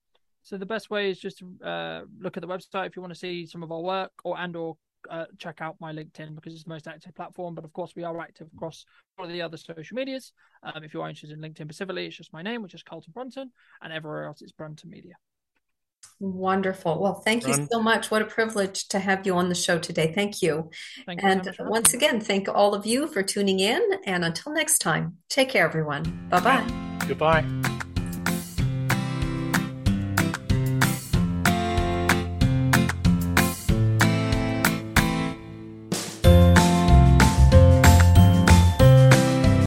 So 0.50 0.58
the 0.58 0.66
best 0.66 0.90
way 0.90 1.08
is 1.08 1.20
just 1.20 1.38
to 1.38 1.64
uh, 1.64 2.00
look 2.18 2.36
at 2.36 2.40
the 2.40 2.48
website 2.48 2.88
if 2.88 2.96
you 2.96 3.02
want 3.02 3.14
to 3.14 3.18
see 3.18 3.46
some 3.46 3.62
of 3.62 3.70
our 3.70 3.80
work, 3.80 4.10
or 4.24 4.36
and 4.36 4.56
or 4.56 4.76
uh, 5.08 5.26
check 5.38 5.60
out 5.60 5.76
my 5.78 5.92
LinkedIn 5.92 6.34
because 6.34 6.54
it's 6.54 6.64
the 6.64 6.70
most 6.70 6.88
active 6.88 7.14
platform. 7.14 7.54
But 7.54 7.64
of 7.64 7.72
course, 7.72 7.92
we 7.94 8.02
are 8.02 8.20
active 8.20 8.48
across 8.56 8.84
all 9.16 9.26
of 9.26 9.30
the 9.30 9.42
other 9.42 9.56
social 9.56 9.94
medias. 9.94 10.32
Um, 10.64 10.82
if 10.82 10.92
you 10.92 11.02
are 11.02 11.08
interested 11.08 11.38
in 11.38 11.40
LinkedIn 11.40 11.66
specifically, 11.66 12.06
it's 12.06 12.16
just 12.16 12.32
my 12.32 12.42
name, 12.42 12.64
which 12.64 12.74
is 12.74 12.82
Carlton 12.82 13.12
Brunton, 13.12 13.52
and 13.80 13.92
everywhere 13.92 14.24
else 14.24 14.42
it's 14.42 14.50
Brunton 14.50 14.90
Media. 14.90 15.14
Wonderful. 16.18 17.00
Well, 17.00 17.14
thank 17.14 17.46
you 17.46 17.68
so 17.70 17.80
much. 17.80 18.10
What 18.10 18.20
a 18.20 18.24
privilege 18.24 18.88
to 18.88 18.98
have 18.98 19.24
you 19.24 19.36
on 19.36 19.50
the 19.50 19.54
show 19.54 19.78
today. 19.78 20.12
Thank 20.12 20.42
you. 20.42 20.68
Thank 21.06 21.22
and 21.22 21.46
you 21.46 21.52
so 21.52 21.64
once 21.64 21.94
again, 21.94 22.20
thank 22.20 22.48
all 22.48 22.74
of 22.74 22.86
you 22.86 23.06
for 23.06 23.22
tuning 23.22 23.60
in. 23.60 23.80
And 24.04 24.24
until 24.24 24.52
next 24.52 24.78
time, 24.78 25.18
take 25.28 25.50
care, 25.50 25.64
everyone. 25.64 26.26
Bye 26.28 26.40
bye. 26.40 27.06
Goodbye. 27.06 27.59